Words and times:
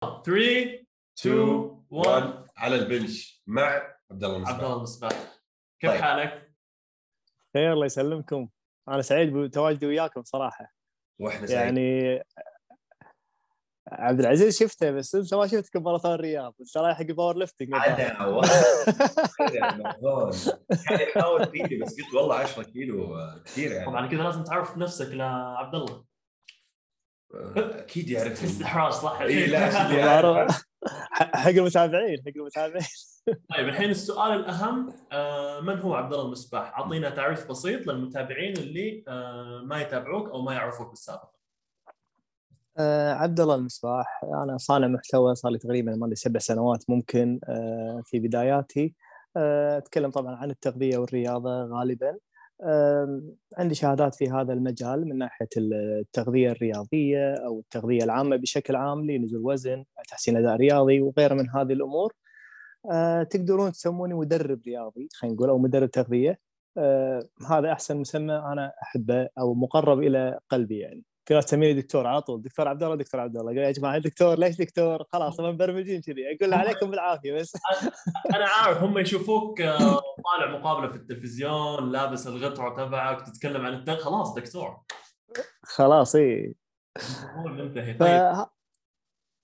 3 0.00 0.84
2 1.18 1.84
1 1.90 2.44
على 2.56 2.76
ال 2.76 2.85
bench. 2.85 3.42
مع 3.46 3.82
عبد 4.10 4.24
الله 4.24 4.36
عبد 4.36 4.48
المصباح. 4.48 4.60
الله 4.60 4.76
المصباح. 4.76 5.12
كيف 5.80 5.90
طيب. 5.90 6.00
حالك؟ 6.00 6.52
خير 7.54 7.72
الله 7.72 7.86
يسلمكم. 7.86 8.48
أنا 8.88 9.02
سعيد 9.02 9.32
بتواجدي 9.32 9.86
وياكم 9.86 10.22
صراحة. 10.24 10.74
وإحنا 11.18 11.46
سعيد. 11.46 11.60
يعني 11.60 12.22
عبد 13.88 14.20
العزيز 14.20 14.58
شفته 14.58 14.90
بس 14.90 15.14
أنت 15.14 15.34
ما 15.34 15.46
شفتك 15.46 15.76
بماراثون 15.76 16.14
الرياض. 16.14 16.54
أنت 16.60 16.76
رايح 16.76 16.98
حق 16.98 17.04
powerlifting 17.04 17.74
أنا 17.74 18.26
والله. 18.26 18.48
كان 20.88 21.00
يحاول 21.08 21.46
فيني 21.50 21.82
بس 21.82 22.00
قلت 22.00 22.14
والله 22.14 22.34
10 22.34 22.62
كيلو 22.62 23.16
كثير 23.44 23.72
يعني. 23.72 23.86
طبعا 23.86 24.06
كذا 24.06 24.22
لازم 24.22 24.44
تعرف 24.44 24.76
نفسك 24.76 25.14
لعبد 25.14 25.74
الله. 25.74 26.09
أكيد 27.34 28.10
يعرف 28.10 28.44
استحراج 28.44 28.92
صح؟ 28.92 29.20
إي، 29.20 29.46
لا،. 29.46 30.46
حق 31.12 31.48
المتابعين 31.48 32.18
حق 32.26 32.32
المتابعين 32.36 32.86
طيب 33.26 33.68
الحين 33.68 33.90
السؤال 33.90 34.32
الأهم 34.32 34.92
آه 35.12 35.60
من 35.60 35.78
هو 35.78 35.94
عبد 35.94 36.12
الله 36.12 36.24
المصباح؟ 36.24 36.78
أعطينا 36.78 37.10
تعريف 37.10 37.48
بسيط 37.48 37.86
للمتابعين 37.86 38.56
اللي 38.56 39.04
آه 39.08 39.62
ما 39.64 39.80
يتابعوك 39.80 40.30
أو 40.30 40.42
ما 40.42 40.54
يعرفوك 40.54 40.88
بالسابق. 40.88 41.30
آه، 42.78 43.12
عبد 43.12 43.40
الله 43.40 43.54
المصباح 43.54 44.20
أنا 44.24 44.56
صانع 44.56 44.86
محتوى 44.86 45.34
صار 45.34 45.52
لي 45.52 45.58
تقريبا 45.58 45.96
ما 45.96 46.14
سبع 46.14 46.40
سنوات 46.40 46.90
ممكن 46.90 47.40
في 48.04 48.18
بداياتي 48.18 48.94
أتكلم 49.36 50.10
طبعا 50.10 50.36
عن 50.36 50.50
التغذية 50.50 50.98
والرياضة 50.98 51.64
غالبا 51.64 52.18
عندي 53.58 53.74
شهادات 53.74 54.14
في 54.14 54.30
هذا 54.30 54.52
المجال 54.52 55.08
من 55.08 55.18
ناحية 55.18 55.48
التغذية 55.56 56.50
الرياضية 56.50 57.34
أو 57.34 57.60
التغذية 57.60 58.04
العامة 58.04 58.36
بشكل 58.36 58.76
عام 58.76 59.10
لنزول 59.10 59.40
وزن 59.44 59.84
تحسين 60.08 60.36
أداء 60.36 60.56
رياضي 60.56 61.00
وغيره 61.00 61.34
من 61.34 61.50
هذه 61.50 61.72
الأمور. 61.72 62.14
آه، 62.92 63.22
تقدرون 63.22 63.72
تسموني 63.72 64.14
مدرب 64.14 64.60
رياضي 64.66 65.08
خلينا 65.14 65.36
نقول 65.36 65.48
أو 65.50 65.58
مدرب 65.58 65.90
تغذية. 65.90 66.38
آه، 66.78 67.20
هذا 67.50 67.72
أحسن 67.72 67.96
مسمى 67.96 68.34
أنا 68.34 68.72
أحبه 68.82 69.28
أو 69.38 69.54
مقرب 69.54 69.98
إلى 70.00 70.38
قلبي 70.50 70.78
يعني. 70.78 71.04
ناس 71.34 71.46
تسميني 71.46 71.80
دكتور 71.80 72.06
على 72.06 72.22
طول 72.22 72.42
دكتور 72.42 72.68
عبد 72.68 72.82
الله 72.82 72.96
دكتور 72.96 73.20
عبد 73.20 73.36
الله. 73.36 73.52
قال 73.52 73.58
يا 73.58 73.70
جماعة 73.70 73.98
دكتور؟ 73.98 74.38
ليش 74.38 74.56
دكتور؟ 74.56 75.04
خلاص 75.12 75.40
هم 75.40 75.48
مبرمجين 75.48 76.00
كذي. 76.00 76.36
أقول 76.36 76.54
عليكم 76.54 76.86
بالعافية 76.90 77.32
بس. 77.32 77.56
أنا 78.34 78.46
عارف 78.46 78.82
هم 78.82 78.98
يشوفوك 78.98 79.60
آه، 79.60 80.00
طالع 80.00 80.58
مقابلة 80.58 80.88
في 80.88 80.96
التلفزيون 80.96 81.92
لابس 81.92 82.26
الغطره 82.26 82.76
تبعك 82.76 83.26
تتكلم 83.26 83.66
عن 83.66 83.74
التغ 83.74 83.96
خلاص 83.96 84.34
دكتور. 84.34 84.80
خلاص 85.62 86.14
اي 86.14 86.54
ف... 86.98 88.00
طيب. 88.00 88.46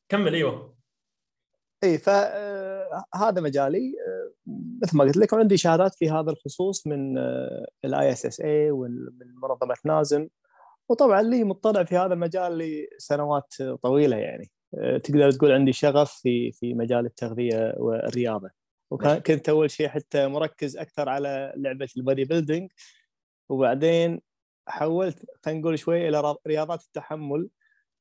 كمل 0.09 0.34
إيوه. 0.34 0.77
اي 1.84 1.98
فهذا 1.98 3.41
مجالي 3.41 3.95
آه، 4.06 4.33
مثل 4.83 4.97
ما 4.97 5.05
قلت 5.05 5.17
لك 5.17 5.33
وعندي 5.33 5.56
شهادات 5.56 5.95
في 5.95 6.11
هذا 6.11 6.31
الخصوص 6.31 6.87
من 6.87 7.19
ال 7.85 8.12
ISSA 8.12 8.71
ومن 8.71 9.34
منظمة 9.43 9.77
NASM. 9.85 10.29
وطبعا 10.89 11.23
لي 11.23 11.45
مطلع 11.45 11.84
في 11.84 11.97
هذا 11.97 12.15
المجال 12.15 12.59
لسنوات 12.59 13.55
طويلة 13.83 14.17
يعني. 14.17 14.51
آه، 14.79 14.98
تقدر 14.98 15.31
تقول 15.31 15.53
عندي 15.53 15.73
شغف 15.73 16.12
في 16.12 16.53
في 16.53 16.75
مجال 16.75 17.06
التغذية 17.06 17.75
والرياضة. 17.77 18.51
وكنت 18.91 19.48
أول 19.48 19.70
شيء 19.70 19.89
حتى 19.89 20.27
مركز 20.27 20.77
أكثر 20.77 21.09
على 21.09 21.53
لعبة 21.56 21.89
ال 21.97 22.25
bodybuilding. 22.25 22.71
وبعدين 23.48 24.20
حولت 24.69 25.19
خلينا 25.45 25.61
نقول 25.61 25.78
شوي 25.78 26.09
إلى 26.09 26.37
رياضات 26.47 26.83
التحمل. 26.83 27.48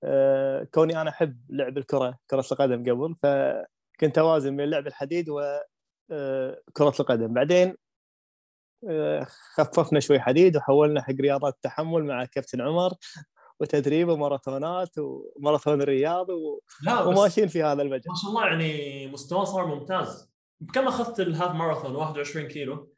آه، 0.03 0.63
كوني 0.63 1.01
أنا 1.01 1.09
أحب 1.09 1.41
لعب 1.49 1.77
الكرة 1.77 2.17
كرة 2.29 2.45
القدم 2.51 2.83
قبل. 2.91 3.15
فكنت 3.15 4.17
أوازن 4.17 4.57
بين 4.57 4.69
لعب 4.69 4.87
الحديد 4.87 5.29
وكره 5.29 6.93
القدم. 6.99 7.33
بعدين 7.33 7.67
آه، 7.69 7.75
خففنا 9.55 9.99
شوي 9.99 10.19
حديد 10.19 10.57
وحولنا 10.57 11.01
حق 11.01 11.13
رياضات 11.21 11.53
التحمل 11.53 12.03
مع 12.05 12.25
كابتن 12.25 12.61
عمر 12.61 12.91
وتدريب 13.59 14.09
وماراثونات 14.09 14.89
وماراثون 14.97 15.81
الرياض 15.81 16.29
و- 16.29 16.59
وماشيين 17.05 17.47
في 17.47 17.63
هذا 17.63 17.81
المجال. 17.81 18.03
ما 18.09 18.15
شاء 18.21 18.29
الله 18.31 18.45
يعني 18.45 19.07
مستوى 19.07 19.45
صار 19.45 19.65
ممتاز. 19.65 20.31
بكم 20.61 20.87
أخذت 20.87 21.19
ال 21.19 21.26
half 21.26 21.51
marathon؟ 21.55 21.95
21 21.95 22.47
كيلو. 22.47 22.91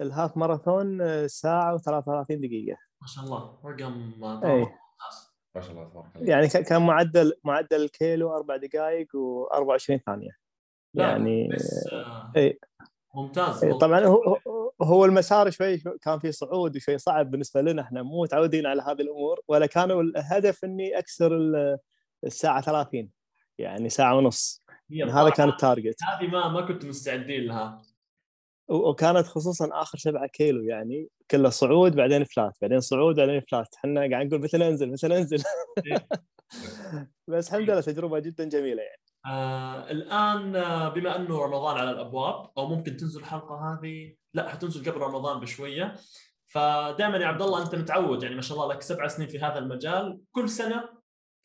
ال 0.00 0.07
half 0.07 0.36
marathon 0.36 1.00
آه، 1.00 1.26
ساعة 1.26 1.76
و33 1.78 2.26
دقيقة. 2.30 2.76
ما 3.02 3.06
شاء 3.06 3.24
الله 3.24 3.58
رقم 3.64 4.12
اي 4.44 4.58
ممتاز. 4.58 5.32
ما 5.54 5.60
شاء 5.60 5.70
الله 5.70 5.84
تبارك 5.90 6.16
الله. 6.16 6.28
يعني 6.28 6.48
كان 6.48 6.86
معدل 6.86 7.32
معدل 7.44 7.82
الكيلو 7.84 8.36
أربع 8.36 8.56
دقائق 8.56 9.06
و24 9.06 9.98
ثانية. 10.06 10.30
لا، 10.94 11.08
يعني 11.08 11.48
بس 11.54 11.88
آه، 11.92 12.32
إي. 12.36 12.58
ممتاز. 13.14 13.64
إيه، 13.64 13.72
طبعا 13.72 14.00
هو 14.04 14.38
هو- 14.88 15.04
المسار 15.04 15.50
شوي 15.50 15.78
كان 16.02 16.18
في 16.18 16.32
صعود 16.32 16.76
وشوي 16.76 16.98
صعب 16.98 17.30
بالنسبة 17.30 17.60
لنا 17.60 17.82
إحنا 17.82 18.02
مو 18.02 18.22
متعودين 18.22 18.66
على 18.66 18.82
هذه 18.82 19.00
الأمور 19.02 19.40
ولا 19.48 19.66
كانوا 19.66 20.02
الهدف 20.02 20.64
إني 20.64 20.98
أكسر 20.98 21.36
ال- 21.36 21.78
الساعة 22.24 22.60
30 22.60 23.10
يعني 23.58 23.88
ساعة 23.88 24.16
ونص. 24.16 24.64
يعني 24.90 25.10
هذا 25.12 25.30
كان 25.30 25.48
التارجت. 25.48 25.96
هذه 26.02 26.26
ما 26.26 26.48
ما 26.48 26.60
كنتوا 26.66 26.88
مستعدين 26.88 27.44
لها. 27.46 27.82
وكانت 28.68 29.26
خصوصا 29.26 29.68
آخر 29.72 29.98
7 29.98 30.26
كيلو 30.26 30.62
يعني 30.62 31.08
كله 31.30 31.48
صعود 31.48 31.96
بعدين 31.96 32.24
فلات 32.24 32.56
بعدين 32.62 32.80
صعود 32.80 33.16
بعدين 33.16 33.40
فلات 33.40 33.74
إحنا 33.74 34.00
قاعد 34.00 34.26
نقول 34.26 34.40
متى 34.40 34.58
ننزل 34.58 34.90
متى 34.92 35.08
ننزل 35.08 35.42
بس 37.28 37.48
الحمد 37.48 37.70
لله 37.70 37.80
تجربة 37.80 38.18
جدا 38.18 38.44
جميلة 38.44 38.82
يعني. 38.82 39.02
آه 39.26 39.90
الآن 39.90 40.56
آه، 40.56 40.88
بما 40.88 41.16
أنه 41.16 41.42
رمضان 41.42 41.76
على 41.76 41.90
الأبواب 41.90 42.50
أو 42.58 42.66
ممكن 42.66 42.96
تنزل 42.96 43.20
الحلقة 43.20 43.54
هذه؟ 43.54 44.14
لا 44.34 44.48
حتنزل 44.48 44.90
قبل 44.90 45.00
رمضان 45.00 45.40
بشوية. 45.40 45.94
فدائما 46.46 47.18
يا 47.18 47.26
عبد 47.26 47.42
الله 47.42 47.62
أنت 47.62 47.74
متعود 47.74 48.22
يعني 48.22 48.34
ما 48.34 48.42
شاء 48.42 48.58
الله 48.58 48.74
لك 48.74 48.82
سبع 48.82 49.08
سنين 49.08 49.28
في 49.28 49.38
هذا 49.38 49.58
المجال. 49.58 50.20
كل 50.32 50.48
سنة 50.48 50.88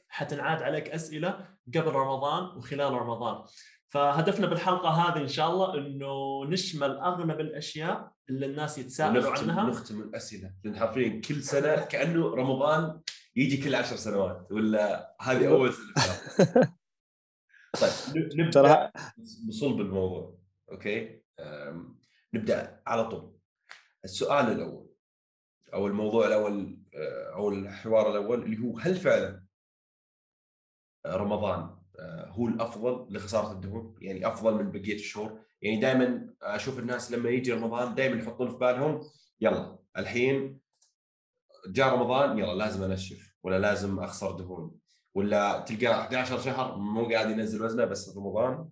حتنعاد 0.07 0.61
عليك 0.61 0.89
أسئلة 0.89 1.47
قبل 1.75 1.91
رمضان 1.91 2.57
وخلال 2.57 2.93
رمضان. 2.93 3.43
فهدفنا 3.93 4.47
بالحلقة 4.47 4.89
هذه 4.89 5.21
إن 5.21 5.27
شاء 5.27 5.49
الله 5.49 5.77
إنه 5.77 6.45
نشمل 6.45 6.97
اغلب 6.97 7.39
الاشياء 7.39 8.11
اللي 8.29 8.45
الناس 8.45 8.77
يتساءلوا 8.77 9.31
عنها. 9.31 9.63
نختم 9.63 10.01
الأسئلة. 10.01 10.53
لأن 10.63 10.79
حرفيا 10.79 11.21
كل 11.21 11.43
سنة 11.43 11.85
كأنه 11.85 12.35
رمضان 12.35 13.01
يجي 13.35 13.57
كل 13.57 13.75
عشر 13.75 13.95
سنوات. 13.95 14.51
ولا 14.51 15.15
هذه 15.21 15.47
أول 15.47 15.73
سنة. 15.73 16.37
طيب 17.81 18.39
نبدأ 18.39 18.91
بصلب 19.47 19.81
الموضوع 19.81 20.37
أوكي؟ 20.71 21.21
نبدأ 22.33 22.81
على 22.87 23.09
طول. 23.09 23.37
السؤال 24.05 24.51
الأول 24.51 24.89
أو 25.73 25.87
الموضوع 25.87 26.27
الأول 26.27 26.77
أه، 26.95 27.33
أو 27.35 27.49
الحوار 27.49 28.11
الأول 28.11 28.43
اللي 28.43 28.57
هو 28.57 28.77
هل 28.77 28.95
فعلا 28.95 29.43
رمضان 31.07 31.59
أه، 31.59 31.82
هو 32.27 32.47
الأفضل 32.47 33.15
لخسارة 33.15 33.51
الدهون 33.51 33.95
يعني 34.01 34.27
أفضل 34.27 34.53
من 34.63 34.71
بقية 34.71 34.95
الشهور. 34.95 35.39
يعني 35.61 35.79
دائما 35.79 36.33
أشوف 36.41 36.79
الناس 36.79 37.11
لما 37.11 37.29
يجي 37.29 37.51
رمضان 37.53 37.95
دائما 37.95 38.21
يحطون 38.21 38.49
في 38.49 38.57
بالهم 38.57 38.99
يلا 39.41 39.79
الحين 39.97 40.59
جاء 41.67 41.93
رمضان 41.93 42.37
يلا 42.39 42.53
لازم 42.53 42.83
أنشف 42.83 43.35
ولا 43.43 43.59
لازم 43.59 43.99
أخسر 43.99 44.31
دهون 44.31 44.75
ولا 45.15 45.59
تلقى 45.59 45.87
11 46.01 46.39
شهر 46.39 46.77
مو 46.77 47.05
قاعد 47.09 47.29
ينزل 47.29 47.63
وزنه 47.63 47.85
بس 47.85 48.17
رمضان 48.17 48.69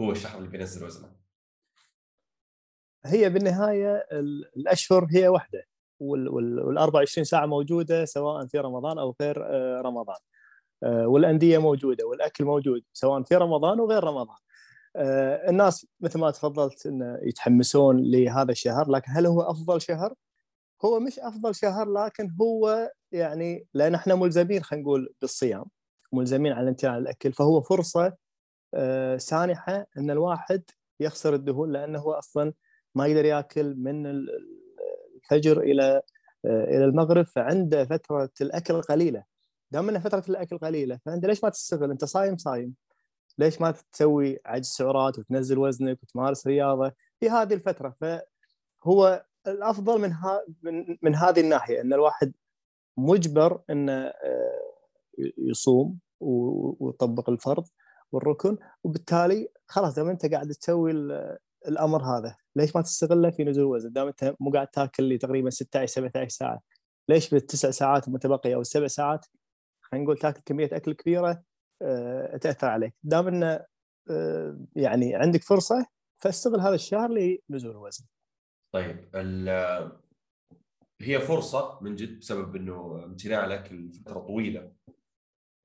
هو 0.00 0.10
الشهر 0.12 0.38
اللي 0.38 0.48
بينزل 0.48 0.84
وزنه. 0.86 1.16
هي 3.04 3.30
بالنهاية 3.30 3.96
ال- 4.12 4.50
الأشهر 4.56 5.06
هي 5.10 5.28
واحدة 5.28 5.66
وال 6.00 6.28
وال- 6.28 6.60
وال 6.60 6.78
24 6.78 7.24
ساعة 7.24 7.46
موجودة 7.46 8.04
سواء 8.04 8.46
في 8.46 8.58
رمضان 8.58 8.98
أو 8.98 9.16
غير 9.20 9.44
آه، 9.46 9.80
رمضان. 9.80 10.16
آه، 10.16 10.35
والأندية 10.82 11.58
موجودة 11.58 12.06
والأكل 12.06 12.44
موجود 12.44 12.82
سواء 12.92 13.22
في 13.22 13.36
رمضان 13.36 13.80
وغير 13.80 14.04
رمضان 14.04 14.36
آه، 14.96 15.50
الناس 15.50 15.86
مثل 16.00 16.18
ما 16.18 16.30
تفضلت 16.30 16.86
انه 16.86 17.18
يتحمسون 17.22 18.02
لهذا 18.10 18.52
الشهر 18.52 18.90
لكن 18.90 19.12
هل 19.12 19.26
هو 19.26 19.42
أفضل 19.42 19.80
شهر؟ 19.80 20.14
هو 20.84 21.00
مش 21.00 21.18
أفضل 21.18 21.54
شهر 21.54 21.92
لكن 21.92 22.30
هو 22.40 22.90
يعني 23.12 23.66
لأن 23.74 23.94
إحنا 23.94 24.14
ملزمين 24.14 24.62
خلينا 24.62 24.82
نقول 24.84 25.14
بالصيام 25.20 25.64
ملزمين 26.12 26.52
على 26.52 26.62
الامتناع 26.62 26.92
عن 26.92 26.98
الأكل 27.02 27.32
فهو 27.32 27.60
فرصة 27.60 28.12
آه، 28.74 29.16
سانحة 29.16 29.86
إن 29.98 30.10
الواحد 30.10 30.62
يخسر 31.00 31.34
الدهون 31.34 31.72
لأنه 31.72 31.98
هو 31.98 32.12
أصلا 32.12 32.52
ما 32.94 33.06
يقدر 33.06 33.24
يأكل 33.24 33.74
من 33.76 34.06
ال- 34.06 34.28
الفجر 35.16 35.60
إلى 35.60 36.02
آه، 36.44 36.64
إلى 36.64 36.84
المغرب 36.84 37.24
فعنده 37.26 37.84
فترة 37.84 38.30
الأكل 38.40 38.82
قليلة 38.82 39.24
دام 39.70 39.88
ان 39.88 39.98
فترة 39.98 40.24
الأكل 40.28 40.58
قليلة 40.58 40.98
فأنت 41.06 41.24
ليش 41.24 41.44
ما 41.44 41.50
تستغل؟ 41.50 41.90
أنت 41.90 42.04
صايم 42.04 42.36
صايم. 42.36 42.74
ليش 43.38 43.60
ما 43.60 43.74
تسوي 43.92 44.38
عجز 44.46 44.66
سعرات 44.66 45.18
وتنزل 45.18 45.58
وزنك 45.58 46.02
وتمارس 46.02 46.46
رياضة؟ 46.46 46.92
في 47.20 47.30
هذه 47.30 47.54
الفترة. 47.54 47.96
فهو 48.00 49.24
الأفضل 49.46 50.00
من 50.00 50.12
ها 50.12 50.42
من, 50.62 50.96
من 51.02 51.14
هذه 51.14 51.40
الناحية 51.40 51.80
إن 51.80 51.92
الواحد 51.92 52.32
مجبر 52.96 53.62
إنه 53.70 53.92
آه، 53.92 54.60
يصوم 55.38 55.98
وتطبق 56.20 57.30
الفرض 57.30 57.64
والركن 58.12 58.58
وبالتالي 58.84 59.48
خلاص 59.66 59.94
دام 59.94 60.08
أنت 60.08 60.26
قاعد 60.26 60.48
تسوي 60.48 60.90
الأمر 61.68 62.02
هذا 62.02 62.36
ليش 62.56 62.76
ما 62.76 62.82
تستغله 62.82 63.30
في 63.30 63.44
نزول 63.44 63.62
الوزن 63.62 63.92
دام 63.92 64.06
أنت 64.06 64.34
مو 64.40 64.50
قاعد 64.50 64.68
تاكل 64.68 65.04
لي 65.04 65.18
تقريبا 65.18 65.50
16 65.50 65.92
17 65.92 66.28
ساعة 66.28 66.60
ليش 67.08 67.30
بالتسع 67.30 67.70
ساعات 67.70 68.08
المتبقية 68.08 68.54
أو 68.54 68.60
السبع 68.60 68.86
ساعات 68.86 69.26
خلينا 69.92 70.04
نقول 70.04 70.18
تاكل 70.18 70.40
كمية 70.46 70.68
أكل 70.72 70.92
كبيرة 70.92 71.42
آه، 71.82 72.36
تأثر 72.36 72.66
عليك 72.66 72.94
دام 73.02 73.28
إنه 73.28 73.66
آه، 74.10 74.58
يعني 74.76 75.14
عندك 75.14 75.42
فرصة 75.42 75.86
فاستغل 76.22 76.60
هذا 76.60 76.74
الشهر 76.74 77.10
لنزول 77.48 77.70
الوزن. 77.70 78.04
طيب 78.74 79.08
هي 81.00 81.20
فرصة 81.20 81.78
من 81.82 81.94
جد 81.94 82.18
بسبب 82.18 82.56
إنه 82.56 83.04
امتناع 83.04 83.44
الاكل 83.44 83.92
فتره 83.92 84.20
طويلة. 84.20 84.72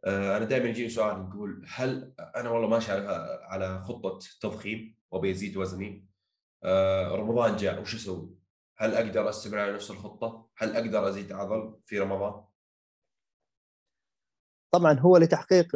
آه، 0.05 0.37
أنا 0.37 0.45
دائما 0.45 0.69
يجيني 0.69 0.89
سؤال 0.89 1.19
نقول 1.19 1.65
هل 1.67 2.13
أنا 2.19 2.49
والله 2.49 2.67
ماشي 2.67 2.91
على 2.91 3.39
على 3.43 3.81
خطة 3.81 4.19
تضخيم 4.41 4.95
وأبي 5.11 5.31
أزيد 5.31 5.57
وزني 5.57 6.07
رمضان 7.11 7.55
جاء 7.55 7.81
وش 7.81 7.95
أسوي؟ 7.95 8.35
هل 8.77 8.95
أقدر 8.95 9.29
أستمر 9.29 9.59
على 9.59 9.73
نفس 9.73 9.91
الخطة؟ 9.91 10.49
هل 10.57 10.75
أقدر 10.75 11.09
أزيد 11.09 11.31
عضل 11.31 11.79
في 11.85 11.99
رمضان؟ 11.99 12.43
طبعا 14.71 14.99
هو 14.99 15.17
لتحقيق 15.17 15.67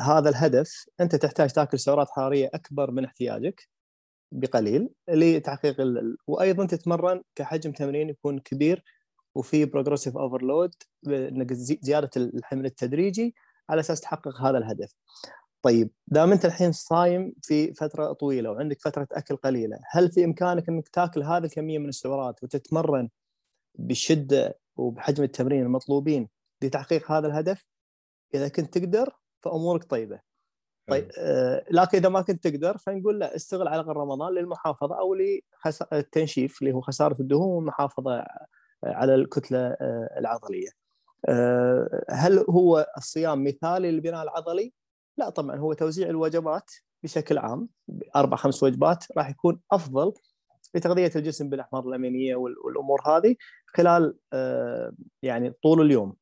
هذا 0.00 0.28
الهدف 0.28 0.86
أنت 1.00 1.16
تحتاج 1.16 1.50
تاكل 1.52 1.78
سعرات 1.78 2.10
حرارية 2.10 2.50
أكبر 2.54 2.90
من 2.90 3.04
احتياجك 3.04 3.68
بقليل 4.32 4.90
لتحقيق 5.08 5.80
ال... 5.80 6.16
وأيضا 6.26 6.66
تتمرن 6.66 7.22
كحجم 7.34 7.72
تمرين 7.72 8.08
يكون 8.08 8.38
كبير 8.38 8.84
وفي 9.34 9.64
progressive 9.64 10.16
overload 10.16 10.74
زيادة 11.82 12.10
الحمل 12.16 12.66
التدريجي 12.66 13.34
على 13.70 13.80
أساس 13.80 14.00
تحقق 14.00 14.40
هذا 14.40 14.58
الهدف. 14.58 14.94
طيب 15.62 15.90
دام 16.06 16.32
أنت 16.32 16.44
الحين 16.44 16.72
صايم 16.72 17.32
في 17.42 17.74
فترة 17.74 18.12
طويلة 18.12 18.50
وعندك 18.50 18.80
فترة 18.80 19.08
أكل 19.12 19.36
قليلة، 19.36 19.78
هل 19.90 20.10
في 20.10 20.24
إمكانك 20.24 20.68
أنك 20.68 20.88
تاكل 20.88 21.22
هذه 21.22 21.44
الكمية 21.44 21.78
من 21.78 21.88
السعرات 21.88 22.42
وتتمرن 22.42 23.08
بشدة 23.78 24.58
وبحجم 24.76 25.24
التمرين 25.24 25.62
المطلوبين 25.62 26.28
لتحقيق 26.62 27.12
هذا 27.12 27.26
الهدف؟ 27.26 27.64
إذا 28.34 28.48
كنت 28.48 28.78
تقدر 28.78 29.12
فأمورك 29.40 29.84
طيبة 29.84 30.20
طيب 30.88 31.10
آه 31.18 31.64
لكن 31.70 31.98
إذا 31.98 32.08
ما 32.08 32.22
كنت 32.22 32.48
تقدر 32.48 32.78
فنقول 32.78 33.18
لا 33.18 33.36
استغل 33.36 33.68
على 33.68 33.80
الأقل 33.80 33.96
رمضان 33.96 34.34
للمحافظة 34.34 34.98
أو 34.98 35.14
للتنشيف 35.14 36.62
اللي 36.62 36.74
هو 36.74 36.80
خسارة 36.80 37.20
الدهون 37.20 37.48
والمحافظة 37.48 38.26
على 38.84 39.14
الكتلة 39.14 39.58
آه 39.58 40.08
العضلية. 40.18 40.68
آه 41.28 42.04
هل 42.10 42.38
هو 42.50 42.86
الصيام 42.96 43.44
مثالي 43.44 43.90
للبناء 43.90 44.22
العضلي؟ 44.22 44.72
لا 45.18 45.30
طبعا 45.30 45.56
هو 45.56 45.72
توزيع 45.72 46.08
الوجبات 46.08 46.70
بشكل 47.02 47.38
عام 47.38 47.68
أربع 48.16 48.36
خمس 48.36 48.62
وجبات 48.62 49.04
راح 49.16 49.30
يكون 49.30 49.60
أفضل 49.72 50.12
لتغذية 50.74 51.10
الجسم 51.16 51.48
بالأحماض 51.48 51.86
الأمينية 51.86 52.36
والأمور 52.36 53.00
هذه 53.06 53.36
خلال 53.66 54.16
آه، 54.32 54.92
يعني 55.22 55.50
طول 55.62 55.80
اليوم 55.80 56.14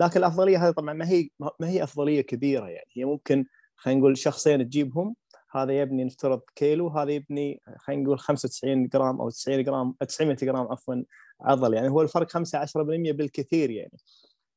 لكن 0.00 0.20
الأفضلية 0.20 0.66
هذه 0.66 0.72
طبعا 0.72 0.94
ما 0.94 1.08
هي 1.08 1.28
ما 1.40 1.68
هي 1.68 1.82
أفضلية 1.82 2.20
كبيرة 2.20 2.68
يعني. 2.68 2.90
هي 2.92 3.04
ممكن 3.04 3.46
خلينا 3.76 4.00
نقول 4.00 4.18
شخصين 4.18 4.68
تجيبهم 4.68 5.16
هذا 5.50 5.72
يبني 5.80 6.04
نفترض 6.04 6.40
كيلو 6.54 6.88
هذا 6.88 7.10
يبني 7.10 7.60
خلينا 7.78 8.02
نقول 8.02 8.18
95 8.18 8.88
جرام 8.88 9.20
أو 9.20 9.30
90 9.30 9.62
جرام 9.62 9.94
900 10.00 10.36
جرام 10.36 10.66
عفوا 10.72 10.94
عضل 11.40 11.74
يعني 11.74 11.88
هو 11.88 12.02
الفرق 12.02 12.30
5 12.30 12.64
10% 12.66 12.68
بالكثير 13.12 13.70
يعني. 13.70 13.98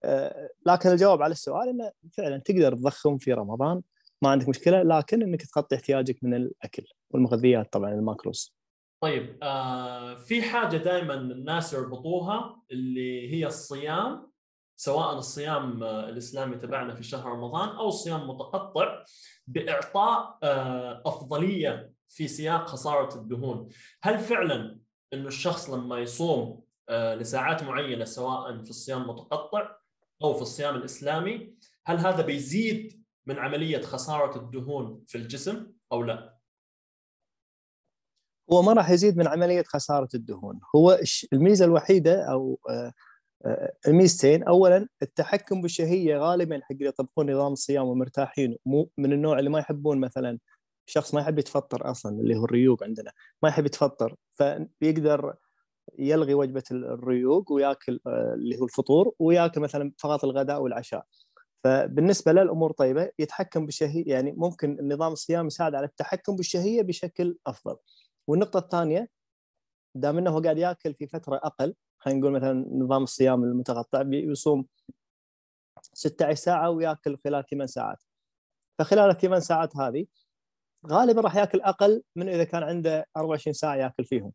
آه، 0.04 0.50
لكن 0.66 0.90
الجواب 0.90 1.22
على 1.22 1.32
السؤال 1.32 1.70
إنه 1.70 1.92
فعلا 2.14 2.38
تقدر 2.38 2.76
تضخم 2.76 3.18
في 3.18 3.34
رمضان 3.34 3.82
ما 4.22 4.30
عندك 4.30 4.50
مشكلة 4.50 4.84
لكن 4.84 5.24
إنك 5.24 5.46
تغطي 5.46 5.76
احتياجك 5.76 6.24
من 6.24 6.34
الأكل 6.34 6.84
والمغذيات 7.10 7.74
طبعا 7.74 7.94
ال 7.94 8.02
macros. 8.02 8.58
طيب 9.02 9.38
آه 9.44 10.16
في 10.16 10.42
حاجة 10.42 10.78
دائما 10.78 11.14
الناس 11.14 11.74
يربطوها 11.74 12.62
اللي 12.72 13.34
هي 13.34 13.46
الصيام 13.46 14.32
سواء 14.78 15.18
الصيام 15.18 15.84
الإسلامي 15.84 16.56
تبعنا 16.56 16.96
في 16.96 17.04
شهر 17.04 17.26
رمضان 17.26 17.70
أو 17.70 17.88
الصيام 17.88 18.30
متقطع 18.30 19.04
بإعطاء 19.48 20.40
آه، 20.44 21.02
أفضلية 21.06 21.92
في 22.10 22.28
سياق 22.28 22.68
خسارة 22.68 23.16
الدهون، 23.16 23.70
هل 24.04 24.20
فعلا 24.20 24.80
إنه 25.14 25.28
الشخص 25.28 25.70
لما 25.70 26.00
يصوم 26.00 26.64
آه، 26.90 27.16
لساعات 27.16 27.64
معينة 27.64 28.06
سواء 28.06 28.64
في 28.64 28.70
الصيام 28.70 29.02
المتقطع 29.02 29.78
أو 30.24 30.34
في 30.34 30.42
الصيام 30.42 30.76
الإسلامي، 30.76 31.56
هل 31.86 31.98
هذا 31.98 32.22
بيزيد 32.22 33.04
من 33.26 33.40
عملية 33.40 33.82
خسارة 33.82 34.38
الدهون 34.38 35.04
في 35.08 35.18
الجسم 35.18 35.72
أو 35.92 36.04
لا؟ 36.04 36.38
هو 38.52 38.62
ما 38.62 38.74
راح 38.74 38.90
يزيد 38.90 39.18
من 39.18 39.28
عملية 39.28 39.64
خسارة 39.64 40.10
الدهون، 40.14 40.60
هو 40.76 41.00
الميزة 41.34 41.66
الوحيدة 41.66 42.32
أو 42.32 42.60
آه، 42.70 42.94
الميزتين. 43.88 44.44
اولا 44.44 44.88
التحكم 45.02 45.62
بالشهية 45.62 46.18
غالبا 46.18 46.60
حق 46.64 46.72
اللي 46.72 46.86
يطبقون 46.86 47.32
نظام 47.32 47.54
الصيام 47.54 47.88
ومرتاحين 47.88 48.58
مو 48.66 48.90
من 48.98 49.14
النوع 49.14 49.40
اللي 49.40 49.50
ما 49.50 49.60
يحبون 49.60 50.00
مثلا 50.00 50.40
شخص 50.86 51.14
ما 51.14 51.22
يحب 51.22 51.40
يتفطر 51.40 51.92
أصلا 51.92 52.20
اللي 52.22 52.36
هو 52.38 52.46
الريوق 52.46 52.84
عندنا 52.84 53.12
ما 53.44 53.50
يحب 53.50 53.66
يتفطر 53.66 54.16
فيقدر 54.32 55.36
يلغي 56.00 56.34
وجبة 56.34 56.64
الريوق 56.72 57.52
ويأكل 57.52 58.00
آه، 58.08 58.34
اللي 58.34 58.60
هو 58.60 58.66
الفطور 58.66 59.14
ويأكل 59.20 59.62
مثلا 59.62 59.92
فقط 60.00 60.24
الغداء 60.26 60.62
والعشاء. 60.62 61.06
فبالنسبة 61.64 62.32
له 62.32 62.42
الأمور 62.42 62.72
طيبة 62.72 63.12
يتحكم 63.20 63.66
بالشهية 63.66 64.04
يعني 64.08 64.32
ممكن 64.38 64.80
النظام 64.80 65.12
الصيام 65.14 65.48
يساعد 65.48 65.76
على 65.76 65.86
التحكم 65.86 66.36
بالشهية 66.36 66.82
بشكل 66.82 67.38
أفضل. 67.48 67.78
والنقطة 68.28 68.58
الثانية 68.58 69.10
دام 69.96 70.18
إنه 70.18 70.42
قاعد 70.42 70.58
يأكل 70.58 70.94
في 70.94 71.08
فترة 71.08 71.36
أقل 71.36 71.76
خلينا 72.00 72.20
نقول 72.20 72.32
مثلا 72.32 72.66
نظام 72.72 73.04
الصيام 73.04 73.44
المتقطع 73.44 74.02
بيصوم 74.02 74.66
16 75.94 76.36
ساعة 76.36 76.70
ويأكل 76.70 77.18
خلال 77.24 77.46
8 77.50 77.66
ساعات. 77.66 78.04
فخلال 78.80 79.10
الثمان 79.10 79.40
ساعات 79.40 79.78
هذه 79.78 80.06
غالبا 80.88 81.22
راح 81.22 81.36
يأكل 81.36 81.62
أقل 81.62 82.04
من 82.16 82.30
إذا 82.30 82.44
كان 82.44 82.64
عنده 82.64 83.06
24 83.18 83.54
ساعة 83.54 83.76
يأكل 83.76 84.06
فيهم. 84.06 84.32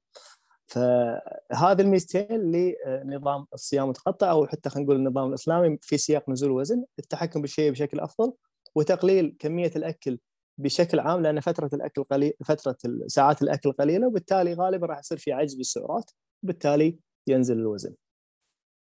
فهذه 0.66 1.80
الميزتين 1.80 2.52
لنظام 2.52 3.46
الصيام 3.54 3.84
المتقطع 3.84 4.30
أو 4.30 4.46
حتى 4.46 4.70
خلينا 4.70 4.86
نقول 4.86 4.96
النظام 4.96 5.28
الإسلامي 5.28 5.78
في 5.82 5.98
سياق 5.98 6.28
نزول 6.28 6.50
الوزن 6.50 6.84
التحكم 6.98 7.40
بالشيء 7.40 7.70
بشكل 7.70 8.00
أفضل 8.00 8.32
وتقليل 8.74 9.36
كمية 9.38 9.72
الأكل 9.76 10.18
بشكل 10.58 11.00
عام 11.00 11.22
لأن 11.22 11.40
فترة 11.40 11.70
الأكل 11.72 12.04
قليل 12.04 12.32
فترة 12.44 12.76
ساعات 13.06 13.42
الأكل 13.42 13.72
قليلة 13.72 14.06
وبالتالي 14.06 14.54
غالبا 14.54 14.86
راح 14.86 14.98
يصير 14.98 15.18
في 15.18 15.32
عجز 15.32 15.54
بالسعرات 15.54 16.10
وبالتالي 16.42 16.98
ينزل 17.26 17.58
الوزن. 17.58 17.94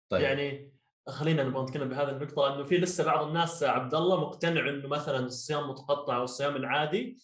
طيب. 0.09 0.21
يعني 0.21 0.71
خلينا 1.07 1.43
نبغى 1.43 1.63
نتكلم 1.63 1.89
بهذه 1.89 2.09
النقطة 2.09 2.55
إنه 2.55 2.63
في 2.63 2.77
لسه 2.77 3.03
بعض 3.03 3.27
الناس 3.27 3.63
عبد 3.63 3.95
الله 3.95 4.21
مقتنع 4.21 4.69
إنه 4.69 4.87
مثلا 4.87 5.19
الصيام 5.19 5.63
المتقطع 5.63 6.17
أو 6.17 6.23
الصيام 6.23 6.55
العادي 6.55 7.17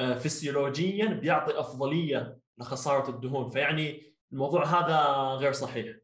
آه، 0.00 0.14
فسيولوجيا 0.14 1.06
بيعطي 1.06 1.60
أفضلية 1.60 2.38
لخسارة 2.58 3.10
الدهون. 3.10 3.48
فيعني 3.48 4.14
الموضوع 4.32 4.64
هذا 4.64 4.98
غير 5.40 5.52
صحيح. 5.52 5.96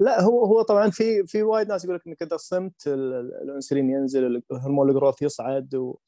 لا 0.00 0.22
هو 0.22 0.44
هو 0.44 0.62
طبعا 0.62 0.90
في 0.90 1.26
في 1.26 1.42
وايد 1.42 1.68
ناس 1.68 1.84
يقول 1.84 1.96
لك 1.96 2.06
إنك 2.06 2.22
اذا 2.22 2.36
صمت 2.36 2.86
الإنسولين 2.86 3.90
ينزل 3.90 4.42
الهرمون 4.52 4.88
الجروث 4.88 5.22
يصعد 5.22 5.74
و... 5.74 5.98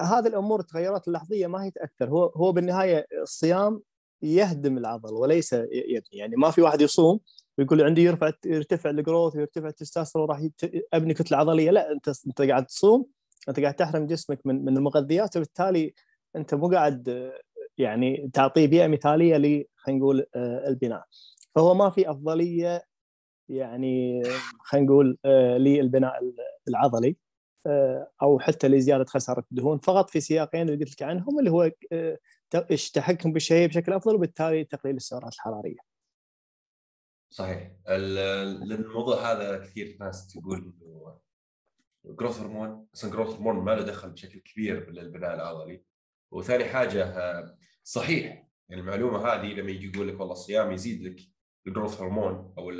هذه 0.00 0.26
الأمور 0.26 0.60
التغيرات 0.60 1.08
اللحظية 1.08 1.46
ما 1.46 1.64
هي 1.64 1.70
تأثر. 1.70 2.08
هو 2.08 2.24
هو 2.24 2.52
بالنهاية 2.52 3.06
الصيام 3.22 3.82
يهدم 4.24 4.78
العضل 4.78 5.14
وليس 5.14 5.52
يبني 5.72 6.02
يعني 6.12 6.36
ما 6.36 6.50
في 6.50 6.62
واحد 6.62 6.80
يصوم 6.80 7.20
ويقول 7.58 7.82
عندي 7.82 8.02
يرفع 8.02 8.30
يرتفع 8.46 8.90
الجروث 8.90 9.36
ويرتفع 9.36 9.68
التستوستيرون 9.68 10.28
راح 10.28 10.48
ابني 10.94 11.14
كتله 11.14 11.38
عضليه 11.38 11.70
لا 11.70 11.92
أنت 11.92 12.08
أنت 12.26 12.42
قاعد 12.42 12.66
تصوم 12.66 13.06
أنت 13.48 13.60
قاعد 13.60 13.74
تحرم 13.74 14.06
جسمك 14.06 14.40
من 14.44 14.64
من 14.64 14.76
المغذيات 14.76 15.36
وبالتالي 15.36 15.94
أنت 16.36 16.54
مو 16.54 16.68
قاعد 16.68 17.32
يعني 17.78 18.30
تعطيه 18.32 18.66
بيئة 18.66 18.86
مثالية 18.86 19.36
ل 19.36 19.64
خلينا 19.76 20.00
نقول 20.00 20.26
آه، 20.34 20.68
البناء. 20.68 21.04
فهو 21.54 21.74
ما 21.74 21.90
في 21.90 22.10
أفضلية 22.10 22.82
يعني 23.48 24.22
خلينا 24.60 24.86
نقول 24.86 25.18
آه، 25.24 25.58
للبناء 25.58 26.20
العضلي. 26.68 27.08
آه، 27.08 27.23
أو 28.22 28.38
حتى 28.38 28.68
لزياده 28.68 29.04
خسارة 29.04 29.44
الدهون 29.52 29.78
فقط 29.78 30.10
في 30.10 30.20
سياقين 30.20 30.68
اللي 30.68 30.84
قلت 30.84 30.92
لك 30.92 31.02
عنهم 31.02 31.38
اللي 31.38 31.50
هو 31.50 31.70
التحكم 32.54 33.32
بالشيء 33.32 33.68
بشكل 33.68 33.92
أفضل 33.92 34.14
وبالتالي 34.14 34.64
تقليل 34.64 34.96
السعرات 34.96 35.32
الحرارية. 35.32 35.78
صحيح. 37.30 37.70
الموضوع 37.88 39.32
هذا 39.32 39.58
كثير 39.58 39.96
ناس 40.00 40.26
تقول 40.26 40.58
إنه 40.58 41.18
جروث 42.04 42.40
هرمون 42.40 42.86
أصلا 42.94 43.10
جروث 43.10 43.34
هرمون 43.34 43.56
ما 43.56 43.70
له 43.70 43.82
دخل 43.82 44.10
بشكل 44.10 44.38
كبير 44.38 44.84
بالبناء 44.84 45.34
العضلي. 45.34 45.84
وثاني 46.30 46.64
حاجة 46.64 47.14
صحيح 47.84 48.48
يعني 48.68 48.80
المعلومة 48.82 49.28
هذه 49.28 49.46
لما 49.46 49.70
يجي 49.70 49.92
يقول 49.94 50.08
لك 50.08 50.20
والله 50.20 50.32
الصيام 50.32 50.72
يزيد 50.72 51.02
لك 51.02 51.20
الجروث 51.66 52.00
هرمون 52.00 52.54
أو 52.58 52.70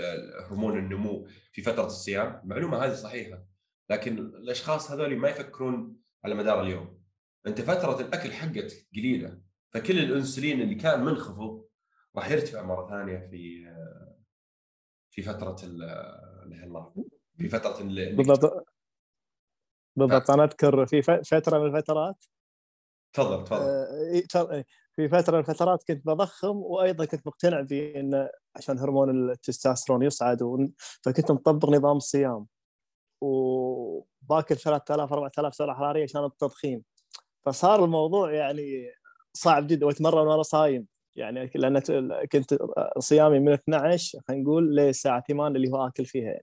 هرمون 0.51 0.79
النمو 0.79 1.29
في 1.53 1.63
فترة 1.63 1.87
الصيام 1.87 2.41
المعلومة 2.45 2.85
هذه 2.85 2.95
صحيحة. 2.95 3.54
لكن 3.91 4.19
الأشخاص 4.19 4.91
هذول 4.91 5.17
ما 5.17 5.29
يفكرون 5.29 5.97
على 6.25 6.35
مدار 6.35 6.63
اليوم. 6.63 7.05
أنت 7.47 7.61
فترة 7.61 8.01
الأكل 8.01 8.33
حقتك 8.33 8.89
قليلة 8.97 9.41
فكل 9.71 9.99
الأنسولين 9.99 10.61
اللي 10.61 10.75
كان 10.75 11.05
منخفض 11.05 11.65
راح 12.17 12.31
يرتفع 12.31 12.63
مرة 12.63 12.89
ثانية 12.89 13.19
في 13.31 13.75
في 15.11 15.23
فترة 15.23 15.57
الله 15.65 16.93
في 17.39 17.49
فترة 17.49 17.83
بالضبط. 17.83 18.67
بالضبط. 19.97 20.31
أنا 20.31 20.45
أذكر 20.45 20.87
في 20.87 21.03
فترة 21.03 21.59
من 21.59 21.67
الفترات 21.67 22.25
تفضل 23.13 23.45
تفضل. 23.45 23.63
آه، 23.63 24.65
في 24.97 25.09
فترة 25.09 25.33
من 25.33 25.39
الفترات 25.39 25.85
كنت 25.89 26.07
بضخم 26.07 26.57
وأيضا 26.57 27.05
كنت 27.05 27.27
مقتنع 27.27 27.61
بأن 27.61 28.29
عشان 28.57 28.79
هرمون 28.79 29.31
التستوستيرون 29.31 30.03
يصعد 30.03 30.39
فكنت 31.05 31.31
مطبق 31.31 31.71
نظام 31.71 31.97
الصيام. 31.97 32.47
وباكل 33.25 34.57
3000 34.57 35.13
4000 35.13 35.55
سعره 35.55 35.73
حرارية 35.73 36.05
عشان 36.05 36.25
التضخيم. 36.25 36.83
فصار 37.47 37.85
الموضوع 37.85 38.33
يعني 38.33 38.91
صعب 39.33 39.67
جدا 39.67 39.87
وأتمرن 39.87 40.27
وأنا 40.27 40.43
صايم. 40.43 40.87
يعني 41.17 41.51
لأن 41.55 41.79
كنت 42.33 42.59
صيامي 42.99 43.39
من 43.39 43.53
12 43.53 44.19
خلينا 44.29 44.43
نقول 44.43 44.77
للساعه 44.77 45.25
8 45.29 45.57
اللي 45.57 45.69
هو 45.73 45.87
آكل 45.87 46.05
فيها. 46.07 46.41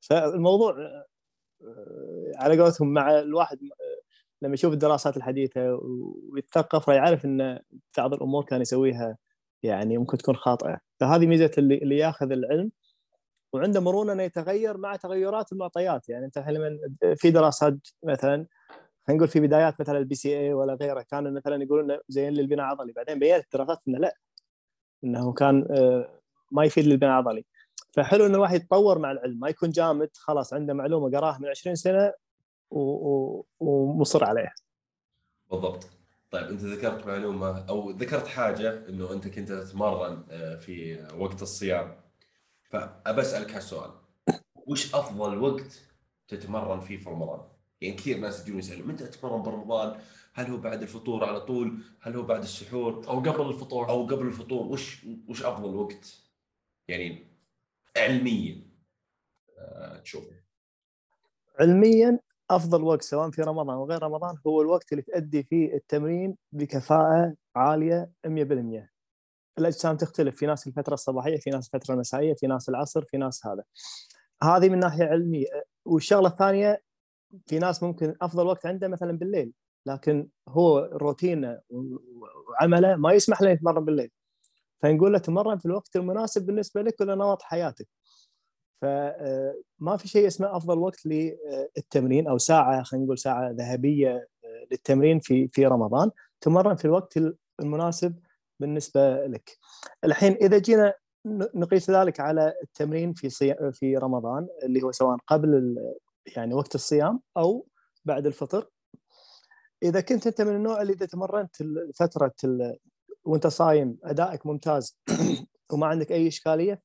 فالموضوع 0.00 0.76
آه، 1.62 2.32
على 2.36 2.60
قولتهم 2.60 2.88
مع 2.88 3.18
الواحد 3.18 3.58
لما 4.42 4.54
يشوف 4.54 4.72
الدراسات 4.72 5.16
الحديثة 5.16 5.78
ويتثقف 6.32 6.88
يعرف 6.88 7.24
إن 7.24 7.60
بعض 7.98 8.14
الأمور 8.14 8.44
كان 8.44 8.60
يسويها 8.60 9.18
يعني 9.62 9.98
ممكن 9.98 10.18
تكون 10.18 10.36
خاطئة. 10.36 10.78
فهذه 11.00 11.26
ميزة 11.26 11.50
اللي, 11.58 11.78
اللي 11.78 11.98
ياخذ 11.98 12.32
العلم. 12.32 12.70
وعنده 13.54 13.80
مرونة 13.80 14.12
إنه 14.12 14.22
يتغير 14.22 14.76
مع 14.76 14.96
تغيرات 14.96 15.52
المعطيات. 15.52 16.08
يعني 16.08 16.24
أنت 16.24 16.38
لما 16.38 16.78
في 17.16 17.30
دراسات 17.30 17.74
مثلا 18.02 18.46
خلينا 19.06 19.18
نقول 19.18 19.28
في 19.28 19.40
بدايات 19.40 19.80
مثلا 19.80 19.98
ال 19.98 20.14
BCAA 20.14 20.52
ولا 20.52 20.74
غيره 20.74 21.02
كانوا 21.02 21.30
مثلا 21.30 21.62
يقولون 21.62 21.98
زين 22.08 22.32
للبناء 22.32 22.66
العضلي 22.66 22.92
بعدين 22.92 23.18
بينت 23.18 23.44
الدراسات 23.44 23.78
إنه 23.88 23.98
لا 23.98 24.16
إنه 25.04 25.32
كان 25.32 25.66
آه، 25.70 26.20
ما 26.52 26.64
يفيد 26.64 26.84
للبناء 26.84 27.12
العضلي 27.12 27.44
فحلو 27.92 28.26
ان 28.26 28.34
الواحد 28.34 28.54
يتطور 28.54 28.98
مع 28.98 29.10
العلم. 29.10 29.38
ما 29.40 29.48
يكون 29.48 29.70
جامد 29.70 30.10
خلاص 30.14 30.54
عنده 30.54 30.74
معلومة 30.74 31.18
قراها 31.18 31.38
من 31.38 31.48
20 31.48 31.76
سنة 31.76 32.12
ومصر 33.60 34.24
عليها 34.24 34.54
بالضبط. 35.50 35.88
طيب 36.30 36.46
أنت 36.46 36.60
ذكرت 36.60 37.06
معلومة 37.06 37.64
أو 37.68 37.90
ذكرت 37.90 38.26
حاجة 38.26 38.88
إنه 38.88 39.12
أنت 39.12 39.28
كنت 39.28 39.52
تتمرن 39.52 40.24
آه، 40.30 40.56
في 40.56 41.06
وقت 41.18 41.42
الصيام. 41.42 42.03
فأبى 42.74 43.20
أسألك 43.20 43.54
هالسؤال 43.54 43.90
وش 44.66 44.94
أفضل 44.94 45.38
وقت 45.38 45.82
تتمرن 46.28 46.80
فيه 46.80 46.96
في 46.96 47.10
رمضان؟ 47.10 47.40
يعني 47.80 47.96
كثير 47.96 48.18
ناس 48.18 48.42
يجون 48.42 48.58
يسألون 48.58 48.88
متى 48.88 49.06
تتمرن 49.06 49.42
برمضان؟ 49.42 50.00
هل 50.34 50.46
هو 50.46 50.56
بعد 50.56 50.82
الفطور 50.82 51.24
على 51.24 51.40
طول؟ 51.40 51.78
هل 52.00 52.16
هو 52.16 52.22
بعد 52.22 52.42
السحور؟ 52.42 53.08
أو 53.08 53.20
قبل 53.20 53.48
الفطور 53.48 53.88
أو 53.88 54.06
قبل 54.06 54.26
الفطور 54.26 54.66
وش 54.66 55.06
وش 55.28 55.42
أفضل 55.42 55.74
وقت؟ 55.74 56.18
يعني 56.88 57.26
علميا 57.96 58.62
آه، 59.58 59.98
تشوفه 59.98 60.36
علميا 61.60 62.20
أفضل 62.50 62.82
وقت 62.82 63.02
سواء 63.02 63.30
في 63.30 63.42
رمضان 63.42 63.76
أو 63.76 63.84
غير 63.90 64.02
رمضان 64.02 64.36
هو 64.46 64.62
الوقت 64.62 64.92
اللي 64.92 65.02
تؤدي 65.02 65.42
فيه 65.42 65.74
التمرين 65.74 66.36
بكفاءة 66.52 67.34
عالية 67.56 68.10
100% 68.26 68.93
الأجسام 69.58 69.96
تختلف. 69.96 70.36
في 70.36 70.46
ناس 70.46 70.66
الفترة 70.66 70.94
الصباحية 70.94 71.36
في 71.36 71.50
ناس 71.50 71.66
الفترة 71.74 71.94
المسائية 71.94 72.34
في 72.34 72.46
ناس 72.46 72.68
العصر 72.68 73.04
في 73.04 73.16
ناس 73.16 73.46
هذا. 73.46 73.62
هذه 74.42 74.68
من 74.68 74.78
ناحية 74.78 75.04
علمية. 75.04 75.46
والشغلة 75.84 76.28
الثانية 76.28 76.82
في 77.46 77.58
ناس 77.58 77.82
ممكن 77.82 78.14
أفضل 78.22 78.46
وقت 78.46 78.66
عنده 78.66 78.88
مثلا 78.88 79.18
بالليل 79.18 79.52
لكن 79.86 80.28
هو 80.48 80.78
روتينه 80.92 81.60
وعمله 81.70 82.96
ما 82.96 83.12
يسمح 83.12 83.42
له 83.42 83.50
يتمرن 83.50 83.84
بالليل. 83.84 84.10
فنقول 84.82 85.12
له 85.12 85.18
تمرن 85.18 85.58
في 85.58 85.66
الوقت 85.66 85.96
المناسب 85.96 86.46
بالنسبة 86.46 86.82
لك 86.82 87.00
ولنمط 87.00 87.42
حياتك. 87.42 87.88
فما 88.82 89.96
في 89.98 90.08
شيء 90.08 90.26
اسمه 90.26 90.56
أفضل 90.56 90.78
وقت 90.78 91.06
للتمرين 91.06 92.28
أو 92.28 92.38
ساعة 92.38 92.82
خلينا 92.82 93.04
نقول 93.04 93.18
ساعة 93.18 93.50
ذهبية 93.50 94.28
للتمرين 94.70 95.20
في 95.20 95.48
في 95.48 95.66
رمضان. 95.66 96.10
تمرن 96.40 96.76
في 96.76 96.84
الوقت 96.84 97.18
المناسب 97.60 98.18
بالنسبة 98.60 99.26
لك. 99.26 99.58
الحين 100.04 100.32
إذا 100.32 100.58
جينا 100.58 100.94
نقيس 101.54 101.90
ذلك 101.90 102.20
على 102.20 102.54
التمرين 102.62 103.12
في 103.12 103.30
صي... 103.30 103.54
في 103.72 103.96
رمضان 103.96 104.48
اللي 104.62 104.82
هو 104.82 104.92
سواء 104.92 105.16
قبل 105.26 105.76
يعني 106.36 106.54
وقت 106.54 106.74
الصيام 106.74 107.20
أو 107.36 107.66
بعد 108.04 108.26
الفطر. 108.26 108.68
إذا 109.82 110.00
كنت 110.00 110.26
أنت 110.26 110.42
من 110.42 110.56
النوع 110.56 110.82
اللي 110.82 110.92
إذا 110.92 111.06
تمرنت 111.06 111.56
فترة 112.00 112.34
ال... 112.44 112.76
وأنت 113.24 113.46
صايم 113.46 113.98
أدائك 114.04 114.46
ممتاز 114.46 114.98
وما 115.72 115.86
عندك 115.86 116.12
أي 116.12 116.28
إشكالية 116.28 116.80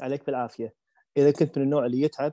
فعليك 0.00 0.26
بالعافية. 0.26 0.72
إذا 1.16 1.30
كنت 1.30 1.58
من 1.58 1.64
النوع 1.64 1.86
اللي 1.86 2.00
يتعب 2.00 2.32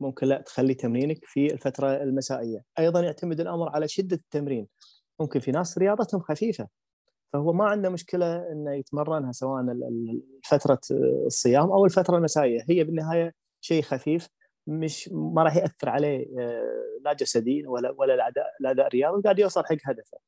ممكن 0.00 0.26
لا 0.26 0.40
تخلي 0.40 0.74
تمرينك 0.74 1.18
في 1.24 1.52
الفترة 1.52 2.02
المسائية. 2.02 2.64
أيضا 2.78 3.00
يعتمد 3.00 3.40
الأمر 3.40 3.68
على 3.68 3.88
شدة 3.88 4.16
التمرين. 4.16 4.68
ممكن 5.20 5.40
في 5.40 5.50
ناس 5.50 5.78
رياضتهم 5.78 6.20
خفيفة 6.20 6.68
فهو 7.34 7.52
ما 7.52 7.64
عنده 7.64 7.90
مشكلة 7.90 8.52
إنه 8.52 8.74
يتمرنها 8.74 9.32
سواء 9.32 9.64
فترة 10.44 10.80
الصيام 11.26 11.70
أو 11.70 11.84
الفترة 11.84 12.16
المسائية. 12.16 12.64
هي 12.68 12.84
بالنهاية 12.84 13.34
شيء 13.60 13.82
خفيف 13.82 14.28
مش 14.66 15.08
ما 15.12 15.42
راح 15.42 15.56
يأثر 15.56 15.88
عليه 15.88 16.26
آه، 16.38 16.98
لا 17.04 17.12
جسديا 17.12 17.68
ولا 17.68 17.94
ولا 17.98 18.14
الاداء 18.14 18.46
الأداء 18.60 18.86
الرياضي 18.86 19.22
قاعد 19.22 19.38
يوصل 19.38 19.64
حق 19.64 19.76
هدفه. 19.84 20.18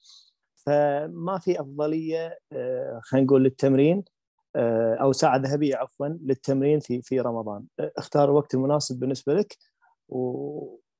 فما 0.67 1.39
في 1.39 1.61
أفضلية 1.61 2.39
آه، 2.53 3.01
خلينا 3.03 3.27
نقول 3.27 3.45
للتمرين 3.45 4.05
آه، 4.57 4.95
أو 4.95 5.13
ساعة 5.13 5.37
ذهبية 5.37 5.77
عفوا 5.77 6.09
للتمرين 6.09 6.81
في 6.81 7.03
في 7.03 7.21
رمضان. 7.21 7.65
اختار 7.81 8.25
الوقت 8.25 8.55
المناسب 8.55 9.01
بالنسبة 9.01 9.35
لك 9.35 9.57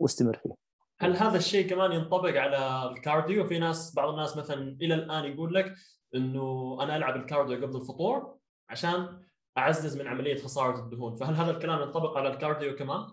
واستمر 0.01 0.37
فيه. 0.37 0.66
هل 1.01 1.17
هذا 1.17 1.37
الشيء 1.37 1.71
كمان 1.71 1.93
ينطبق 1.93 2.37
على 2.37 2.91
ال 2.91 2.98
cardio؟ 2.98 3.47
في 3.47 3.59
ناس 3.59 3.95
بعض 3.95 4.09
الناس 4.09 4.37
مثلا 4.37 4.77
إلى 4.81 4.95
الآن 4.95 5.25
يقول 5.25 5.55
لك 5.55 5.75
إنه 6.15 6.79
أنا 6.83 6.97
ألعب 6.97 7.17
ال 7.17 7.24
cardio 7.24 7.67
قبل 7.67 7.77
الفطور 7.77 8.37
عشان 8.69 9.23
أعزز 9.59 10.01
من 10.01 10.07
عملية 10.07 10.43
خسارة 10.43 10.85
الدهون 10.85 11.17
فهل 11.17 11.35
هذا 11.35 11.51
الكلام 11.51 11.81
ينطبق 11.81 12.19
على 12.19 12.29
ال 12.29 12.36
cardio 12.36 12.77
كمان؟ 12.77 13.07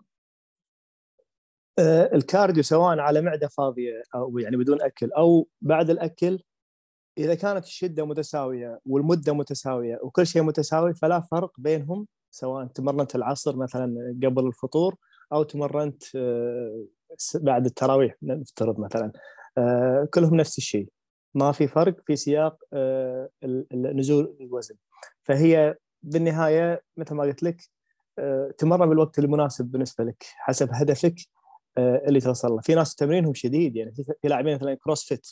آه، 1.79 2.15
الكارديو 2.15 2.63
سواء 2.63 2.99
على 2.99 3.21
معدة 3.21 3.47
فاضية 3.47 4.03
أو 4.15 4.39
يعني 4.39 4.57
بدون 4.57 4.81
أكل 4.81 5.11
أو 5.11 5.47
بعد 5.61 5.89
الأكل 5.89 6.39
إذا 7.17 7.35
كانت 7.35 7.65
الشدة 7.65 8.05
متساوية 8.05 8.79
والمدة 8.85 9.33
متساوية 9.33 9.99
وكل 10.03 10.27
شيء 10.27 10.41
متساوي 10.41 10.93
فلا 10.93 11.19
فرق 11.19 11.51
بينهم 11.57 12.07
سواء 12.31 12.65
تمرنت 12.65 13.15
العصر 13.15 13.55
مثلا 13.55 14.17
قبل 14.23 14.47
الفطور 14.47 14.95
أو 15.33 15.43
تمرنت 15.43 16.03
آه، 16.15 16.85
بعد 17.35 17.65
التراويح 17.65 18.15
نفترض 18.21 18.79
مثلا. 18.79 19.11
آه، 19.57 20.07
كلهم 20.13 20.35
نفس 20.35 20.57
الشيء. 20.57 20.87
ما 21.35 21.51
في 21.51 21.67
فرق 21.67 21.95
في 22.05 22.15
سياق 22.15 22.57
آه، 22.73 23.29
نزول 23.73 24.37
الوزن. 24.41 24.75
فهي 25.23 25.75
بالنهاية 26.03 26.83
مثل 26.97 27.15
ما 27.15 27.23
قلت 27.23 27.43
لك 27.43 27.61
تمرن 28.57 28.89
بالوقت 28.89 29.19
المناسب 29.19 29.65
بالنسبة 29.65 30.03
لك 30.03 30.23
حسب 30.37 30.69
هدفك 30.71 31.15
اللي 31.77 32.19
توصل 32.19 32.51
له. 32.51 32.61
في 32.61 32.75
ناس 32.75 32.95
تمرينهم 32.95 33.33
شديد 33.33 33.75
يعني 33.75 33.93
في 34.21 34.27
لاعبين 34.27 34.55
مثلا 34.55 34.73
CrossFit 34.73 35.27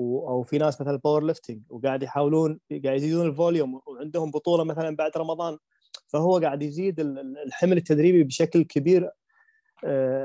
أو 0.00 0.42
في 0.42 0.58
ناس 0.58 0.80
مثلا 0.80 0.96
powerlifting 1.04 1.62
وقاعد 1.68 2.02
يحاولون 2.02 2.60
قاعد 2.84 2.96
يزيدون 2.96 3.26
ال 3.26 3.34
volume 3.34 3.80
وعندهم 3.86 4.30
بطولة 4.30 4.64
مثلا 4.64 4.96
بعد 4.96 5.10
رمضان. 5.16 5.58
فهو 6.06 6.38
قاعد 6.38 6.62
يزيد 6.62 7.00
الحمل 7.46 7.76
التدريبي 7.76 8.24
بشكل 8.24 8.62
كبير 8.62 9.04
آه، 9.04 9.12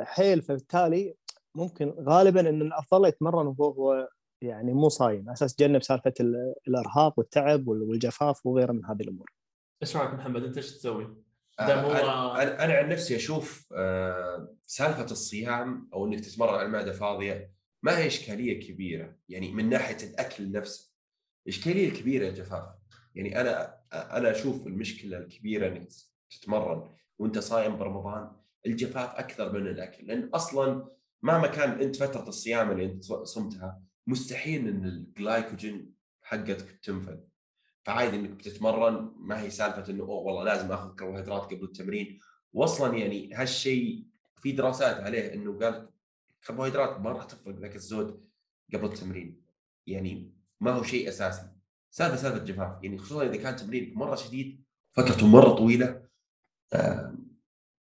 حيل 0.04 0.42
فبالتالي 0.42 1.16
ممكن 1.56 1.94
غالبا 2.00 2.50
إن 2.50 2.62
الأفضل 2.62 3.08
يتمرن 3.08 3.56
وهو 3.58 4.10
يعني 4.42 4.74
مو 4.74 4.90
صايم 4.90 5.22
على 5.22 5.34
أساس 5.34 5.54
يتجنب 5.54 5.84
سالفة 5.84 6.14
الأرهاق 6.68 7.20
والتعب 7.20 7.68
والجفاف 7.68 8.46
وغيره 8.46 8.72
من 8.72 8.86
هذه 8.86 9.02
الأمور. 9.02 9.34
إيش 9.82 9.98
رأيك 9.98 10.14
محمد 10.14 10.44
أنت 10.44 10.58
إيش 10.58 10.72
تسوي؟ 10.72 11.24
آه، 11.60 12.44
أنا, 12.44 12.66
أنا 12.66 12.74
عن 12.74 12.90
نفسي 12.90 13.16
أشوف 13.16 13.68
آه، 13.76 14.56
سالفة 14.66 15.04
الصيام 15.04 15.90
أو 15.94 16.06
إنك 16.06 16.20
تتمرن 16.20 16.54
على 16.54 16.66
المعدة 16.66 16.92
فاضية 16.92 17.52
ما 17.84 17.98
هي 17.98 18.08
إشكالية 18.08 18.68
كبيرة 18.68 19.16
يعني 19.30 19.52
من 19.52 19.70
ناحية 19.70 19.98
الأكل 20.04 20.52
نفسه 20.52 20.94
إشكالية 21.48 21.94
كبيرة 21.94 22.30
جفاف 22.30 22.68
يعني 23.16 23.42
أنا 23.42 23.78
أنا 23.94 24.32
أشوف 24.32 24.68
المشكلة 24.68 25.18
الكبيرة 25.18 25.68
إنك 25.68 25.88
تتمرن 26.30 26.90
وأنت 27.20 27.40
صايم 27.40 27.78
برمضان 27.78 28.32
الجفاف 28.66 29.10
أكثر 29.10 29.52
من 29.54 29.68
الأكل 29.68 30.08
لأن 30.08 30.30
أصلا 30.34 30.88
مهما 31.22 31.48
كان 31.48 31.82
أنت 31.82 31.96
فترة 31.96 32.28
الصيام 32.28 32.72
اللي 32.72 32.86
أنت 32.86 33.04
صمتها 33.04 33.82
مستحيل 34.08 34.68
إن 34.68 34.86
الجلايكوجين 34.86 35.94
حقتك 36.22 36.80
تنفذ 36.84 37.18
فعادي 37.84 38.16
إنك 38.16 38.30
بتتمرن 38.30 39.12
ما 39.18 39.42
هي 39.42 39.50
سالفة 39.50 39.92
إنه 39.92 40.04
أوه 40.04 40.22
والله 40.22 40.44
لازم 40.44 40.72
آخذ 40.72 40.96
كربوهيدرات 40.96 41.42
قبل 41.42 41.64
التمرين. 41.64 42.20
واصلا 42.54 42.98
يعني 42.98 43.34
هالشيء 43.34 44.06
في 44.36 44.52
دراسات 44.52 44.96
عليه 44.96 45.34
إنه 45.34 45.60
قال 45.60 45.90
الكربوهيدرات 46.40 47.00
ما 47.00 47.12
راح 47.12 47.24
تفرق 47.24 47.56
ذاك 47.56 47.76
الزود 47.76 48.26
قبل 48.74 48.86
التمرين. 48.86 49.42
يعني 49.88 50.34
ما 50.62 50.72
هو 50.72 50.84
شيء 50.84 51.10
أساسي. 51.10 51.50
سالفة 51.92 52.16
سالفة 52.16 52.44
جفاف 52.44 52.84
يعني 52.84 52.98
خصوصا 52.98 53.26
إذا 53.26 53.36
كان 53.36 53.56
تمرينك 53.56 53.98
مرة 53.98 54.16
شديد 54.16 54.64
فترته 54.92 55.28
مرة 55.28 55.50
طويلة 55.50 56.04
آه 56.74 57.16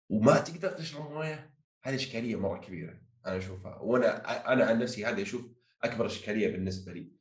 وما 0.10 0.40
تقدر 0.40 0.70
تشرب 0.70 1.12
مويه 1.12 1.54
هذه 1.84 1.96
إشكالية 1.96 2.36
مرة 2.36 2.60
كبيرة 2.60 3.02
أنا 3.26 3.38
أشوفها. 3.38 3.80
وأنا 3.80 4.54
أنا 4.54 4.66
عن 4.66 4.80
نفسي 4.80 5.06
هذا 5.06 5.22
أشوف 5.22 5.46
أكبر 5.84 6.06
إشكالية 6.06 6.48
بالنسبة 6.48 6.94
لي. 6.94 7.12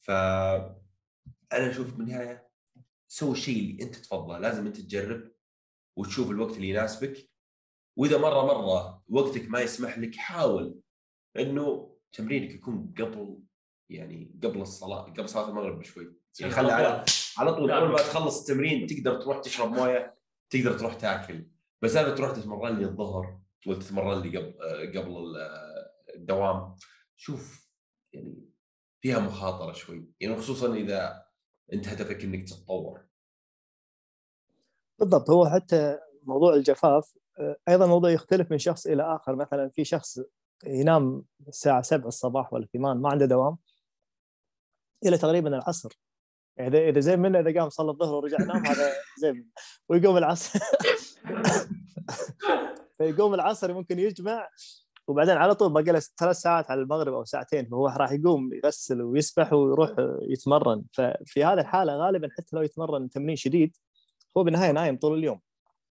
ف 0.00 0.10
أنا 0.10 1.70
أشوف 1.70 1.94
بالنهايه 1.94 2.48
سوي 3.08 3.32
الشيء 3.32 3.58
اللي 3.58 3.82
أنت 3.82 3.94
تفضله 3.94 4.38
لازم 4.38 4.66
أنت 4.66 4.80
تجرب 4.80 5.32
وتشوف 5.96 6.30
الوقت 6.30 6.56
اللي 6.56 6.68
يناسبك. 6.68 7.30
وإذا 7.96 8.18
مرة 8.18 8.46
مرة 8.46 9.04
وقتك 9.08 9.48
ما 9.48 9.60
يسمح 9.60 9.98
لك 9.98 10.16
حاول 10.16 10.80
إنه 11.36 11.96
تمرينك 12.12 12.54
يكون 12.54 12.94
قبل 12.98 13.38
يعني 13.90 14.40
قبل 14.42 14.60
الصلاة 14.60 15.02
قبل 15.02 15.28
صلاة 15.28 15.48
المغرب 15.48 15.78
بشوي. 15.78 16.16
يعني 16.40 16.52
خلي 16.52 16.72
على 16.72 17.04
على 17.38 17.54
طول 17.54 17.70
اول 17.70 17.88
ما 17.88 17.96
تخلص 17.96 18.40
التمرين 18.40 18.86
تقدر 18.86 19.20
تروح 19.20 19.40
تشرب 19.40 19.72
مويه 19.72 20.14
تقدر 20.50 20.78
تروح 20.78 20.94
تاكل. 20.94 21.46
بس 21.84 21.96
أنا 21.96 22.14
تروح 22.14 22.32
تتمرن 22.32 22.78
لي 22.78 22.84
الظهر 22.84 23.40
ولا 23.66 23.78
تتمرن 23.78 24.22
لي 24.22 24.38
قبل 24.38 24.98
قبل 24.98 25.36
الدوام. 26.14 26.76
شوف 27.16 27.70
يعني 28.12 28.50
فيها 29.00 29.18
مخاطرة 29.18 29.72
شوي. 29.72 30.08
يعني 30.20 30.36
خصوصا 30.36 30.74
إذا 30.74 31.24
أنت 31.72 31.88
هدفك 31.88 32.24
إنك 32.24 32.48
تتطور. 32.48 33.06
بالضبط. 34.98 35.30
هو 35.30 35.46
حتى 35.46 35.98
موضوع 36.22 36.54
الجفاف 36.54 37.14
أيضا 37.68 37.86
موضوع 37.86 38.10
يختلف 38.10 38.50
من 38.50 38.58
شخص 38.58 38.86
إلى 38.86 39.16
آخر. 39.16 39.36
مثلا 39.36 39.68
في 39.68 39.84
شخص 39.84 40.20
ينام 40.66 41.24
الساعة 41.48 41.82
7 41.82 42.08
الصباح 42.08 42.52
ولا 42.52 42.66
8 42.72 43.00
ما 43.00 43.10
عنده 43.10 43.26
دوام 43.26 43.56
إلى 45.06 45.18
تقريبا 45.18 45.48
العصر. 45.48 46.00
إذا 46.60 46.78
إذا 46.78 47.00
زين 47.00 47.18
منه 47.18 47.40
إذا 47.40 47.60
قام 47.60 47.68
صلى 47.68 47.90
الظهر 47.90 48.14
ورجع 48.14 48.38
نام 48.38 48.66
هذا 48.66 48.92
زين 49.20 49.50
ويقوم 49.88 50.16
العصر. 50.16 50.60
فيقوم 52.98 53.34
العصر 53.34 53.74
ممكن 53.74 53.98
يجمع 53.98 54.48
وبعدين 55.06 55.36
على 55.36 55.54
طول 55.54 55.72
باقي 55.72 55.92
له 55.92 55.98
ثلاث 56.18 56.36
ساعات 56.36 56.70
على 56.70 56.80
المغرب 56.80 57.14
أو 57.14 57.24
ساعتين 57.24 57.68
فهو 57.68 57.88
راح 57.88 58.12
يقوم 58.12 58.52
يغسل 58.52 59.02
ويسبح 59.02 59.52
ويروح 59.52 59.90
يتمرن. 60.22 60.84
ففي 60.92 61.44
هذه 61.44 61.60
الحالة 61.60 61.96
غالبا 61.96 62.28
حتى 62.38 62.56
لو 62.56 62.62
يتمرن 62.62 63.10
تمرين 63.10 63.36
شديد 63.36 63.76
هو 64.36 64.44
بالنهاية 64.44 64.72
نايم 64.72 64.96
طول 64.96 65.18
اليوم. 65.18 65.40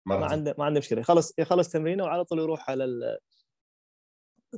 ما 0.07 0.27
عنده 0.27 0.55
ما 0.59 0.65
عنده 0.65 0.79
مشكلة. 0.79 1.01
يخلص 1.01 1.33
يخلص 1.39 1.69
تمرينه 1.69 2.05
وعلى 2.05 2.25
طول 2.25 2.39
يروح 2.39 2.71
على 2.71 2.85
ال... 2.85 3.19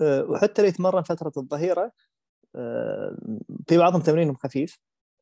آه، 0.03 0.23
وحتى 0.25 0.63
اللي 0.63 0.69
يتمرن 0.69 1.03
فترة 1.03 1.33
الظهيرة 1.37 1.93
آه، 2.57 3.17
في 3.69 3.79
بعضهم 3.79 4.01
تمرينهم 4.01 4.35
خفيف 4.35 4.81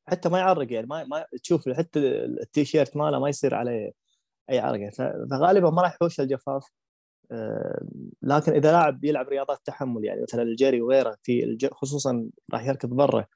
حتى 0.08 0.28
ما 0.28 0.38
يعرق 0.38 0.72
يعني 0.72 0.86
ما, 0.86 1.04
ما 1.04 1.26
تشوف 1.42 1.68
حتى 1.68 1.98
التيشيرت 2.24 2.96
ماله 2.96 3.18
ما 3.18 3.28
يصير 3.28 3.54
عليه 3.54 3.92
أي 4.50 4.58
عرق 4.58 4.90
فغالبا 5.30 5.70
ما 5.70 5.82
راح 5.82 5.94
يحوش 5.94 6.20
الجفاف. 6.20 6.70
آه، 7.32 7.86
لكن 8.22 8.52
إذا 8.52 8.72
لاعب 8.72 9.04
يلعب 9.04 9.28
رياضات 9.28 9.58
تحمل 9.64 10.04
يعني 10.04 10.22
مثلا 10.22 10.42
الجري 10.42 10.80
وغيره 10.80 11.16
في 11.22 11.58
خصوصا 11.72 12.30
راح 12.52 12.66
يركض 12.66 12.88
برا 12.88 13.26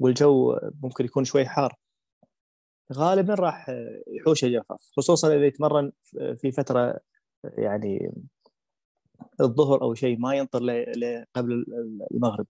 والجو 0.00 0.58
ممكن 0.82 1.04
يكون 1.04 1.24
شوي 1.24 1.46
حار 1.46 1.74
غالبا 2.92 3.34
راح 3.34 3.66
يحوش 4.08 4.44
الجفاف. 4.44 4.80
خصوصا 4.96 5.28
إذا 5.28 5.46
يتمرن 5.46 5.92
في 6.36 6.52
فترة 6.52 7.00
يعني 7.44 8.12
الظهر 9.40 9.82
أو 9.82 9.94
شيء 9.94 10.18
ما 10.18 10.34
ينطر 10.34 10.60
قبل 11.34 11.64
المغرب. 12.12 12.46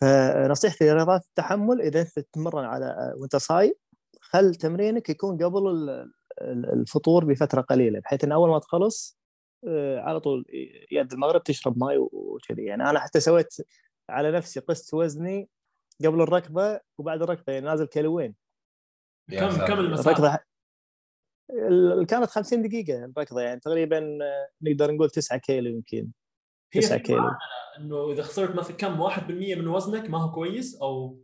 فنصيحتي 0.00 0.84
لرياضات 0.90 1.24
التحمل 1.24 1.80
إذا 1.82 2.00
أنت 2.00 2.18
تتمرن 2.18 2.64
على 2.64 3.14
وأنت 3.18 3.36
صايم 3.36 3.72
خل 4.20 4.54
تمرينك 4.54 5.10
يكون 5.10 5.44
قبل 5.44 5.86
الفطور 6.42 7.24
بفترة 7.24 7.60
قليلة 7.60 8.00
بحيث 8.00 8.24
إن 8.24 8.32
أول 8.32 8.50
ما 8.50 8.58
تخلص 8.58 9.20
آه، 9.68 10.00
على 10.00 10.20
طول 10.20 10.44
يأذن 10.92 11.12
المغرب 11.12 11.42
تشرب 11.42 11.78
ماي 11.78 11.98
وكذي. 11.98 12.64
يعني 12.64 12.90
أنا 12.90 13.00
حتى 13.00 13.20
سويت 13.20 13.54
على 14.10 14.30
نفسي 14.32 14.60
قست 14.60 14.94
وزني 14.94 15.48
قبل 16.04 16.20
الركضه 16.20 16.80
وبعد 16.98 17.22
الركضه 17.22 17.52
يعني 17.52 17.66
نازل 17.66 17.86
كيلوين. 17.86 18.34
كم 19.30 19.66
كم 19.66 19.80
المسافه؟ 19.80 20.38
كانت 22.08 22.30
50 22.30 22.62
دقيقة 22.62 23.04
الركضه 23.04 23.40
يعني 23.40 23.60
تقريبا 23.60 23.98
آه، 23.98 24.48
نقدر 24.62 24.94
نقول 24.94 25.10
9 25.10 25.38
كيلو 25.38 25.70
يمكن. 25.70 26.10
9 26.72 26.98
كيلو. 26.98 27.30
إنه 27.78 28.12
إذا 28.12 28.22
خسرت 28.22 28.56
مثلا 28.56 28.76
كم؟ 28.76 29.00
1% 29.00 29.30
من 29.30 29.68
وزنك 29.68 30.10
ما 30.10 30.18
هو 30.18 30.32
كويس 30.32 30.82
أو 30.82 31.20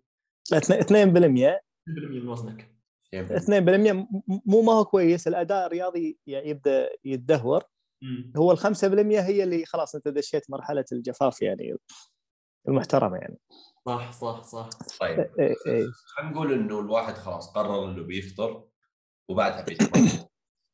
2% 0.55 0.81
2% 0.81 1.61
من 2.11 2.29
وزنك؟ 2.29 2.76
2% 3.15 4.07
مو 4.47 4.63
ما 4.63 4.73
هو 4.73 4.85
كويس 4.85 5.29
الأداء 5.29 5.67
الرياضي 5.67 6.19
يبدأ 6.27 6.91
يتدهور. 7.05 7.65
هو 8.37 8.53
ال 8.53 8.59
5% 8.59 8.65
هي 9.21 9.43
اللي 9.43 9.67
خلاص 9.67 9.95
أنت 9.95 10.09
دشيت 10.09 10.51
مرحلة 10.51 10.85
الجفاف 10.93 11.43
يعني 11.43 11.77
المحترمة 12.69 13.17
يعني. 13.17 13.39
صح 13.87 14.13
صح 14.13 14.43
صح. 14.43 14.69
طيب. 15.01 15.19
إيه 15.19 15.55
إيه. 15.67 15.87
خلينا 16.17 16.33
نقول 16.33 16.53
إنه 16.53 16.81
الواحد 16.81 17.15
خلاص 17.15 17.53
قرر 17.53 17.85
إنه 17.85 18.03
بيفطر 18.03 18.65
وبعدها 19.29 19.63
بيتمرن 19.63 20.09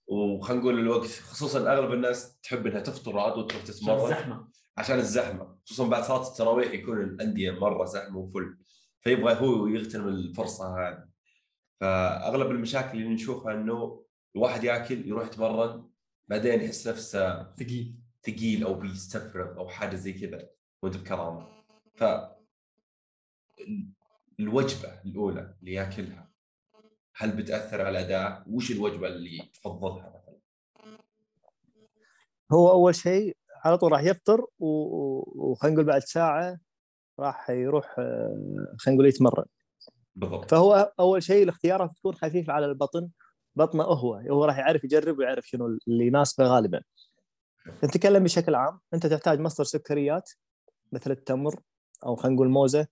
وخلينا 0.09 0.63
نقول 0.63 0.79
الوقت 0.79 1.07
خصوصا 1.07 1.73
أغلب 1.73 1.93
الناس 1.93 2.41
تحب 2.41 2.67
إنها 2.67 2.81
تفطر 2.81 3.17
وعاد 3.17 3.39
وتروح 3.39 3.63
تتمرن. 3.63 3.95
عشان 3.95 4.13
الزحمة. 4.13 4.49
عشان 4.79 4.99
الزحمة. 4.99 5.57
خصوصا 5.67 5.89
بعد 5.89 6.05
صلاة 6.05 6.29
التراويح 6.29 6.73
يكون 6.73 7.01
الأندية 7.01 7.51
مرة 7.51 7.85
زحمة 7.85 8.19
وفل. 8.19 8.59
فيبغى 9.01 9.35
هو 9.35 9.67
يغتنم 9.67 10.09
الفرصة 10.09 10.65
هذه. 10.79 11.12
فأغلب 11.83 12.51
المشاكل 12.51 12.99
اللي 12.99 13.15
نشوفها 13.15 13.55
إنه 13.55 14.05
الواحد 14.37 14.65
ياكل 14.65 15.09
يروح 15.09 15.27
يتمرن 15.27 15.89
بعدين 16.29 16.61
يحس 16.61 16.89
نفسه 16.89 17.53
ثقيل 17.53 17.97
ثقيل 18.23 18.65
أو 18.65 18.75
بيستفرغ 18.75 19.59
أو 19.59 19.69
حاجة 19.69 19.97
زي 19.97 20.13
كذا 20.13 20.49
وانت 20.83 20.97
بكرامه 20.97 21.47
ف 21.95 22.05
الوجبة 24.41 25.01
الأولى 25.05 25.55
اللي 25.61 25.73
ياكلها 25.73 26.31
هل 27.17 27.37
بتأثر 27.37 27.81
على 27.81 27.99
الأداء؟ 27.99 28.45
وش 28.47 28.71
الوجبة 28.71 29.09
اللي 29.09 29.51
تفضلها 29.55 30.09
مثلا؟ 30.17 30.39
هو 32.53 32.71
أول 32.71 32.95
شيء 32.95 33.37
على 33.65 33.79
طول 33.79 33.93
راح 33.93 34.03
يفطر 34.03 34.47
وخلينا 34.59 35.75
نقول 35.75 35.87
بعد 35.87 36.01
ساعة 36.01 36.59
راح 37.19 37.51
يروح 37.51 37.95
خلينا 38.79 38.97
نقول 38.97 39.07
يتمرن 39.07 39.45
بالضبط. 40.17 40.51
فهو 40.51 40.93
أول 41.01 41.23
شيء 41.23 41.43
الاختيارات 41.43 41.91
تكون 41.93 42.15
خفيفة 42.15 42.53
على 42.53 42.67
البطن 42.67 43.09
بطنه 43.57 43.85
هو 43.85 44.15
هو 44.15 44.45
راح 44.45 44.59
يعرف 44.59 44.85
يجرب 44.85 45.19
ويعرف 45.19 45.49
شنو 45.49 45.79
اللي 45.89 46.07
يناسبه 46.07 46.45
غالبا. 46.45 46.83
نتكلم 47.85 48.25
بشكل 48.25 48.55
عام 48.55 48.81
أنت 48.95 49.07
تحتاج 49.07 49.41
مصدر 49.41 49.65
سكريات 49.65 50.31
مثل 50.93 51.11
التمر 51.11 51.61
أو 52.07 52.17
خلينا 52.17 52.37
نقول 52.37 52.49
موزة 52.49 52.87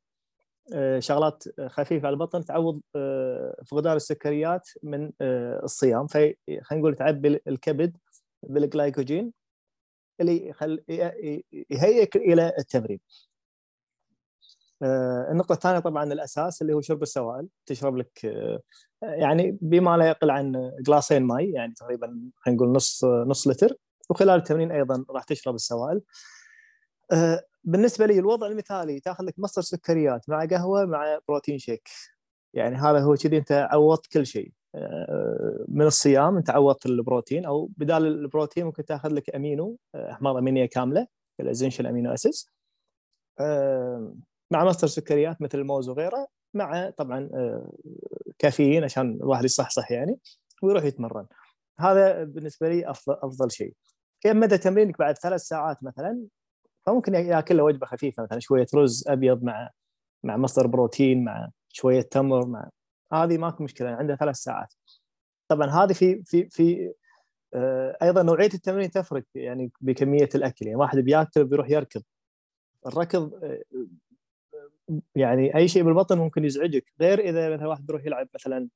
آه، 0.74 0.98
شغلات 0.98 1.44
خفيفة 1.66 2.06
على 2.06 2.14
البطن 2.14 2.44
تعوض 2.44 2.80
آه، 2.96 3.62
فقدان 3.66 3.96
السكريات 3.96 4.68
من 4.82 5.12
آه، 5.20 5.60
الصيام. 5.64 6.06
في 6.06 6.34
خلينا 6.62 6.82
نقول 6.82 6.94
تعبي 6.94 7.40
الكبد 7.48 7.96
بالجلايكوجين 8.42 9.32
اللي 10.20 10.54
يهيئك 11.70 12.16
إلى 12.16 12.52
التمرين. 12.58 13.00
النقطة 14.82 15.52
الثانية 15.52 15.78
طبعا 15.78 16.12
الأساس 16.12 16.62
اللي 16.62 16.72
هو 16.72 16.80
شرب 16.80 17.02
السوائل. 17.02 17.48
تشرب 17.66 17.96
لك 17.96 18.24
يعني 19.02 19.58
بما 19.62 19.96
لا 19.96 20.06
يقل 20.08 20.30
عن 20.30 20.72
glass 20.80 21.10
ين 21.10 21.22
ماي 21.22 21.50
يعني 21.50 21.74
تقريبا 21.74 22.30
خلينا 22.36 22.56
نقول 22.56 22.72
نص 22.72 23.04
نص 23.04 23.48
لتر. 23.48 23.76
وخلال 24.10 24.38
التمرين 24.38 24.72
أيضا 24.72 25.04
راح 25.10 25.24
تشرب 25.24 25.54
السوائل. 25.54 26.00
بالنسبة 27.64 28.06
لي 28.06 28.18
الوضع 28.18 28.46
المثالي 28.46 29.00
تاخذ 29.00 29.24
لك 29.24 29.34
مصدر 29.38 29.62
سكريات 29.62 30.28
مع 30.28 30.44
قهوة 30.44 30.84
مع 30.84 31.18
protein 31.28 31.58
shake. 31.58 31.88
يعني 32.54 32.76
هذا 32.76 33.00
هو 33.00 33.14
كذي 33.14 33.36
أنت 33.36 33.68
عوضت 33.72 34.06
كل 34.06 34.26
شيء. 34.26 34.52
آه، 34.74 35.64
من 35.68 35.86
الصيام 35.86 36.36
أنت 36.36 36.50
عوضت 36.50 36.86
البروتين 36.86 37.44
أو 37.44 37.70
بدال 37.76 38.06
البروتين 38.06 38.64
ممكن 38.64 38.84
تاخذ 38.84 39.08
لك 39.08 39.34
أمينو 39.34 39.78
آه، 39.94 40.12
أحماض 40.12 40.36
أمينية 40.36 40.66
كاملة 40.66 41.06
ال 41.40 41.45
essential 41.45 41.86
amino 41.86 42.14
acids 42.14 42.50
مع 44.50 44.64
مصدر 44.64 44.88
سكريات 44.88 45.42
مثل 45.42 45.58
الموز 45.58 45.88
وغيره 45.88 46.28
مع 46.54 46.90
طبعا 46.90 47.30
آه، 47.34 47.72
كافيين 48.38 48.84
عشان 48.84 49.14
الواحد 49.14 49.44
يصحصح 49.44 49.90
يعني 49.90 50.18
ويروح 50.62 50.84
يتمرن. 50.84 51.26
هذا 51.80 52.24
بالنسبة 52.24 52.68
لي 52.68 52.90
افضل 52.90 53.16
أفضل 53.22 53.50
شيء. 53.50 53.74
كم 54.20 54.40
مدى 54.40 54.58
تمرينك 54.58 54.98
بعد 54.98 55.18
ثلاث 55.18 55.40
ساعات 55.40 55.84
مثلا 55.84 56.26
فممكن 56.86 57.14
ياكل 57.14 57.56
له 57.56 57.62
وجبة 57.62 57.86
خفيفة 57.86 58.22
مثلا 58.22 58.40
شوية 58.40 58.66
رز 58.74 59.04
أبيض 59.08 59.42
مع 59.44 59.70
مع 60.24 60.36
مصدر 60.36 60.66
بروتين 60.66 61.24
مع 61.24 61.50
شوية 61.68 62.02
تمر 62.02 62.46
مع 62.46 62.70
هذه 63.12 63.38
ماكو 63.38 63.64
مشكلة 63.64 63.90
عنده 63.90 64.16
ثلاث 64.16 64.36
ساعات. 64.36 64.74
طبعا 65.48 65.66
هذه 65.68 65.92
في 65.92 66.22
في 66.24 66.48
في 66.50 66.92
آه، 67.54 67.96
أيضا 68.02 68.22
نوعية 68.22 68.50
التمرين 68.54 68.90
تفرق 68.90 69.24
يعني 69.34 69.72
بكمية 69.80 70.28
الأكل 70.34 70.66
يعني 70.66 70.76
واحد 70.76 70.98
بيأكل 70.98 71.44
بيروح 71.44 71.70
يركض. 71.70 72.02
الركض 72.86 73.34
آه، 73.44 73.62
يعني 75.14 75.56
أي 75.56 75.68
شيء 75.68 75.82
بالبطن 75.82 76.18
ممكن 76.18 76.44
يزعجك 76.44 76.84
غير 77.00 77.20
إذا 77.20 77.54
مثلا 77.54 77.68
واحد 77.68 77.86
بيروح 77.86 78.06
يلعب 78.06 78.28
مثلا 78.34 78.68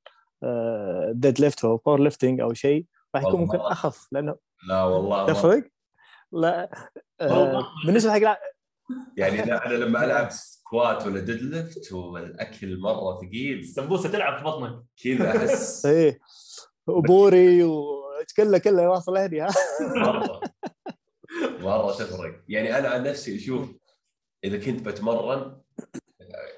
deadlift 1.13 1.65
أو 1.65 1.77
powerlifting 1.77 2.41
أو 2.41 2.53
شيء 2.53 2.85
راح 3.15 3.23
يكون 3.23 3.39
ممكن 3.39 3.57
أخف 3.57 4.07
لأنه 4.11 4.35
لا 4.69 4.83
والله 4.83 5.25
تفرق؟ 5.25 5.63
لا 6.31 6.69
آه 7.21 7.63
بالنسبة 7.85 8.13
حق 8.13 8.39
يعني 9.17 9.43
أنا 9.43 9.73
لما 9.73 10.03
ألعب 10.05 10.29
squat 10.31 11.05
ولا 11.05 11.19
deadlift 11.19 11.91
والأكل 11.91 12.79
مرة 12.79 13.17
ثقيل 13.21 13.59
السمبوسه 13.59 14.09
تلعب 14.09 14.37
في 14.37 14.43
بطنك. 14.43 14.83
كذا 15.03 15.37
أحس. 15.37 15.85
إيه 15.85 16.19
وبوربي 16.87 17.63
وكله 17.63 18.57
كله 18.57 18.89
واصل 18.89 19.17
هدي 19.17 19.41
ها؟ 19.41 19.49
مرة. 19.95 20.41
مرة 21.65 21.91
تفرق. 21.91 22.43
يعني 22.47 22.77
أنا 22.77 22.89
عن 22.89 23.03
نفسي 23.03 23.35
أشوف 23.35 23.71
إذا 24.43 24.65
كنت 24.65 24.85
بتمرن 24.85 25.61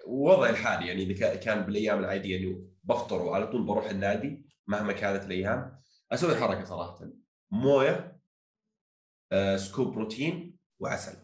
وضعي 0.08 0.50
الحالي 0.50 0.88
يعني 0.88 1.04
إذا 1.04 1.36
كان 1.36 1.62
بالأيام 1.66 2.00
العادية 2.00 2.36
يعني 2.36 2.68
بفطر 2.84 3.22
وعلى 3.22 3.48
طول 3.48 3.64
بروح 3.64 3.90
النادي 3.90 4.46
مهما 4.68 4.94
كانت 4.94 5.26
الأيام 5.26 5.80
أسوي 6.12 6.36
حركة 6.36 6.66
صراحة. 6.66 7.10
موية 7.52 8.22
آه، 9.32 9.58
سكوب 9.58 9.94
بروتين 9.94 10.58
وعسل. 10.80 11.18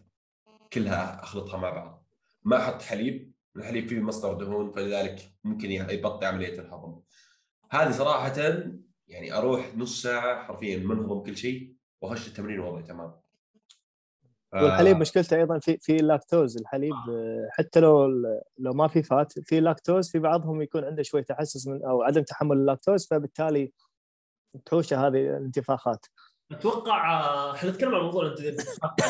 كلها 0.72 1.22
أخلطها 1.22 1.58
مع 1.58 1.70
بعض. 1.70 2.06
ما 2.42 2.56
أحط 2.56 2.82
حليب 2.82 3.34
الحليب 3.56 3.88
فيه 3.88 4.00
مصدر 4.00 4.32
دهون 4.34 4.72
فلذلك 4.72 5.34
ممكن 5.44 5.70
يبطئ 5.70 6.26
عملية 6.26 6.60
الهضم. 6.60 7.00
هذه 7.70 7.90
صراحة 7.90 8.32
يعني 9.08 9.32
أروح 9.32 9.76
نص 9.76 10.02
ساعة 10.02 10.44
حرفيا 10.44 10.78
منهضم 10.78 11.22
كل 11.22 11.36
شيء 11.36 11.74
وأخش 12.00 12.28
التمرين 12.28 12.60
وضعي 12.60 12.82
تمام. 12.82 13.23
والحليب 14.54 14.96
مشكلته 14.96 15.36
أيضا 15.36 15.58
في 15.58 15.78
في 15.80 15.96
اللاكتوز 15.96 16.56
الحليب 16.56 16.92
آه. 16.92 17.48
حتى 17.50 17.80
لو 17.80 18.08
لو 18.58 18.72
ما 18.72 18.88
في 18.88 19.02
فات 19.02 19.32
في 19.38 19.60
لاكتوز 19.60 20.10
في 20.10 20.18
بعضهم 20.18 20.62
يكون 20.62 20.84
عنده 20.84 21.02
شوي 21.02 21.22
تحسس 21.22 21.66
من 21.66 21.84
أو 21.84 22.02
عدم 22.02 22.22
تحمل 22.22 22.56
اللاكتوز 22.56 23.06
فبالتالي 23.06 23.72
تحوشه 24.66 25.06
هذه 25.06 25.18
الانتفاخات. 25.18 26.06
أتوقع 26.52 27.20
آه، 27.20 27.54
إحنا 27.54 27.70
نتكلم 27.70 27.94
عن 27.94 28.02
موضوع 28.02 28.22
الانتفاخات 28.22 29.00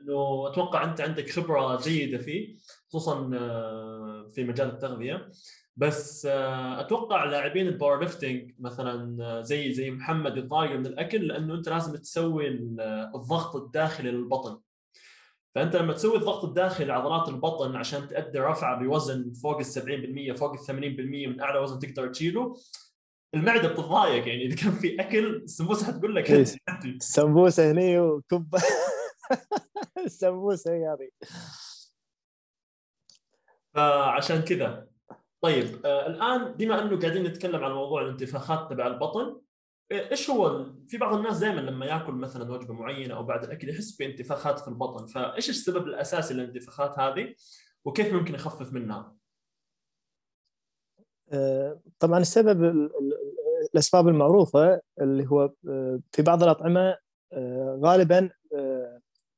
انه 0.00 0.48
أتوقع 0.48 0.84
أنت 0.84 1.00
عندك 1.00 1.30
خبرة 1.30 1.76
جيدة 1.76 2.18
فيه 2.18 2.56
خصوصا 2.88 3.30
آه، 3.34 4.28
في 4.34 4.44
مجال 4.44 4.68
التغذية. 4.68 5.30
بس 5.76 6.26
آه، 6.26 6.80
أتوقع 6.80 7.24
لاعبين 7.24 7.68
ال 7.68 8.00
powerlifting 8.00 8.54
مثلا 8.58 9.24
آه، 9.24 9.42
زي 9.42 9.72
زي 9.72 9.90
محمد 9.90 10.36
يتضايقوا 10.36 10.76
من 10.76 10.86
الأكل 10.86 11.26
لأنه 11.26 11.54
أنت 11.54 11.68
لازم 11.68 11.96
تسوي 11.96 12.48
الضغط 13.14 13.56
الداخلي 13.56 14.10
للبطن. 14.10 14.60
فأنت 15.54 15.76
لما 15.76 15.92
تسوي 15.92 16.16
الضغط 16.16 16.44
الداخلي 16.44 16.86
لعضلات 16.86 17.28
البطن 17.28 17.76
عشان 17.76 18.08
تؤدي 18.08 18.38
رفعة 18.38 18.78
بوزن 18.78 19.32
فوق 19.32 19.58
ال 19.58 19.64
70% 20.34 20.38
فوق 20.38 20.52
ال 20.52 20.58
80% 20.58 20.72
من 21.28 21.40
أعلى 21.40 21.58
وزن 21.58 21.78
تقدر 21.78 22.08
تشيله 22.08 22.56
المعدة 23.34 23.68
بتتضايق. 23.68 24.28
يعني 24.28 24.46
إذا 24.46 24.56
كان 24.56 24.72
في 24.72 25.00
أكل 25.00 25.36
السمبوسة 25.36 25.86
حتقول 25.86 26.16
لك 26.16 26.30
السمبوسة 26.84 27.70
هني 27.70 28.00
وكب 28.00 28.54
السمبوسة 30.06 30.72
هي 30.72 30.88
هذه 30.88 31.10
فعشان 33.74 34.40
كذا. 34.40 34.86
طيب 35.40 35.86
آه 35.86 36.06
الآن 36.06 36.52
بما 36.52 36.82
إنه 36.82 37.00
قاعدين 37.00 37.22
نتكلم 37.22 37.64
عن 37.64 37.72
موضوع 37.72 38.02
الانتفاخات 38.02 38.70
تبع 38.70 38.86
البطن 38.86 39.40
إيش 39.92 40.30
هو 40.30 40.66
في 40.88 40.98
بعض 40.98 41.16
الناس 41.16 41.38
دائما 41.38 41.60
لما 41.60 41.86
يأكل 41.86 42.12
مثلا 42.12 42.52
وجبة 42.52 42.74
معينة 42.74 43.14
أو 43.14 43.22
بعد 43.22 43.44
الأكل 43.44 43.68
يحس 43.68 43.96
بانتفاخات 43.96 44.60
في 44.60 44.68
البطن. 44.68 45.06
فإيش 45.06 45.50
السبب 45.50 45.86
الأساسي 45.86 46.34
للانتفاخات 46.34 46.98
هذه؟ 46.98 47.34
وكيف 47.84 48.12
ممكن 48.12 48.34
يخفف 48.34 48.72
منها؟ 48.72 49.14
آه، 51.32 51.80
طبعا 51.98 52.18
السبب 52.18 52.90
الأسباب 53.74 54.08
المعروفة 54.08 54.80
اللي 55.00 55.26
هو 55.26 55.52
آه، 55.68 56.00
في 56.12 56.22
بعض 56.22 56.42
الأطعمة 56.42 56.96
آه، 57.32 57.80
غالبا 57.82 58.30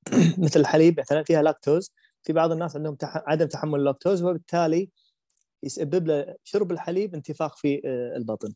مثل 0.45 0.61
الحليب 0.61 1.01
مثلا 1.01 1.23
فيها 1.23 1.43
لاكتوز. 1.43 1.93
في 2.23 2.33
بعض 2.33 2.53
الناس 2.53 2.77
عندهم 2.77 2.97
عدم 3.03 3.47
تحمل 3.47 3.79
اللاكتوز 3.81 4.23
وبالتالي 4.23 4.91
يسبب 5.63 6.07
له 6.07 6.35
شرب 6.45 6.73
الحليب 6.73 7.15
انتفاخ 7.15 7.57
في 7.57 7.81
البطن. 8.17 8.55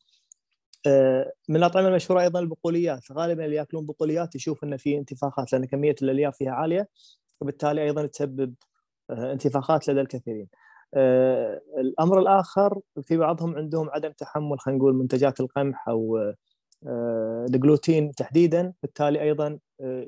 من 1.48 1.56
الأطعمة 1.56 1.88
المشهورة 1.88 2.20
أيضا 2.20 2.40
البقوليات. 2.40 3.12
غالبا 3.12 3.44
اللي 3.44 3.56
يأكلون 3.56 3.86
بقوليات 3.86 4.34
يشوف 4.34 4.64
إن 4.64 4.76
في 4.76 4.98
انتفاخات 4.98 5.52
لأن 5.52 5.64
كمية 5.64 5.94
الألياف 6.02 6.36
فيها 6.36 6.52
عالية 6.52 6.88
وبالتالي 7.40 7.82
أيضا 7.82 8.06
تسبب 8.06 8.54
آه، 9.10 9.32
انتفاخات 9.32 9.88
لدى 9.88 10.00
الكثيرين. 10.00 10.48
الأمر 11.78 12.18
الآخر 12.18 12.80
في 13.02 13.16
بعضهم 13.16 13.56
عندهم 13.56 13.90
عدم 13.90 14.12
تحمل 14.12 14.60
خلينا 14.60 14.78
نقول 14.78 14.94
منتجات 14.94 15.40
القمح 15.40 15.88
أو 15.88 16.32
الجلوتين 17.54 18.12
تحديدا 18.12 18.72
بالتالي 18.82 19.22
أيضا 19.22 19.58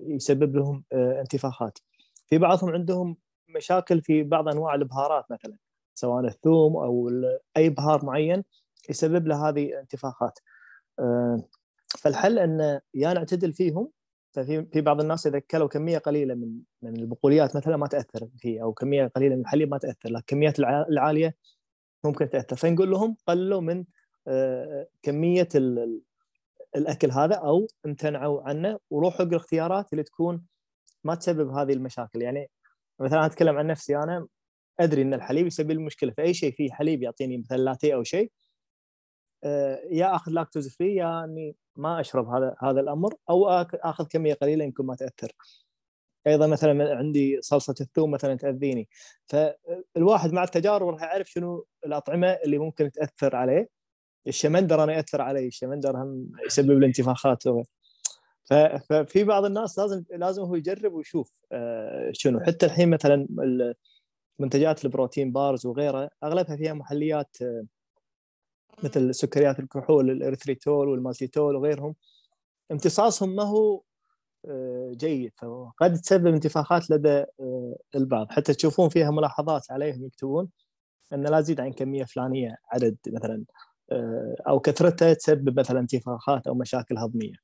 يسبب 0.06 0.56
لهم 0.56 0.84
انتفاخات. 0.92 1.78
في 2.26 2.38
بعضهم 2.38 2.70
عندهم 2.70 3.16
مشاكل 3.48 4.02
في 4.02 4.22
بعض 4.22 4.48
أنواع 4.48 4.74
البهارات 4.74 5.24
مثلا 5.30 5.56
سواء 5.94 6.24
الثوم 6.24 6.76
أو 6.76 7.10
أي 7.56 7.68
بهار 7.70 8.04
معين 8.04 8.44
يسبب 8.90 9.26
له 9.28 9.48
هذه 9.48 9.64
الانتفاخات. 9.64 10.38
آه، 10.38 10.51
فالحل 11.98 12.38
أن 12.38 12.80
يا 12.94 13.12
نعتدل 13.12 13.52
فيهم 13.52 13.90
ففي 14.32 14.66
في 14.72 14.80
بعض 14.80 15.00
الناس 15.00 15.26
إذا 15.26 15.36
اكلوا 15.36 15.68
كمية 15.68 15.98
قليلة 15.98 16.34
من 16.34 16.58
من 16.82 16.96
البقوليات 16.96 17.56
مثلا 17.56 17.76
ما 17.76 17.86
تأثر 17.86 18.28
فيه 18.38 18.62
أو 18.62 18.72
كمية 18.72 19.06
قليلة 19.06 19.34
من 19.34 19.40
الحليب 19.40 19.70
ما 19.70 19.78
تأثر 19.78 20.08
لكن 20.08 20.16
الكميات 20.16 20.58
العالية 20.60 21.36
ممكن 22.04 22.30
تأثر. 22.30 22.56
فنقول 22.56 22.90
لهم 22.90 23.16
قللوا 23.26 23.60
من 23.60 23.84
آه، 24.28 24.86
كمية 25.02 25.48
الأكل 26.76 27.10
هذا 27.10 27.34
أو 27.34 27.66
امتنعوا 27.86 28.42
عنه 28.42 28.78
وروحوا 28.90 29.26
بالاختيارات 29.26 29.92
اللي 29.92 30.02
تكون 30.02 30.46
ما 31.04 31.14
تسبب 31.14 31.50
هذه 31.50 31.72
المشاكل. 31.72 32.22
يعني 32.22 32.50
مثلا 33.00 33.26
أتكلم 33.26 33.58
عن 33.58 33.66
نفسي 33.66 33.96
أنا 33.96 34.26
أدري 34.80 35.02
إن 35.02 35.14
الحليب 35.14 35.46
يسبب 35.46 35.70
لي 35.70 35.78
مشكلة 35.82 36.12
فأي 36.16 36.34
شيء 36.34 36.52
فيه 36.52 36.70
حليب 36.70 37.02
يعطيني 37.02 37.38
مثلا 37.38 37.56
لاتيه 37.56 37.94
أو 37.94 38.02
شيء 38.02 38.24
آه، 38.24 38.41
يا 39.90 40.14
آخذ 40.16 40.32
lactose 40.32 40.68
free 40.68 40.96
يا 40.96 41.24
اني 41.24 41.56
ما 41.76 42.00
أشرب 42.00 42.28
هذا 42.28 42.56
هذا 42.60 42.80
الأمر 42.80 43.14
أو 43.30 43.48
آخذ 43.74 44.06
كمية 44.06 44.34
قليلة 44.34 44.64
يمكن 44.64 44.86
ما 44.86 44.94
تأثر. 44.94 45.32
أيضا 46.26 46.46
مثلا 46.46 46.96
عندي 46.96 47.38
صلصة 47.40 47.74
الثوم 47.80 48.10
مثلا 48.10 48.34
تأذيني. 48.34 48.88
فالواحد 49.26 50.32
مع 50.32 50.44
التجارب 50.44 50.88
راح 50.88 51.02
يعرف 51.02 51.30
شنو 51.30 51.66
الأطعمة 51.86 52.28
اللي 52.28 52.58
ممكن 52.58 52.90
تأثر 52.92 53.36
عليه. 53.36 53.68
الشمندر 54.26 54.84
أنا 54.84 54.92
يأثر 54.92 55.22
علي 55.22 55.46
الشمندر 55.46 55.96
هم 55.96 56.32
يسبب 56.46 56.78
لي 56.80 56.86
انتفاخات 56.86 57.42
ففي 58.88 59.24
بعض 59.24 59.44
الناس 59.44 59.78
لازم 59.78 60.04
لازم 60.10 60.42
هو 60.42 60.54
يجرب 60.54 60.92
ويشوف 60.92 61.42
آه، 61.52 62.10
شنو. 62.12 62.40
حتى 62.40 62.66
الحين 62.66 62.90
مثلا 62.90 63.28
منتجات 64.38 64.84
ال 64.84 64.90
protein 64.90 65.32
bars 65.32 65.66
وغيرها 65.66 66.10
أغلبها 66.24 66.56
فيها 66.56 66.72
محليات 66.72 67.36
آه، 67.42 67.64
مثل 68.82 69.14
سكريات 69.14 69.60
الكحول 69.60 70.10
ال 70.10 70.17
erythritol 70.17 70.88
وال 70.88 71.02
maltitol 71.02 71.56
وغيرهم 71.56 71.94
امتصاصهم 72.72 73.36
ما 73.36 73.42
هو 73.42 73.82
آه، 74.48 74.92
جيد. 74.94 75.32
فقد 75.36 76.00
تسبب 76.00 76.26
انتفاخات 76.26 76.90
لدى 76.90 77.24
آه، 77.40 77.76
البعض. 77.94 78.26
حتى 78.30 78.54
تشوفون 78.54 78.88
فيها 78.88 79.10
ملاحظات 79.10 79.70
عليهم 79.70 80.06
يكتبون 80.06 80.48
إن 81.12 81.24
لا 81.26 81.38
يزيد 81.38 81.60
عن 81.60 81.72
كمية 81.72 82.04
فلانية 82.04 82.56
عدد 82.72 82.96
مثلا 83.06 83.44
أو 84.48 84.60
كثرتها 84.60 85.14
تسبب 85.14 85.60
مثلا 85.60 85.80
انتفاخات 85.80 86.46
أو 86.46 86.54
مشاكل 86.54 86.98
هضمية. 86.98 87.34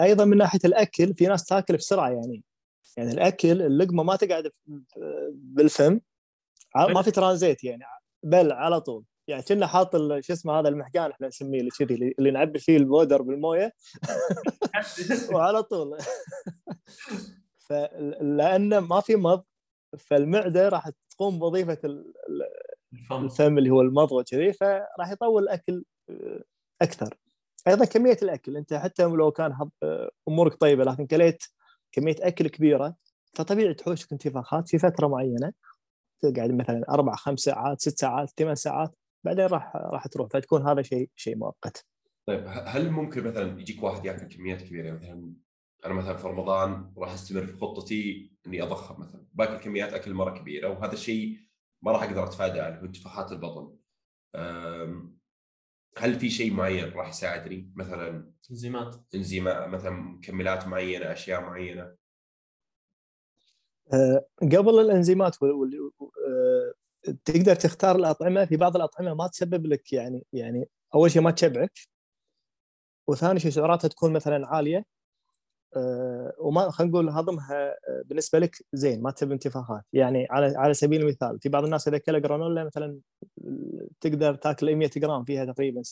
أيضا 0.00 0.24
من 0.24 0.36
ناحية 0.36 0.58
الأكل 0.64 1.14
في 1.14 1.26
ناس 1.26 1.44
تأكل 1.44 1.76
بسرعة 1.76 2.08
يعني. 2.08 2.44
يعني 2.96 3.10
الأكل 3.10 3.62
اللقمة 3.62 4.02
ما 4.02 4.16
تقعد 4.16 4.50
بالفم 5.32 6.00
ما 6.76 7.02
في 7.02 7.10
ترانزيت 7.10 7.64
يعني 7.64 7.84
بل 8.22 8.52
على 8.52 8.80
طول. 8.80 9.04
يعني 9.28 9.42
كنا 9.42 9.66
حاط 9.66 9.96
شو 9.96 10.32
اسمه 10.32 10.60
هذا 10.60 10.68
المحقان 10.68 11.10
إحنا 11.10 11.26
نسميه 11.26 11.60
اللي 11.60 11.70
كذي 11.70 12.14
اللي 12.18 12.30
نعبي 12.30 12.58
فيه 12.58 12.76
البودر 12.76 13.22
بالموية. 13.22 13.72
وعلى 15.32 15.62
طول. 15.62 15.98
فلانه 17.68 18.80
ما 18.80 19.00
في 19.00 19.16
مضغ 19.16 19.42
فالمعدة 19.98 20.68
راح 20.68 20.90
تقوم 21.10 21.38
بوظيفة 21.38 22.04
الفم. 22.92 23.58
اللي 23.58 23.70
هو 23.70 23.80
المضغ 23.80 24.22
كذي 24.22 24.52
فراح 24.52 25.10
يطول 25.12 25.42
الأكل 25.42 25.84
آه، 26.10 26.44
أكثر. 26.82 27.18
أيضا 27.68 27.84
كمية 27.84 28.16
الأكل 28.22 28.56
أنت 28.56 28.74
حتى 28.74 29.02
لو 29.02 29.30
كان 29.30 29.68
آه، 29.82 30.10
أمورك 30.28 30.54
طيبة 30.54 30.84
لكن 30.84 31.06
كليت 31.06 31.42
كمية 31.92 32.16
أكل 32.20 32.48
كبيرة 32.48 32.96
فطبيعي 33.34 33.74
تحوشك 33.74 34.12
انتفاخات 34.12 34.68
في 34.68 34.78
فترة 34.78 35.06
معينة. 35.06 35.52
تقعد 36.20 36.50
مثلا 36.50 36.82
أربع 36.88 37.14
خمس 37.14 37.40
ساعات 37.40 37.80
ست 37.80 38.00
ساعات 38.00 38.30
ثمان 38.38 38.54
ساعات. 38.54 38.94
بعدين 39.24 39.46
راح 39.46 39.76
راح 39.76 40.06
تروح 40.06 40.28
فتكون 40.28 40.68
هذا 40.68 40.82
شيء 40.82 41.10
شيء 41.16 41.36
مؤقت. 41.36 41.86
طيب 42.26 42.44
هل 42.46 42.90
ممكن 42.90 43.24
مثلا 43.24 43.60
يجيك 43.60 43.82
واحد 43.82 44.04
ياكل 44.04 44.36
كميات 44.36 44.62
كبيرة؟ 44.62 44.92
مثلا 44.92 45.32
أنا 45.86 45.94
مثلا 45.94 46.16
في 46.16 46.28
رمضان 46.28 46.92
راح 46.96 47.12
أستمر 47.12 47.46
في 47.46 47.56
خطتي 47.56 48.32
إني 48.46 48.62
أضخم 48.62 49.00
مثلا 49.00 49.26
باكل 49.34 49.56
كميات 49.64 49.92
أكل 49.92 50.14
مرة 50.14 50.38
كبيرة 50.38 50.68
وهذا 50.68 50.92
الشيء 50.92 51.38
ما 51.82 51.92
راح 51.92 52.02
أقدر 52.02 52.24
أتفادى 52.24 52.60
عنه 52.60 52.80
انتفاخات 52.80 53.32
البطن. 53.32 53.76
هل 55.98 56.14
في 56.14 56.30
شيء 56.30 56.52
معين 56.52 56.92
راح 56.92 57.08
يساعدني؟ 57.08 57.72
مثلا 57.76 58.32
تنزيمات 58.42 58.96
انزيمات 59.14 59.68
مثلا 59.68 59.90
مكملات 59.90 60.66
معينة 60.66 61.12
أشياء 61.12 61.40
معينة. 61.40 61.96
آه، 63.92 64.26
قبل 64.42 64.80
الإنزيمات 64.80 65.42
وال- 65.42 65.52
وال- 65.52 65.92
آه، 66.00 66.74
تقدر 67.24 67.54
تختار 67.54 67.96
الأطعمة 67.96 68.44
في 68.44 68.56
بعض 68.56 68.76
الأطعمة 68.76 69.14
ما 69.14 69.26
تسبب 69.26 69.66
لك 69.66 69.92
يعني 69.92 70.26
يعني 70.32 70.68
أول 70.94 71.10
شيء 71.10 71.22
ما 71.22 71.30
تشبعك 71.30 71.78
وثاني 73.08 73.40
شيء 73.40 73.50
سعراتها 73.50 73.88
تكون 73.88 74.12
مثلا 74.12 74.46
عالية 74.46 74.84
آه، 75.76 76.34
وما 76.38 76.70
خلينا 76.70 76.92
نقول 76.92 77.08
هضمها 77.08 77.68
آه، 77.70 78.02
بالنسبة 78.06 78.38
لك 78.38 78.56
زين 78.72 79.02
ما 79.02 79.10
تسبب 79.10 79.32
انتفاخات. 79.32 79.82
يعني 79.92 80.26
على 80.30 80.56
على 80.56 80.74
سبيل 80.74 81.00
المثال 81.02 81.40
في 81.40 81.48
بعض 81.48 81.64
الناس 81.64 81.88
إذا 81.88 81.98
كلا 81.98 82.18
جرانولا 82.18 82.64
مثلا 82.64 82.98
تقدر 84.00 84.34
تاكل 84.34 84.76
100 84.76 84.90
جرام 84.96 85.24
فيها 85.24 85.44
تقريبا 85.44 85.82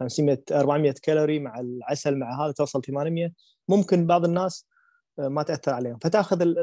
500 0.00 0.38
400 0.52 0.94
كالوري 1.02 1.38
مع 1.38 1.60
العسل 1.60 2.18
مع 2.18 2.44
هذا 2.44 2.52
توصل 2.52 2.82
800 2.84 3.32
ممكن 3.68 4.06
بعض 4.06 4.24
الناس 4.24 4.66
آه، 5.18 5.28
ما 5.28 5.42
تأثر 5.42 5.72
عليهم. 5.72 5.98
فتأخذ 5.98 6.54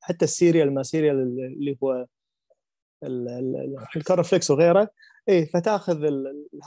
حتى 0.00 0.24
ال 0.24 0.31
cereal 0.31 0.74
ما 0.74 0.82
cereal 0.82 1.16
اللي 1.20 1.78
هو 1.82 2.06
ال- 3.06 3.28
ال- 3.28 3.76
ال 3.96 4.01
corn 4.01 4.22
flakes 4.22 4.50
وغيره 4.50 4.90
اي 5.28 5.46
فتاخذ 5.46 6.04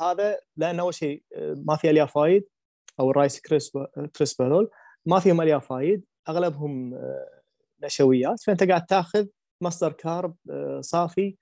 هذا 0.01 0.39
لأن 0.57 0.79
أول 0.79 0.93
شيء 0.93 1.23
آه، 1.35 1.55
ما 1.57 1.75
في 1.75 1.89
الياف 1.89 2.17
وايد 2.17 2.43
أو 2.99 3.11
ال 3.11 3.17
rice 3.17 3.41
crisp 3.41 3.85
crisp 4.15 4.41
هذول 4.41 4.69
ما 5.05 5.19
فيهم 5.19 5.41
الياف 5.41 5.71
وايد 5.71 6.05
أغلبهم 6.29 6.93
آه، 6.93 7.27
نشويات 7.83 8.39
فأنت 8.43 8.63
قاعد 8.63 8.85
تاخذ 8.85 9.27
مصدر 9.61 9.91
كارب 9.91 10.35
آه، 10.51 10.81
صافي 10.81 11.37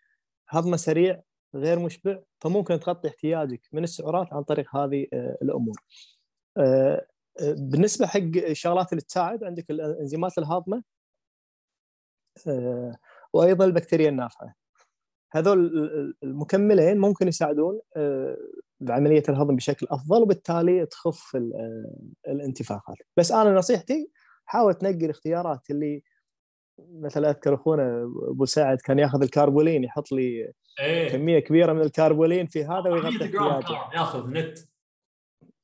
هضمة 0.50 0.78
سريع 0.78 1.22
غير 1.56 1.80
مشبع 1.80 2.20
فممكن 2.42 2.80
تغطي 2.80 3.08
احتياجك 3.08 3.62
من 3.72 3.84
السعرات 3.84 4.34
عن 4.34 4.44
طريق 4.44 4.76
هذه 4.76 5.08
الأمور. 5.42 5.76
بالنسبة 7.42 8.08
حق 8.08 8.20
الشغلات 8.36 8.92
اللي 8.94 9.02
تساعد 9.02 9.44
عندك 9.44 9.72
الأنزيمات 9.72 10.38
الهاضمه 10.38 10.84
وأيضا 13.34 13.66
البكتيريا 13.66 14.10
النافعة. 14.10 14.56
هذول 15.32 15.60
ال- 15.66 15.78
ال- 16.00 16.14
المكملين 16.24 16.98
ممكن 16.98 17.28
يساعدون 17.28 17.80
آه، 17.98 18.38
بعملية 18.80 19.24
الهضم 19.30 19.56
بشكل 19.56 19.88
أفضل 19.90 20.22
وبالتالي 20.22 20.86
تخف 20.86 21.36
آه، 21.36 21.96
الانتفاخات. 22.28 22.96
بس 23.18 23.32
أنا 23.32 23.54
نصيحتي 23.54 24.10
حاول 24.46 24.74
تنقي 24.74 25.06
الاختيارات 25.06 25.70
اللي 25.70 26.04
مثلا 26.80 27.30
أذكر 27.30 27.54
أخونا 27.56 28.04
أبو 28.30 28.46
سعد 28.46 28.78
كان 28.82 29.00
يأخذ 29.00 29.22
الكاربولين 29.24 29.84
يحط 29.84 30.12
لي 30.12 30.52
إيه. 30.80 31.10
كمية 31.10 31.40
كبيرة 31.40 31.74
من 31.74 31.82
الكاربولين 31.82 32.46
في 32.46 32.64
هذا 32.64 32.82
100 32.82 32.92
ويغطي 32.94 33.26
احتياجه. 33.26 33.94
ياخذ 33.96 34.30
نت. 34.34 34.60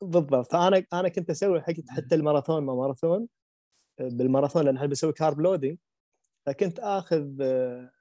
بالضبط. 0.02 0.52
فأنا 0.52 0.84
أنا 0.94 1.10
كنت 1.10 1.30
أسوي 1.30 1.62
حق 1.62 1.74
حتى 1.90 2.16
الماراثون 2.16 2.64
ما 2.64 2.76
ماراثون 2.76 3.28
بالماراثون 4.00 4.66
لأن 4.66 4.76
إحنا 4.76 4.88
بنسوي 4.88 5.14
carb 5.14 5.42
loading 5.42 5.78
فكنت 6.46 6.80
آخذ 6.80 7.28
آه، 7.42 7.92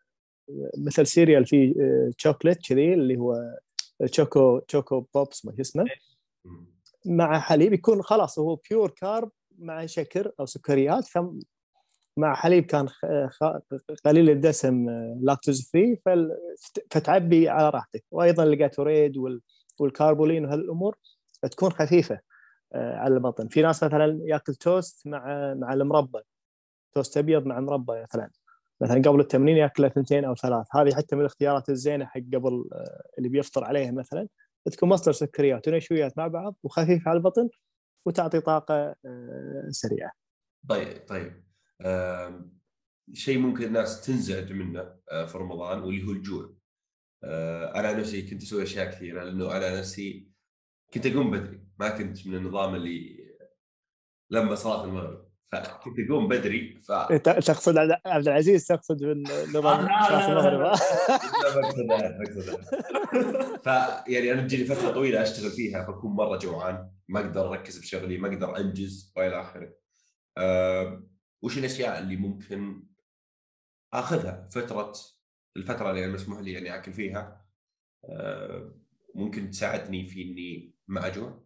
مثل 0.78 1.06
cereal 1.06 1.44
آه، 1.80 2.10
شوكليت 2.16 2.58
كذي 2.68 2.94
اللي 2.94 3.16
هو 3.16 3.58
Choco 4.06 4.59
Choco 4.59 5.06
Pops 5.14 5.46
ما 5.46 5.54
اسمه. 5.60 5.84
مع 7.06 7.38
حليب 7.40 7.72
يكون 7.72 8.02
خلاص 8.02 8.38
هو 8.38 8.54
pure 8.70 8.90
carb 8.90 9.30
مع 9.58 9.86
شكر 9.86 10.32
أو 10.40 10.46
سكريات 10.46 11.08
مع 12.16 12.34
حليب 12.34 12.64
كان 12.64 12.88
قليل 14.04 14.30
الدسم 14.30 14.90
lactose 15.20 15.70
free 15.72 15.96
فتعبي 16.90 17.48
على 17.48 17.70
راحتك. 17.70 18.04
وأيضا 18.10 18.42
الجاتوريد 18.44 19.16
وال- 19.16 19.40
والكاربولين 19.80 20.44
وهالأمور 20.44 20.96
تكون 21.42 21.72
خفيفة 21.72 22.20
آه، 22.74 22.96
على 22.96 23.14
البطن. 23.14 23.48
في 23.48 23.62
ناس 23.62 23.84
مثلا 23.84 24.20
يأكل 24.24 24.54
توست 24.54 25.06
مع 25.06 25.54
مع 25.54 25.72
المربى. 25.72 26.18
توست 26.94 27.16
أبيض 27.16 27.46
مع 27.46 27.60
مربى 27.60 28.02
مثلا. 28.02 28.30
مثلا 28.80 29.02
قبل 29.02 29.20
التمرين 29.20 29.56
ياكل 29.56 29.90
ثنتين 29.90 30.24
أو 30.24 30.34
ثلاث. 30.34 30.66
هذه 30.76 30.94
حتى 30.94 31.16
من 31.16 31.20
الاختيارات 31.20 31.68
الزينة 31.68 32.06
حق 32.06 32.20
قبل 32.20 32.64
آه، 32.72 33.02
اللي 33.18 33.28
بيفطر 33.28 33.64
عليها 33.64 33.90
مثلا. 33.90 34.28
تكون 34.72 34.88
مصدر 34.88 35.12
سكريات 35.12 35.68
ونشويات 35.68 36.18
مع 36.18 36.26
بعض 36.26 36.56
وخفيف 36.62 37.08
على 37.08 37.16
البطن 37.16 37.48
وتعطي 38.06 38.40
طاقة 38.40 38.94
آه، 39.06 39.66
سريعة. 39.68 40.12
طيب 40.68 41.06
طيب. 41.08 41.44
شيء 43.12 43.38
ممكن 43.38 43.64
الناس 43.64 44.06
تنزعج 44.06 44.52
منه 44.52 44.94
آه، 45.10 45.26
في 45.26 45.38
رمضان 45.38 45.82
واللي 45.82 46.06
هو 46.06 46.10
الجوع. 46.10 46.54
أنا 47.74 47.92
نفسي 47.92 48.30
كنت 48.30 48.42
أسوي 48.42 48.62
أشياء 48.62 48.90
كثيرة 48.90 49.24
لأنه 49.24 49.56
أنا 49.56 49.78
نفسي 49.78 50.28
كنت 50.94 51.06
أقوم 51.06 51.30
بدري. 51.30 51.66
ما 51.78 51.88
كنت 51.88 52.26
من 52.26 52.36
النظام 52.36 52.74
اللي 52.74 53.26
لما 54.30 54.54
صلاة 54.54 54.84
المغرب. 54.84 55.29
فكنت 55.52 55.96
اقوم 56.10 56.28
بدري 56.28 56.80
ف 56.82 56.92
تقصد 57.22 57.78
عبد 58.06 58.28
العزيز 58.28 58.66
تقصد 58.66 59.02
من 59.04 59.22
لا، 59.22 59.44
المغرب 59.44 59.88
لا. 60.60 60.76
ف 63.64 63.66
يعني 64.08 64.32
أنا 64.32 64.42
تجيني 64.42 64.64
فترة 64.64 64.90
طويلة 64.90 65.22
أشتغل 65.22 65.50
فيها 65.50 65.84
فأكون 65.84 66.12
مرة 66.12 66.38
جوعان 66.38 66.90
ما 67.08 67.20
أقدر 67.20 67.48
أركز 67.50 67.78
بشغلي 67.78 68.18
ما 68.18 68.28
أقدر 68.28 68.56
أنجز 68.56 69.12
وإلى 69.16 69.40
آخره. 69.40 69.72
أه 70.38 71.06
وش 71.42 71.58
الأشياء 71.58 71.98
اللي 71.98 72.16
ممكن 72.16 72.82
آخذها 73.92 74.48
فترة 74.52 74.92
الفترة 75.56 75.90
اللي 75.90 76.06
مسموح 76.08 76.40
لي 76.40 76.58
أني 76.58 76.74
آكل 76.74 76.92
فيها 76.92 77.46
أه 78.04 78.74
ممكن 79.14 79.50
تساعدني 79.50 80.06
في 80.06 80.22
إني 80.22 80.74
ما 80.88 81.06
أجوع 81.06 81.44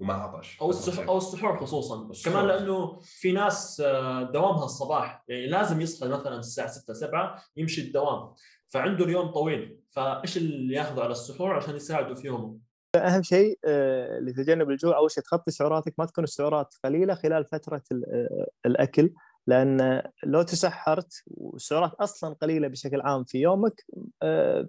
وما 0.00 0.14
عطش 0.14 0.60
أو 0.60 0.70
السح... 0.70 1.08
أو 1.08 1.16
السحور 1.18 1.56
خصوصا. 1.60 2.10
السحور. 2.10 2.34
كمان 2.34 2.46
لأنه 2.48 2.98
في 3.02 3.32
ناس 3.32 3.80
آه، 3.86 4.22
دوامها 4.22 4.64
الصباح 4.64 5.24
يعني 5.28 5.46
لازم 5.46 5.80
يصحى 5.80 6.08
مثلا 6.08 6.38
الساعة 6.38 6.68
6 6.68 6.92
7 6.92 7.42
يمشي 7.56 7.80
الدوام. 7.80 8.34
فعنده 8.68 9.04
اليوم 9.04 9.30
طويل. 9.30 9.80
فإيش 9.90 10.36
اللي 10.36 10.74
ياخذه 10.74 11.00
على 11.02 11.10
السحور 11.12 11.54
عشان 11.56 11.76
يساعده 11.76 12.14
في 12.14 12.26
يومه 12.26 12.58
أهم 12.96 13.22
شيء 13.22 13.58
آه، 13.64 14.18
لتجنب 14.18 14.70
الجوع. 14.70 14.96
أول 14.96 15.10
شيء 15.10 15.22
تخطي 15.24 15.50
سعراتك. 15.50 15.94
ما 15.98 16.04
تكون 16.06 16.24
السعرات 16.24 16.74
قليلة 16.84 17.14
خلال 17.14 17.44
فترة 17.44 17.82
ال- 17.92 18.04
آه، 18.14 18.46
الأكل. 18.66 19.12
لأن 19.46 20.02
لو 20.24 20.42
تسحرت 20.42 21.12
والسعرات 21.26 21.94
أصلا 21.94 22.34
قليلة 22.34 22.68
بشكل 22.68 23.00
عام 23.00 23.24
في 23.24 23.38
يومك 23.38 23.84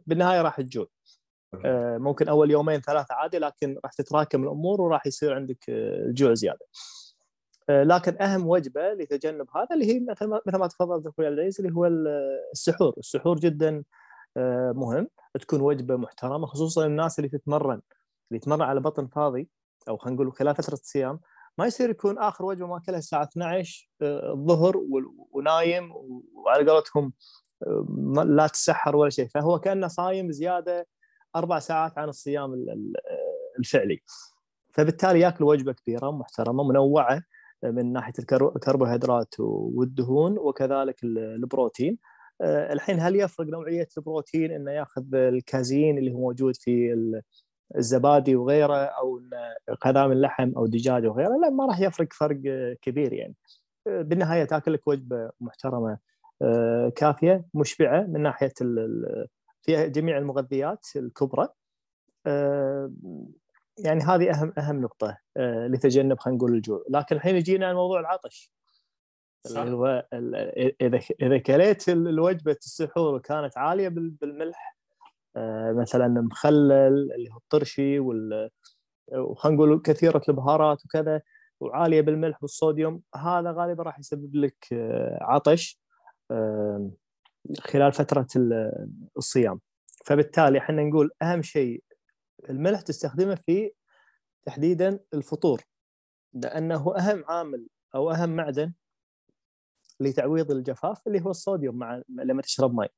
بالنهاية 0.05 0.41
راح 0.41 0.61
تجوع. 0.61 0.85
ممكن 1.97 2.27
أول 2.27 2.51
يومين 2.51 2.81
ثلاثة 2.81 3.13
عادي 3.15 3.37
لكن 3.39 3.79
راح 3.83 3.93
تتراكم 3.93 4.43
الأمور 4.43 4.81
وراح 4.81 5.07
يصير 5.07 5.33
عندك 5.35 5.69
آه، 5.69 6.05
الجوع 6.05 6.33
زيادة. 6.33 6.65
آه، 7.69 7.83
لكن 7.83 8.21
أهم 8.21 8.47
وجبة 8.47 8.93
لتجنب 8.93 9.47
هذا 9.55 9.67
اللي 9.73 9.85
هي 9.85 9.99
مثل 9.99 10.25
ما 10.25 10.41
مثل 10.47 10.57
ما 10.57 10.67
تفضلت 10.67 11.07
أخوي 11.07 11.25
عبد 11.27 11.37
العزيز 11.39 11.61
اللي 11.65 11.75
هو 11.75 11.85
ال- 11.85 12.07
السحور، 12.53 12.93
السحور 12.97 13.39
جدا 13.39 13.83
آه، 14.37 14.71
مهم. 14.75 15.07
تكون 15.41 15.61
وجبة 15.61 15.95
محترمة 15.95 16.47
خصوصا 16.47 16.85
الناس 16.85 17.19
اللي 17.19 17.29
تتمرن. 17.29 17.71
اللي 18.31 18.37
يتمرن 18.37 18.61
على 18.61 18.79
بطن 18.79 19.07
فاضي 19.07 19.49
أو 19.89 19.97
خلينا 19.97 20.15
نقول 20.21 20.33
خلال 20.33 20.55
فترة 20.55 20.73
الصيام 20.73 21.19
ما 21.57 21.65
يصير 21.65 21.89
يكون 21.89 22.17
آخر 22.17 22.45
وجبة 22.45 22.67
ماكلها 22.67 22.97
الساعة 22.99 23.23
12 23.23 23.89
آه، 24.01 24.33
الظهر 24.33 24.77
ونايم 25.31 25.91
وعلى 26.33 26.71
قولتهم 26.71 27.13
آه، 27.67 27.85
ما- 27.89 28.21
لا 28.21 28.47
تسحر 28.47 28.95
ولا 28.95 29.09
شيء. 29.09 29.27
فهو 29.27 29.59
كأنه 29.59 29.87
صايم 29.87 30.31
زيادة 30.31 30.87
أربع 31.35 31.59
ساعات 31.59 31.97
عن 31.97 32.09
الصيام 32.09 32.53
ال- 32.53 32.69
ال- 32.69 32.93
الفعلي. 33.59 33.99
فبالتالي 34.73 35.19
ياكل 35.19 35.43
وجبة 35.43 35.73
كبيرة 35.73 36.11
محترمة 36.11 36.63
منوعة 36.63 37.21
من 37.63 37.93
ناحية 37.93 38.13
الكربوهيدرات 38.19 39.35
والدهون 39.39 40.37
وكذلك 40.37 41.03
ال- 41.03 41.17
البروتين. 41.17 41.97
آه، 42.41 42.73
الحين 42.73 42.99
هل 42.99 43.15
يفرق 43.15 43.47
نوعية 43.47 43.87
البروتين 43.97 44.51
إنه 44.51 44.71
ياخذ 44.71 45.15
الكازين 45.15 45.97
اللي 45.97 46.11
هو 46.11 46.19
موجود 46.19 46.55
في 46.55 46.93
ال- 46.93 47.21
الزبادي 47.77 48.35
وغيره 48.35 48.75
أو 48.75 49.21
قذام 49.81 50.11
اللحم 50.11 50.51
أو 50.57 50.65
دجاج 50.67 51.05
وغيره؟ 51.05 51.37
لا 51.41 51.49
ما 51.49 51.65
راح 51.65 51.79
يفرق 51.79 52.13
فرق 52.13 52.37
كبير 52.81 53.13
يعني. 53.13 53.35
آه، 53.87 54.01
بالنهاية 54.01 54.43
تاكل 54.43 54.73
لك 54.73 54.87
وجبة 54.87 55.29
محترمة 55.41 55.97
آه، 56.41 56.89
كافية 56.95 57.45
مشبعة 57.53 58.01
من 58.01 58.23
ناحية 58.23 58.53
فيها 59.67 59.85
جميع 59.85 60.17
المغذيات 60.17 60.87
الكبرى. 60.95 61.47
آه، 62.25 62.91
يعني 63.79 64.01
هذه 64.03 64.31
أهم 64.31 64.53
أهم 64.57 64.81
نقطة 64.81 65.17
آه، 65.37 65.67
لتجنب 65.67 66.19
خلينا 66.19 66.37
نقول 66.37 66.53
الجوع. 66.53 66.83
لكن 66.89 67.15
الحين 67.15 67.35
يجينا 67.35 67.73
موضوع 67.73 67.99
العطش 67.99 68.51
صح. 69.47 69.59
اللي 69.61 69.75
هو 69.75 70.05
إذا 70.81 70.99
إذا 71.21 71.37
كليت 71.37 71.89
ال- 71.89 72.07
الوجبة 72.07 72.51
السحور 72.51 73.15
وكانت 73.15 73.57
عالية 73.57 73.87
بال- 73.89 74.09
بالملح 74.09 74.77
آه، 75.35 75.71
مثلا 75.71 76.07
مخلل 76.07 77.11
اللي 77.15 77.29
هو 77.33 77.37
الطرشي 77.37 77.99
وال 77.99 78.49
وخلينا 79.15 79.57
نقول 79.57 79.81
كثيرة 79.81 80.21
البهارات 80.29 80.85
وكذا 80.85 81.21
وعالية 81.59 82.01
بالملح 82.01 82.43
والصوديوم 82.43 83.01
هذا 83.15 83.51
غالبا 83.51 83.83
راح 83.83 83.99
يسبب 83.99 84.35
لك 84.35 84.67
عطش. 85.21 85.79
خلال 87.59 87.93
فترة 87.93 88.27
الصيام. 89.17 89.59
فبالتالي 90.05 90.57
إحنا 90.59 90.83
نقول 90.83 91.11
أهم 91.21 91.41
شيء 91.41 91.83
الملح 92.49 92.81
تستخدمه 92.81 93.35
في 93.35 93.71
تحديدا 94.45 94.99
الفطور 95.13 95.61
لأنه 96.33 96.97
أهم 96.97 97.23
عامل 97.27 97.67
أو 97.95 98.11
أهم 98.11 98.35
معدن 98.35 98.73
لتعويض 99.99 100.51
الجفاف 100.51 101.07
اللي 101.07 101.21
هو 101.21 101.29
الصوديوم 101.29 101.75
مع 101.75 102.01
لما 102.09 102.41
تشرب 102.41 102.73
ماء 102.73 102.91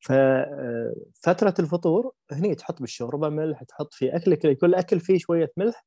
ففتره 0.00 1.54
الفطور 1.58 2.12
هني 2.32 2.54
تحط 2.54 2.80
بالشوربة 2.80 3.28
ملح 3.28 3.62
تحط 3.62 3.94
في 3.94 4.16
اكلك 4.16 4.58
كل 4.58 4.74
اكل 4.74 5.00
فيه 5.00 5.18
شوية 5.18 5.52
ملح 5.56 5.84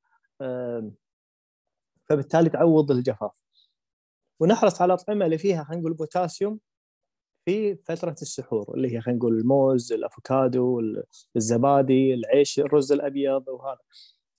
فبالتالي 2.10 2.50
تعوض 2.50 2.91
الجفاف. 2.91 3.41
ونحرص 4.39 4.82
على 4.82 4.93
الاطعمه 4.93 5.26
اللي 5.26 5.38
فيها 5.38 5.63
خلينا 5.63 5.82
نقول 5.82 5.93
بوتاسيوم 5.93 6.60
في 7.49 7.75
فترة 7.75 8.15
السحور 8.21 8.73
اللي 8.75 8.95
هي 8.95 9.01
خلينا 9.01 9.19
نقول 9.19 9.38
الموز 9.38 9.93
الأفوكادو 9.93 10.81
الزبادي 11.35 12.13
العيش 12.13 12.59
الرز 12.59 12.91
الأبيض 12.91 13.47
وهذا. 13.47 13.79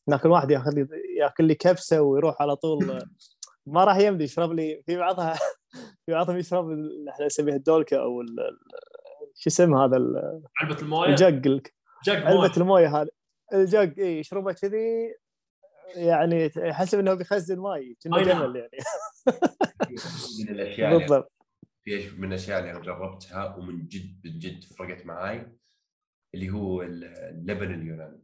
لكن 0.08 0.28
واحد 0.28 0.50
ياخذ 0.50 0.86
ياكل 1.18 1.44
لي 1.44 1.54
كبسة 1.54 2.00
ويروح 2.00 2.42
على 2.42 2.56
طول. 2.56 2.98
ما 3.66 3.84
راح 3.84 3.96
يمدي 3.96 4.24
يشرب 4.24 4.52
لي 4.52 4.82
في 4.86 4.96
بعضها 4.96 5.34
في 6.06 6.12
بعضهم 6.12 6.36
يشرب 6.36 6.70
إحنا 7.08 7.26
نسميها 7.26 7.56
الدولكه 7.56 7.96
أو 7.96 8.22
شو 9.34 9.50
اسمه 9.50 9.84
هذا؟ 9.84 9.96
علبة 10.60 10.82
الموية؟ 10.82 11.08
الجق 11.08 11.62
جق 12.04 12.26
علبة 12.26 12.52
الموية 12.56 13.00
هذه. 13.00 13.08
الجق 13.52 13.94
اي 13.98 14.18
يشربها 14.18 14.52
كذي 14.52 15.14
يعني 15.94 16.50
يحسب 16.56 16.98
إنه 16.98 17.14
بيخزن 17.14 17.58
ماي 17.58 17.96
كأنه 18.00 18.22
جمل 18.22 18.56
يعني. 18.56 18.78
من 20.40 20.48
الأشياء 20.48 20.98
بالضبط. 20.98 21.39
في 21.98 22.20
من 22.20 22.28
الاشياء 22.28 22.58
اللي 22.58 22.70
أنا 22.70 22.80
جربتها 22.80 23.56
ومن 23.56 23.86
جد 23.86 24.20
من 24.24 24.38
جد 24.38 24.64
فرقت 24.64 25.06
معاي 25.06 25.52
اللي 26.34 26.50
هو 26.50 26.82
اللبن 26.82 27.74
اليوناني. 27.74 28.22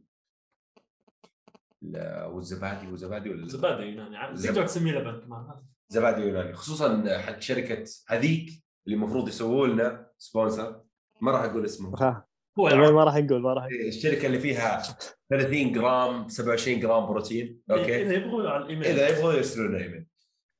والزبادي 2.33 2.87
والزبادي 2.87 3.29
ولا 3.29 3.47
زبادي 3.47 3.83
يوناني. 3.83 4.37
تقدر 4.37 4.65
تسميه 4.65 4.91
لبن 4.91 5.21
كمان. 5.21 5.63
زبادي 5.89 6.21
يوناني. 6.21 6.53
خصوصا 6.53 7.19
حق 7.19 7.39
شركة 7.39 7.83
هذيك 8.07 8.63
اللي 8.85 8.95
المفروض 8.95 9.27
يسووا 9.27 9.67
لنا 9.67 10.11
sponsor. 10.17 10.81
ما 11.21 11.31
راح 11.31 11.41
أقول 11.41 11.65
اسمه. 11.65 12.23
هو 12.59 12.69
ما 12.93 13.03
راح 13.03 13.15
نقول 13.15 13.41
ما 13.41 13.53
راح 13.53 13.63
إيه، 13.63 13.89
الشركة 13.89 14.25
اللي 14.25 14.39
فيها 14.39 14.83
30 15.29 15.71
جرام 15.71 16.27
27 16.27 16.79
جرام 16.79 17.05
بروتين. 17.05 17.61
okay. 17.71 18.01
إذا 18.01 18.13
يبغوا 18.13 18.49
على 18.49 18.63
الإيميل. 18.63 18.85
إذا 18.85 19.09
يبغوا 19.09 19.33
يرسلوا 19.33 19.67
لنا 19.67 19.77
إيميل. 19.77 20.07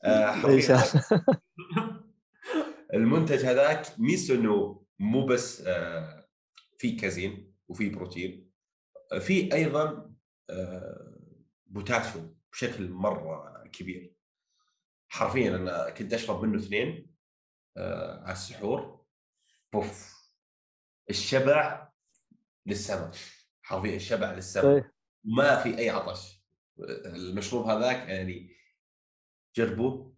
آه 0.03 0.35
المنتج 2.93 3.45
هذاك 3.45 3.99
ميزته 3.99 4.35
إنه 4.35 4.85
مو 4.99 5.25
بس 5.25 5.61
آه 5.61 6.27
في 6.77 6.91
كازين 6.91 7.53
وفي 7.67 7.89
بروتين 7.89 8.51
في 9.19 9.53
أيضا 9.53 10.13
آه 10.49 11.17
بوتاسيوم 11.65 12.37
بشكل 12.51 12.89
مرة 12.89 13.63
كبير. 13.73 14.15
حرفيا 15.09 15.55
أنا 15.55 15.89
كنت 15.89 16.13
أشرب 16.13 16.45
منه 16.45 16.59
اثنين 16.59 17.11
آه 17.77 18.21
على 18.23 18.31
السحور. 18.33 19.05
بوف 19.73 20.17
الشبع 21.09 21.91
للسماء 22.65 23.11
حرفيا 23.61 23.95
الشبع 23.95 24.31
للسماء 24.33 24.75
إيه. 24.75 24.93
ما 25.23 25.55
في 25.63 25.77
أي 25.77 25.89
عطش. 25.89 26.43
المشروب 27.05 27.65
هذاك 27.67 28.09
يعني 28.09 28.55
جربوه. 29.55 30.16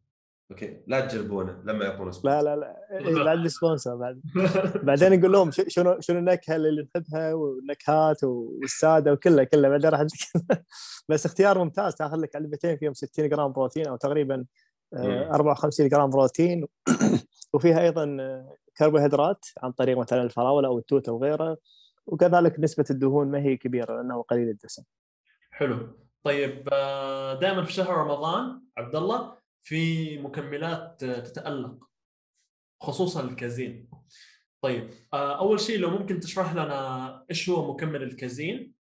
أوكي. 0.52 0.82
لا 0.88 1.08
تجربونه 1.08 1.62
لما 1.64 1.86
يكون 1.86 2.12
sponsor 2.12 2.30
لا 2.30 2.44
لا 2.44 2.56
لا. 2.56 3.00
إيه 3.00 3.24
بعد 3.24 3.48
sponsor 3.48 3.96
بعد. 3.96 4.22
بعدين 4.88 5.20
نقول 5.20 5.32
لهم 5.32 5.52
شنو 5.52 6.00
شنو 6.00 6.20
النكهة 6.20 6.56
اللي 6.56 6.82
نحبها 6.82 7.34
والنكهات 7.34 8.24
والسادة 8.24 9.14
وكله 9.14 9.44
كله 9.44 9.70
بعدين 9.70 9.90
راح 9.90 10.02
بس 11.10 11.26
اختيار 11.26 11.64
ممتاز. 11.64 11.96
تاخذ 11.96 12.18
لك 12.18 12.36
علبتين 12.36 12.78
فيهم 12.78 12.94
60 12.94 13.30
جرام 13.30 13.52
بروتين 13.52 13.88
أو 13.88 13.96
تقريبا 13.96 14.46
54 14.94 15.86
آه، 15.86 15.90
جرام 15.90 16.10
بروتين. 16.10 16.66
وفيها 17.54 17.82
أيضا 17.82 18.18
آه، 18.20 18.56
كربوهيدرات 18.78 19.46
عن 19.64 19.72
طريق 19.72 19.98
مثلا 19.98 20.22
الفراولة 20.22 20.68
أو 20.68 20.78
التوت 20.78 21.10
أو 21.10 21.24
غيره. 21.24 21.58
وكذلك 22.06 22.60
نسبة 22.60 22.86
الدهون 22.90 23.32
ما 23.32 23.40
هي 23.40 23.58
كبيرة 23.58 23.96
لأنه 23.96 24.22
قليل 24.22 24.50
الدسم. 24.50 24.84
حلو. 25.52 25.78
طيب 26.24 26.70
آه، 26.74 27.40
دائما 27.40 27.64
في 27.64 27.74
شهر 27.74 27.98
رمضان 27.98 28.62
عبد 28.78 28.96
الله 28.96 29.39
في 29.62 30.18
مكملات 30.18 31.06
تتألق 31.06 31.90
خصوصا 32.82 33.24
الكازين. 33.24 33.90
طيب 34.62 34.90
أول 35.14 35.60
شيء 35.60 35.80
لو 35.80 35.90
ممكن 35.90 36.20
تشرح 36.20 36.54
لنا 36.54 37.26
إيش 37.30 37.50
هو 37.50 37.74
مكمل 37.74 38.04
الكازين 38.04 38.74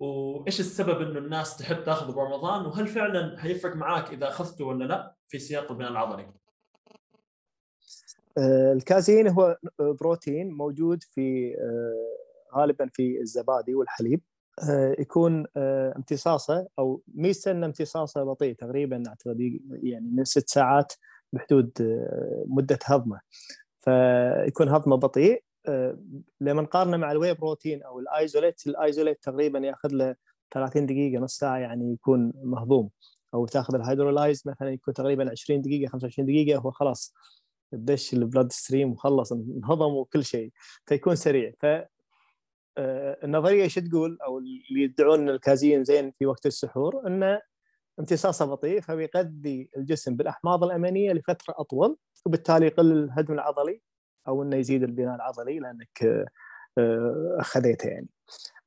وإيش 0.00 0.60
السبب 0.60 1.00
إنه 1.00 1.18
الناس 1.18 1.56
تحب 1.56 1.84
تأخذه 1.84 2.12
برمضان 2.12 2.66
وهل 2.66 2.86
فعلا 2.88 3.38
حيفرق 3.40 3.76
معاك 3.76 4.12
إذا 4.12 4.28
أخذته 4.28 4.64
ولا 4.64 4.84
لا 4.84 5.14
في 5.28 5.38
سياق 5.38 5.72
البناء 5.72 5.90
العضلي؟ 5.90 6.32
آه، 8.38 8.72
الكازين 8.72 9.28
هو 9.28 9.58
بروتين 9.78 10.50
موجود 10.50 11.02
في 11.02 11.54
آه، 11.54 12.58
غالبا 12.58 12.90
في 12.92 13.20
الزبادي 13.20 13.74
والحليب 13.74 14.20
آه، 14.20 14.35
يكون 14.98 15.46
امتصاصه 15.96 16.66
أو 16.78 17.02
ميزته 17.14 17.50
انه 17.50 17.66
امتصاصه 17.66 18.24
بطيء 18.24 18.54
تقريبا 18.54 19.02
أعتقد 19.08 19.60
يعني 19.82 20.10
من 20.12 20.24
ست 20.24 20.48
ساعات 20.48 20.92
بحدود 21.32 21.70
مدة 22.46 22.78
هضمه. 22.84 23.20
فيكون 23.80 24.68
هضمه 24.68 24.96
بطيء 24.96 25.42
لما 26.40 26.62
نقارنه 26.62 26.96
مع 26.96 27.12
ال 27.12 27.34
whey 27.34 27.52
protein 27.52 27.82
أو 27.82 27.98
ال 27.98 28.07
isolate 28.07 28.66
ال 28.66 28.73
isolate 28.73 29.18
تقريبا 29.22 29.58
يأخذ 29.58 29.88
له 29.92 30.16
30 30.54 30.86
دقيقة 30.86 31.20
نص 31.20 31.36
ساعة 31.38 31.58
يعني 31.58 31.92
يكون 31.92 32.32
مهضوم. 32.42 32.90
أو 33.34 33.46
تأخذ 33.46 33.74
ال 33.74 33.80
hydrolyzed 33.80 34.42
مثلا 34.46 34.70
يكون 34.70 34.94
تقريبا 34.94 35.30
20 35.30 35.62
دقيقة 35.62 35.90
25 35.90 36.26
دقيقة 36.26 36.58
هو 36.58 36.70
خلاص 36.70 37.14
دش 37.72 38.12
البلاد 38.14 38.52
ستريم 38.52 38.92
وخلص 38.92 39.32
انهضم 39.32 39.94
وكل 39.94 40.24
شيء. 40.24 40.52
فيكون 40.86 41.16
سريع. 41.16 41.52
ف 41.60 41.64
آه، 41.64 41.88
النظرية 42.78 43.62
إيش 43.62 43.74
تقول؟ 43.74 44.18
أو 44.26 44.38
اللي 44.38 44.82
يدعون 44.82 45.20
ان 45.20 45.28
الكازين 45.28 45.84
زين 45.84 46.12
في 46.18 46.26
وقت 46.26 46.46
السحور 46.46 47.06
انه 47.06 47.40
امتصاصه 48.00 48.44
بطيء 48.44 48.80
فبيغذي 48.80 49.70
الجسم 49.76 50.16
بالأحماض 50.16 50.64
الأمينية 50.64 51.12
لفترة 51.12 51.54
أطول 51.58 51.96
وبالتالي 52.26 52.66
يقل 52.66 52.92
الهدم 52.92 53.34
العضلي 53.34 53.80
أو 54.28 54.42
إنه 54.42 54.56
يزيد 54.56 54.82
البناء 54.82 55.14
العضلي 55.14 55.58
لأنك 55.58 56.24
آه، 56.78 57.38
خذيته 57.40 57.88
يعني. 57.88 58.08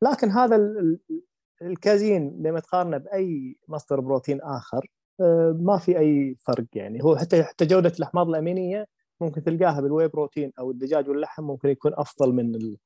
لكن 0.02 0.30
هذا 0.30 0.72
الكازين 1.62 2.44
لما 2.44 2.60
تقارنه 2.60 2.98
بأي 2.98 3.58
مصدر 3.68 4.00
بروتين 4.00 4.42
آخر 4.42 4.88
آه، 5.22 5.58
ما 5.62 5.78
في 5.78 6.00
أي 6.00 6.36
فرق 6.40 6.66
يعني. 6.74 7.04
هو 7.04 7.16
حتى 7.18 7.44
حتى 7.44 7.66
جودة 7.66 7.94
الأحماض 8.00 8.30
الأمينية 8.30 8.88
ممكن 9.22 9.44
تلقاها 9.44 9.82
بالواي 9.82 10.08
بروتين 10.08 10.52
أو 10.60 10.72
الدجاج 10.72 11.10
واللحم 11.10 11.44
ممكن 11.44 11.70
يكون 11.70 11.92
أفضل 11.96 12.34
من 12.34 12.56
آه، 12.56 12.78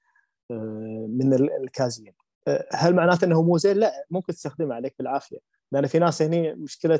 من 1.08 1.34
الكازين 1.34 2.14
آه، 2.48 2.68
هل 2.74 2.96
معناته 2.96 3.26
إنه 3.26 3.42
مو 3.42 3.58
زين؟ 3.58 3.78
لا 3.78 4.06
ممكن 4.12 4.34
تستخدمه 4.34 4.76
عليك 4.76 4.96
بالعافية. 5.00 5.38
لأن 5.72 5.88
في 5.88 6.00
ناس 6.00 6.22
هني 6.22 6.56
مشكلة 6.56 7.00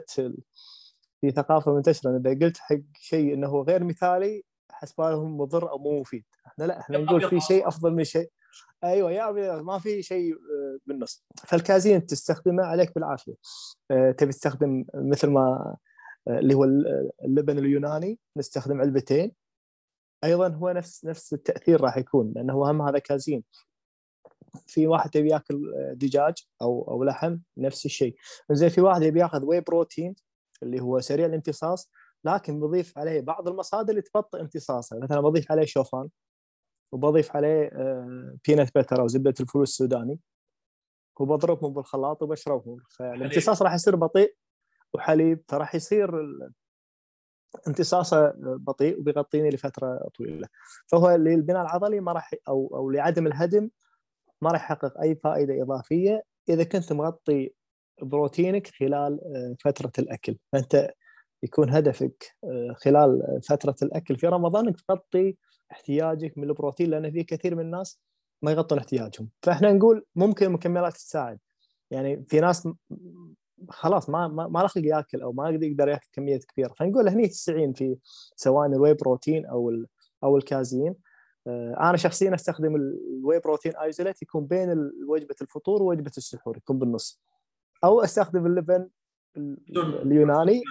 في 1.22 1.32
ثقافة 1.32 1.76
منتشرة. 1.76 2.18
إذا 2.18 2.46
قلت 2.46 2.58
حق 2.58 2.76
شيء 2.94 3.34
إنه 3.34 3.62
غير 3.62 3.84
مثالي 3.84 4.44
حسبالهم 4.72 5.38
مضر 5.38 5.72
أو 5.72 5.78
مو 5.78 6.00
مفيد. 6.00 6.24
إحنا 6.48 6.66
لا 6.66 6.80
إحنا 6.80 6.98
نقول 6.98 7.30
في 7.30 7.40
شيء 7.40 7.68
أفضل 7.68 7.94
من 7.94 8.04
شيء. 8.04 8.32
أيوه 8.84 9.12
يا 9.12 9.62
ما 9.62 9.80
في 9.80 10.02
شيء 10.02 10.34
آه، 10.34 10.80
بالنص. 10.86 11.24
فالكازين 11.48 12.06
تستخدمه 12.06 12.64
عليك 12.64 12.96
بالعافية. 12.96 13.34
آه، 13.92 14.12
تبي 14.12 14.32
تستخدم 14.32 14.86
مثل 14.94 15.28
ما 15.28 15.76
آه، 16.28 16.40
اللي 16.40 16.54
هو 16.54 16.64
اللبن 17.26 17.58
اليوناني 17.58 18.20
نستخدم 18.38 18.82
علبتين. 18.82 19.32
أيضا 20.24 20.48
هو 20.48 20.70
نفس 20.70 21.06
نفس 21.06 21.34
التأثير 21.34 21.82
راح 21.82 21.98
يكون 21.98 22.34
لأنه 22.36 22.72
هم 22.72 22.82
هذا 22.82 23.00
كازين. 23.00 23.44
في 24.68 24.88
واحد 24.88 25.16
يبي 25.16 25.30
يأكل 25.30 25.74
دجاج 25.94 26.34
أو 26.62 26.88
أو 26.88 27.04
لحم 27.04 27.38
نفس 27.58 27.86
الشيء. 27.86 28.16
زي 28.52 28.70
في 28.70 28.82
واحد 28.82 29.02
يبي 29.02 29.20
يأخذ 29.20 29.46
واي 29.46 29.62
بروتين 29.62 30.16
اللي 30.64 30.82
هو 30.82 31.00
سريع 31.00 31.26
الامتصاص 31.26 31.92
لكن 32.24 32.60
بضيف 32.60 32.98
عليه 32.98 33.22
بعض 33.22 33.48
المصادر 33.48 33.90
اللي 33.90 34.02
تبطئ 34.02 34.42
امتصاصه. 34.42 35.00
مثلا 35.00 35.22
بضيف 35.22 35.52
عليه 35.52 35.66
شوفان 35.66 36.10
وبضيف 36.92 37.36
عليه 37.36 37.70
بينت 38.48 38.78
بتر 38.78 39.02
أو 39.02 39.08
زبدة 39.08 39.34
الفول 39.40 39.62
السوداني. 39.62 40.20
وبضربهم 41.20 41.74
بالخلاط 41.74 42.22
وبشربهم. 42.22 42.78
فالامتصاص 42.90 43.62
راح 43.62 43.74
يصير 43.74 43.96
بطيء 43.96 44.36
وحليب 44.94 45.44
فراح 45.48 45.76
يصير 45.76 46.10
امتصاصه 47.68 48.34
بطيء 48.38 49.00
وبيغطيني 49.00 49.50
لفتره 49.50 50.10
طويله. 50.18 50.48
فهو 50.88 51.16
للبناء 51.16 51.62
العضلي 51.62 52.00
ما 52.00 52.12
راح 52.12 52.32
أو 52.48 52.72
أو 52.76 52.90
لعدم 52.90 53.28
الهدم 53.28 53.70
ما 54.42 54.52
راح 54.52 54.64
يحقق 54.64 55.02
أي 55.02 55.16
فائدة 55.16 55.62
إضافية 55.62 56.24
إذا 56.50 56.64
كنت 56.64 56.94
مغطي 56.94 57.54
بروتينك 58.02 58.68
خلال 58.68 59.20
آه، 59.36 59.56
فترة 59.60 59.92
الأكل. 60.00 60.38
فأنت 60.52 60.92
يكون 61.44 61.70
هدفك 61.70 62.36
آه، 62.44 62.76
خلال 62.78 63.40
فترة 63.50 63.76
الأكل 63.84 64.18
في 64.18 64.28
رمضان 64.28 64.68
إنك 64.68 64.82
تغطي 64.82 65.36
احتياجك 65.72 66.38
من 66.38 66.44
البروتين 66.44 66.90
لأن 66.90 67.12
في 67.12 67.24
كثير 67.24 67.56
من 67.56 67.66
الناس 67.66 68.00
ما 68.42 68.52
يغطون 68.52 68.78
احتياجهم. 68.78 69.30
فإحنا 69.42 69.74
نقول 69.74 70.06
ممكن 70.16 70.46
المكملات 70.46 70.94
تساعد. 70.94 71.40
يعني 71.92 72.26
في 72.28 72.40
ناس 72.40 72.68
خلاص 73.70 74.10
ما 74.10 74.28
ما, 74.28 74.48
ما 74.48 74.68
خلق 74.68 74.86
ياكل 74.86 75.22
أو 75.22 75.32
ما 75.32 75.50
يقدر 75.50 75.88
ياكل 75.88 76.08
كميات 76.14 76.44
كبيرة. 76.44 76.74
فنقول 76.74 77.10
هني 77.10 77.28
تستعين 77.28 77.74
في 77.74 77.98
سواء 78.36 78.68
ال 78.68 78.94
whey 78.94 79.13
protein 79.13 79.46
أو 79.46 79.86
أو 80.24 80.38
الكازين. 80.38 80.96
آه، 81.48 81.90
أنا 81.90 81.98
شخصيا 81.98 82.36
أستخدم 82.36 82.76
ال 82.76 83.40
whey 83.40 83.53
protein 83.53 83.76
isolate 83.76 84.22
يكون 84.22 84.46
بين 84.46 84.92
وجبة 85.08 85.36
الفطور 85.42 85.84
ووجبة 85.84 86.12
السحور 86.18 86.58
يكون 86.58 86.80
بالنص. 86.80 87.22
أو 87.84 88.02
أستخدم 88.02 88.46
اللبن 88.46 88.88
اليوناني 89.38 90.62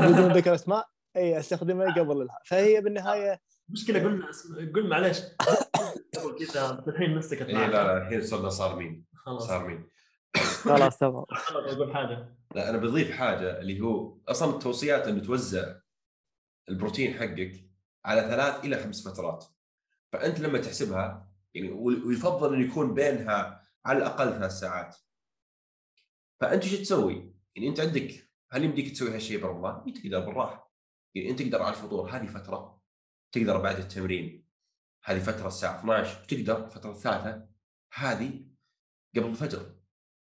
بدون 0.00 0.32
ذكر 0.32 0.54
اسماء. 0.54 0.86
اي 1.16 1.38
استخدمه 1.38 1.94
قبل 1.94 2.22
الها 2.22 2.38
فهي 2.44 2.80
بالنهاية 2.80 3.40
مشكلة 3.68 4.04
قلنا 4.04 4.26
قل 4.74 4.88
معلش 4.88 5.22
كذا 6.38 6.84
الحين 6.88 7.16
مسكت 7.16 7.42
إيه 7.42 7.66
لا 7.66 7.70
لا 7.70 7.96
الحين 7.96 8.22
صرنا 8.22 8.48
صار 8.48 8.76
مين 8.76 9.04
صار 9.38 9.66
مين 9.66 9.88
خلاص 10.36 10.98
تمام. 10.98 11.24
أقول 11.50 11.94
حاجة. 11.94 12.36
لا 12.54 12.70
أنا 12.70 12.78
بضيف 12.78 13.10
حاجة 13.10 13.60
اللي 13.60 13.80
هو 13.80 14.18
أصلا 14.28 14.54
التوصيات 14.54 15.08
إنه 15.08 15.24
توزع 15.24 15.76
البروتين 16.68 17.14
حقك 17.14 17.70
على 18.04 18.20
ثلاث 18.20 18.64
إلى 18.64 18.76
خمس 18.76 19.08
فترات. 19.08 19.44
فأنت 20.12 20.40
لما 20.40 20.58
تحسبها 20.58 21.32
يعني 21.54 21.70
ويفضل 21.70 22.54
إنه 22.54 22.70
يكون 22.70 22.94
بينها 22.94 23.62
على 23.84 23.98
الأقل 23.98 24.32
ثلاث 24.32 24.52
ساعات. 24.52 24.96
فأنت 26.40 26.64
شو 26.64 26.76
تسوي؟ 26.76 27.34
يعني 27.56 27.68
أنت 27.68 27.80
عندك 27.80 28.30
هل 28.50 28.64
يمديك 28.64 28.92
تسوي 28.92 29.14
هالشيء 29.14 29.42
برمضان؟ 29.42 29.92
تقدر 29.92 30.20
بالراحة. 30.20 30.72
يعني 31.14 31.30
أنت 31.30 31.42
تقدر 31.42 31.62
على 31.62 31.74
الفطور 31.74 32.10
هذه 32.10 32.26
فترة. 32.26 32.82
تقدر 33.32 33.58
بعد 33.60 33.78
التمرين 33.78 34.46
هذه 35.04 35.18
فترة 35.18 35.48
الساعة 35.48 35.80
12 35.80 36.22
وتقدر 36.22 36.64
الفترة 36.64 36.90
الثالثة 36.90 37.48
هذه 37.94 38.44
قبل 39.16 39.26
الفجر. 39.26 39.76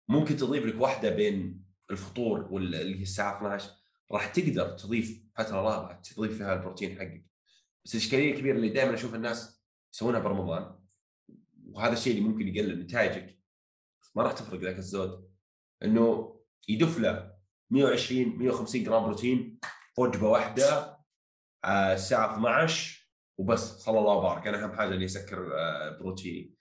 ممكن 0.09 0.37
تضيف 0.37 0.65
لك 0.67 0.81
واحدة 0.81 1.11
بين 1.11 1.65
الفطور 1.91 2.49
واللي 2.51 2.99
هي 2.99 3.03
الساعة 3.03 3.37
12 3.37 3.71
راح 4.13 4.27
تقدر 4.27 4.71
تضيف 4.71 5.23
فترة 5.35 5.57
رابعة 5.57 6.01
تضيف 6.01 6.39
فيها 6.39 6.55
البروتين 6.55 6.99
حقك. 6.99 7.27
بس 7.85 7.95
الإشكالية 7.95 8.33
الكبيرة 8.33 8.57
اللي 8.57 8.69
دائما 8.69 8.95
أشوف 8.95 9.15
الناس 9.15 9.63
يسوونها 9.95 10.21
برمضان 10.21 10.79
وهذا 11.67 11.93
الشيء 11.93 12.17
اللي 12.19 12.29
ممكن 12.29 12.49
يقلل 12.49 12.81
نتائجك 12.81 13.39
ما 14.15 14.23
راح 14.23 14.33
تفرق 14.33 14.61
ذاك 14.61 14.79
الزود 14.79 15.31
إنه 15.85 16.37
يدف 16.69 16.99
له 16.99 17.35
120 17.71 18.39
150 18.39 18.85
جرام 18.85 19.03
بروتين 19.03 19.59
وجبة 19.99 20.29
واحدة 20.29 20.99
الساعة 21.65 22.35
12 22.35 23.09
وبس 23.39 23.61
صلى 23.61 23.99
الله 23.99 24.15
وبارك. 24.17 24.47
أنا 24.47 24.65
أهم 24.65 24.73
حاجة 24.73 24.95
إني 24.95 25.05
أسكر 25.05 25.59
آه، 25.59 25.99
بروتيني. 25.99 26.55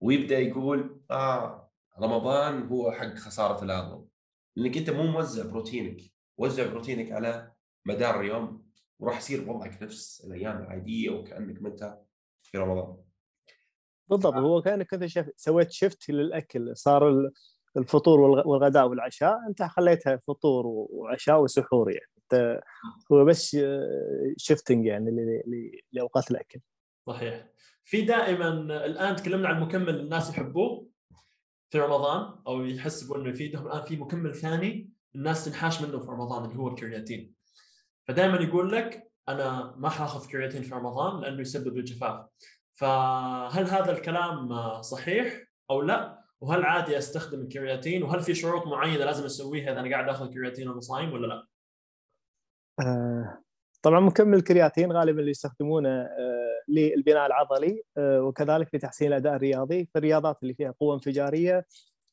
ويبدأ 0.00 0.38
يقول 0.38 1.02
آه 1.10 1.71
رمضان 2.00 2.62
هو 2.66 2.92
حق 2.92 3.14
خسارة 3.14 3.64
العضل 3.64 4.04
لأنك 4.56 4.76
أنت 4.76 4.90
مو 4.90 5.02
موزع 5.02 5.50
بروتينك. 5.50 6.00
وزع 6.38 6.66
بروتينك 6.66 7.12
على 7.12 7.52
مدار 7.86 8.20
اليوم 8.20 8.66
وراح 8.98 9.18
يصير 9.18 9.50
وضعك 9.50 9.82
نفس 9.82 10.24
الأيام 10.26 10.62
العادية 10.62 11.10
وكأنك 11.10 11.62
ما 11.62 11.68
أنت 11.68 11.98
في 12.42 12.58
رمضان. 12.58 12.96
بالضبط. 14.08 14.34
هو 14.34 14.62
كأنك 14.62 14.94
أنت 14.94 15.32
سويت 15.36 15.70
شفت 15.70 16.10
للأكل. 16.10 16.76
صار 16.76 17.30
الفطور 17.76 18.20
والغداء 18.20 18.88
والعشاء 18.88 19.38
أنت 19.48 19.62
خليتها 19.62 20.16
فطور 20.16 20.66
وعشاء 20.66 21.42
وسحور 21.42 21.90
يعني. 21.90 22.12
أنت 22.18 22.60
هو 23.12 23.24
بس 23.24 23.56
شفتنج 24.36 24.86
يعني 24.86 25.10
لأوقات 25.92 26.30
الأكل. 26.30 26.60
صحيح. 27.06 27.48
في 27.84 28.02
دائما 28.02 28.48
الآن 28.84 29.16
تكلمنا 29.16 29.48
عن 29.48 29.60
مكمل 29.60 30.00
الناس 30.00 30.30
يحبوه. 30.30 30.91
في 31.72 31.78
رمضان 31.78 32.34
أو 32.46 32.64
يحسبوا 32.64 33.16
انه 33.16 33.28
يفيدهم 33.28 33.66
الان 33.66 33.82
في 33.82 33.96
مكمل 33.96 34.34
ثاني 34.34 34.90
الناس 35.14 35.44
تنحاش 35.44 35.82
منه 35.82 35.98
في 35.98 36.10
رمضان 36.10 36.44
اللي 36.44 36.56
هو 36.56 36.68
الكرياتين. 36.68 37.34
فدائما 38.08 38.36
يقول 38.36 38.72
لك 38.72 39.10
أنا 39.28 39.74
ما 39.76 39.88
حاخذ 39.88 40.28
كرياتين 40.28 40.62
في 40.62 40.74
رمضان 40.74 41.20
لأنه 41.20 41.40
يسبب 41.40 41.76
الجفاف 41.76 42.26
فهل 42.74 43.64
هذا 43.64 43.92
الكلام 43.92 44.48
صحيح 44.82 45.44
أو 45.70 45.82
لا؟ 45.82 46.22
وهل 46.40 46.64
عادي 46.64 46.98
أستخدم 46.98 47.40
الكرياتين؟ 47.40 48.02
وهل 48.02 48.20
في 48.20 48.34
شروط 48.34 48.66
معينة 48.66 49.04
لازم 49.04 49.24
أسويها 49.24 49.72
إذا 49.72 49.80
أنا 49.80 49.90
قاعد 49.90 50.08
آخذ 50.08 50.34
كرياتين 50.34 50.68
وأنا 50.68 50.80
صايم 50.80 51.12
ولا 51.12 51.26
لا؟ 51.26 51.46
آه 52.80 53.42
طبعا 53.82 54.00
مكمل 54.00 54.38
الكرياتين 54.38 54.92
غالبا 54.92 55.20
اللي 55.20 55.30
يستخدمونه 55.30 55.88
آه 55.88 56.62
للبناء 56.68 57.26
العضلي 57.26 57.82
آه 57.96 58.22
وكذلك 58.22 58.74
لتحسين 58.74 59.08
الأداء 59.08 59.36
الرياضي 59.36 59.84
في 59.92 59.98
الرياضات 59.98 60.42
اللي 60.42 60.54
فيها 60.54 60.74
قوة 60.80 60.94
انفجارية 60.94 61.66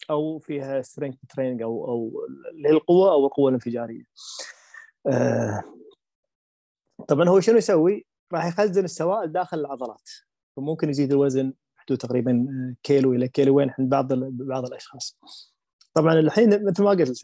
أو 0.10 0.40
فيها 0.40 0.82
strength 0.82 1.16
training 1.30 1.62
أو 1.62 1.88
أو 1.88 2.12
اللي 2.52 2.70
هي 2.70 2.74
القوة 2.74 3.12
أو 3.12 3.26
القوة 3.26 3.50
الانفجارية. 3.50 4.04
آه 5.08 5.64
طبعا 7.08 7.30
هو 7.30 7.40
شنو 7.40 7.58
يسوي؟ 7.58 8.06
راح 8.34 8.46
يخزن 8.46 8.84
السوائل 8.84 9.32
داخل 9.32 9.60
العضلات 9.60 10.10
فممكن 10.58 10.90
يزيد 10.90 11.12
الوزن 11.12 11.54
حدود 11.76 11.98
تقريبا 11.98 12.48
كيلو 12.84 13.14
إلى 13.14 13.28
كيلوين 13.28 13.72
عند 13.80 13.90
بعض 13.90 14.14
بعض 14.14 14.66
الأشخاص. 14.66 15.20
طبعا 15.94 16.14
الحين 16.14 16.66
مثل 16.66 16.84
ما 16.84 16.90
قلت 16.90 17.22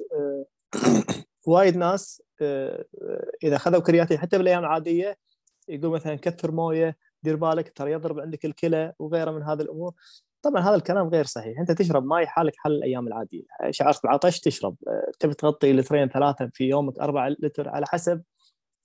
وايد 1.48 1.78
ناس 1.78 2.25
إذا 3.44 3.56
اخذوا 3.56 3.82
كرياتين 3.82 4.18
حتى 4.18 4.38
بالأيام 4.38 4.60
العادية 4.60 5.18
يقول 5.68 5.92
مثلا 5.92 6.16
كثر 6.16 6.52
مويه 6.52 6.98
دير 7.24 7.36
بالك 7.36 7.74
ترى 7.78 7.92
يضرب 7.92 8.20
عندك 8.20 8.46
الكلى 8.46 8.94
وغيره 9.00 9.32
من 9.32 9.44
هذه 9.44 9.62
الأمور. 9.62 9.94
طبعا 10.42 10.62
هذا 10.62 10.76
الكلام 10.76 11.08
غير 11.08 11.26
صحيح. 11.26 11.60
أنت 11.60 11.72
تشرب 11.72 12.06
ماي 12.06 12.28
حالك 12.28 12.54
حال 12.58 12.72
الأيام 12.72 13.08
العادية. 13.08 13.44
شعرت 13.70 14.04
بالعطش 14.04 14.40
تشرب. 14.40 14.76
آه، 14.88 15.12
تبي 15.20 15.34
تغطي 15.34 15.74
لترين 15.74 16.10
ثلاثة 16.10 16.50
في 16.54 16.64
يومك 16.64 17.00
أربعة 17.00 17.30
لتر 17.30 17.70
على 17.70 17.86
حسب 17.86 18.24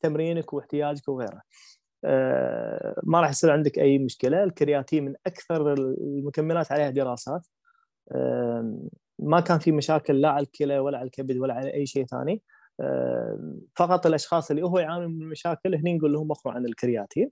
تمرينك 0.00 0.52
واحتياجك 0.52 1.08
وغيره. 1.08 1.42
آه، 2.04 3.00
ما 3.02 3.20
راح 3.20 3.30
يصير 3.30 3.50
عندك 3.50 3.78
أي 3.78 3.98
مشكلة. 3.98 4.44
الكرياتين 4.44 5.04
من 5.04 5.14
أكثر 5.26 5.72
المكملات 5.72 6.72
عليها 6.72 6.90
دراسات. 6.90 7.46
ما 9.18 9.40
كان 9.40 9.58
في 9.58 9.72
مشاكل 9.72 10.20
لا 10.20 10.28
على 10.28 10.46
الكلى 10.46 10.78
ولا 10.78 10.98
على 10.98 11.06
الكبد 11.06 11.36
ولا 11.36 11.54
على 11.54 11.74
أي 11.74 11.86
شيء 11.86 12.06
ثاني. 12.06 12.42
فقط 13.76 14.06
الأشخاص 14.06 14.50
اللي 14.50 14.62
هو 14.62 14.78
يعانون 14.78 15.18
من 15.18 15.28
مشاكل 15.28 15.74
هني 15.74 15.94
نقول 15.98 16.12
لهم 16.12 16.30
وقفوا 16.30 16.52
عن 16.52 16.66
الكرياتين. 16.66 17.30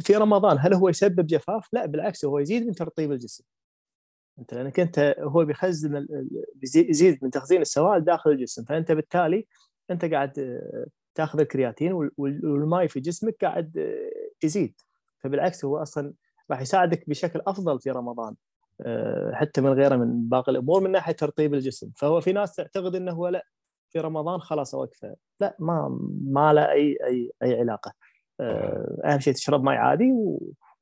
في 0.00 0.14
رمضان 0.16 0.56
هل 0.60 0.74
هو 0.74 0.88
يسبب 0.88 1.26
جفاف؟ 1.26 1.68
لا 1.72 1.86
بالعكس 1.86 2.24
هو 2.24 2.38
يزيد 2.38 2.66
من 2.66 2.74
ترطيب 2.74 3.12
الجسم. 3.12 3.44
أنت 4.38 4.54
لأنك 4.54 4.80
أنت 4.80 5.14
هو 5.20 5.44
بيخزن 5.44 6.06
يزيد 6.74 7.18
من 7.24 7.30
تخزين 7.30 7.60
السوائل 7.60 8.04
داخل 8.04 8.30
الجسم. 8.30 8.64
فأنت 8.64 8.92
بالتالي 8.92 9.46
أنت 9.90 10.04
قاعد 10.04 10.60
تأخذ 11.14 11.40
الكرياتين 11.40 11.92
والماء 12.18 12.86
في 12.86 13.00
جسمك 13.00 13.36
قاعد 13.40 13.96
يزيد. 14.44 14.80
فبالعكس 15.18 15.64
هو 15.64 15.76
أصلا 15.82 16.12
راح 16.50 16.60
يساعدك 16.60 17.08
بشكل 17.08 17.40
أفضل 17.46 17.80
في 17.80 17.90
رمضان. 17.90 18.28
آه، 18.28 18.49
حتى 19.34 19.60
من 19.60 19.72
غيره 19.72 19.96
من 19.96 20.28
باقي 20.28 20.52
الأمور 20.52 20.80
من 20.80 20.90
ناحية 20.90 21.12
ترطيب 21.12 21.54
الجسم. 21.54 21.90
فهو 21.96 22.20
في 22.20 22.32
ناس 22.32 22.54
تعتقد 22.54 22.94
إنه 22.94 23.12
هو 23.12 23.28
لا 23.28 23.46
في 23.92 24.00
رمضان 24.00 24.40
خلاص 24.40 24.74
اوقفه 24.74 25.16
لا 25.40 25.56
ما 25.58 25.98
ما 26.24 26.52
له 26.52 26.72
أي 26.72 26.98
أي 27.06 27.32
أي 27.42 27.60
علاقة. 27.60 27.92
آه، 28.40 29.00
أهم 29.04 29.20
شيء 29.20 29.34
تشرب 29.34 29.62
ماء 29.62 29.74
عادي 29.74 30.12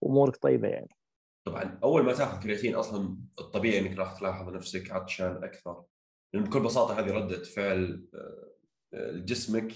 وأمورك 0.01 0.36
طيبة 0.36 0.68
يعني. 0.68 0.96
طبعا 1.44 1.78
أول 1.82 2.03
ما 2.03 2.12
تأخذ 2.12 2.42
كرياتين 2.42 2.74
أصلا 2.74 3.16
الطبيعي 3.40 3.78
إنك 3.78 3.99
راح 3.99 4.18
تلاحظ 4.18 4.49
نفسك 4.49 4.90
عطشان 4.90 5.44
أكثر. 5.44 5.84
لأن 6.34 6.44
بكل 6.44 6.61
بساطة 6.61 7.01
هذه 7.01 7.11
ردة 7.11 7.44
فعل 7.44 8.07
آه، 8.94 9.12
جسمك 9.12 9.72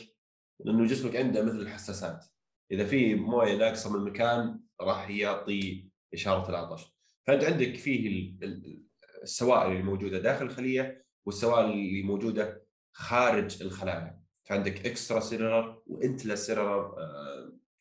لأنه 0.60 0.86
جسمك 0.86 1.16
عنده 1.16 1.44
مثل 1.44 1.60
الحساسات. 1.60 2.24
إذا 2.70 2.84
في 2.84 3.14
موية 3.14 3.56
ناقصة 3.56 3.90
من 3.90 3.96
المكان 3.96 4.60
راح 4.80 5.10
يعطي 5.10 5.88
إشارة 6.14 6.50
العطش. 6.50 6.91
فأنت 7.26 7.44
عندك 7.44 7.76
فيه 7.76 8.32
السوائل 9.22 9.72
اللي 9.72 9.82
موجودة 9.82 10.18
داخل 10.18 10.44
الخلية 10.44 11.04
والسوائل 11.26 11.70
اللي 11.70 12.02
موجودة 12.02 12.66
خارج 12.92 13.62
الخلايا. 13.62 14.22
فعندك 14.44 14.86
extracellular 14.86 15.20
و 15.20 15.82
intracellular 15.86 16.96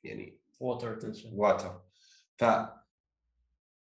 يعني 0.03 0.39
water 0.59 0.95
retention 0.95 1.30
water 1.34 1.82
ف 2.37 2.45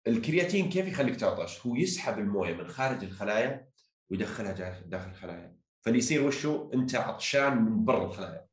الكرياتين 0.07 0.69
كيف 0.69 0.87
يخليك 0.87 1.15
تعطش؟ 1.15 1.65
هو 1.65 1.75
يسحب 1.75 2.19
الموية 2.19 2.53
من 2.53 2.67
خارج 2.67 3.03
الخلايا 3.03 3.69
ويدخلها 4.09 4.51
داخل 4.81 5.09
الخلايا. 5.09 5.55
فاللي 5.81 5.99
يصير 5.99 6.25
وشو؟ 6.25 6.71
أنت 6.73 6.95
عطشان 6.95 7.61
من 7.61 7.85
برا 7.85 8.05
الخلايا. 8.05 8.47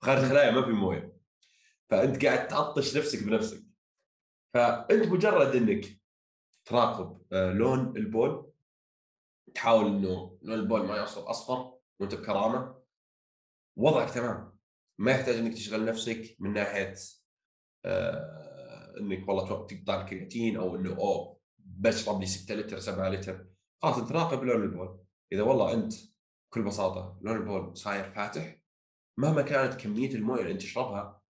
خارج 0.00 0.22
الخلايا 0.22 0.50
ما 0.50 0.62
في 0.62 0.70
موية. 0.70 1.16
فأنت 1.90 2.24
قاعد 2.24 2.48
تعطش 2.48 2.96
نفسك 2.96 3.24
بنفسك. 3.24 3.62
فأنت 4.54 5.06
مجرد 5.06 5.56
إنك 5.56 6.00
تراقب 6.66 7.22
آه، 7.32 7.52
لون 7.52 7.96
البول. 7.96 8.52
تحاول 9.54 9.86
إنه 9.86 10.38
لون 10.42 10.58
البول 10.58 10.86
ما 10.86 10.96
يوصل 10.96 11.20
أصفر 11.30 11.78
وأنت 12.00 12.14
بكرامة. 12.14 12.82
وضعك 13.76 14.10
تمام. 14.10 14.58
ما 14.98 15.10
يحتاج 15.12 15.34
إنك 15.34 15.54
تشغل 15.54 15.84
نفسك 15.84 16.36
من 16.38 16.52
ناحية 16.52 16.94
آه 17.84 18.94
إنك 19.00 19.28
والله 19.28 19.66
تقطع 19.66 20.00
الكرياتين 20.00 20.56
أو 20.56 20.76
إنه 20.76 20.90
أوه 20.90 21.40
بشرب 21.58 22.20
لي 22.20 22.26
6 22.26 22.54
لتر 22.54 22.78
7 22.78 23.08
لتر. 23.08 23.46
خلاص 23.82 23.98
أنت 23.98 24.12
راقب 24.12 24.42
لون 24.44 24.62
البول. 24.62 25.04
إذا 25.32 25.42
والله 25.42 25.74
أنت 25.74 25.92
بكل 26.50 26.62
بساطة 26.62 27.18
لون 27.22 27.36
البول 27.36 27.76
صاير 27.76 28.10
فاتح 28.10 28.56
مهما 29.18 29.42
كانت 29.42 29.74
كمية 29.80 30.14
الموية 30.14 30.40
اللي 30.40 30.52
أنت 30.52 30.62
تشربها 30.62 31.22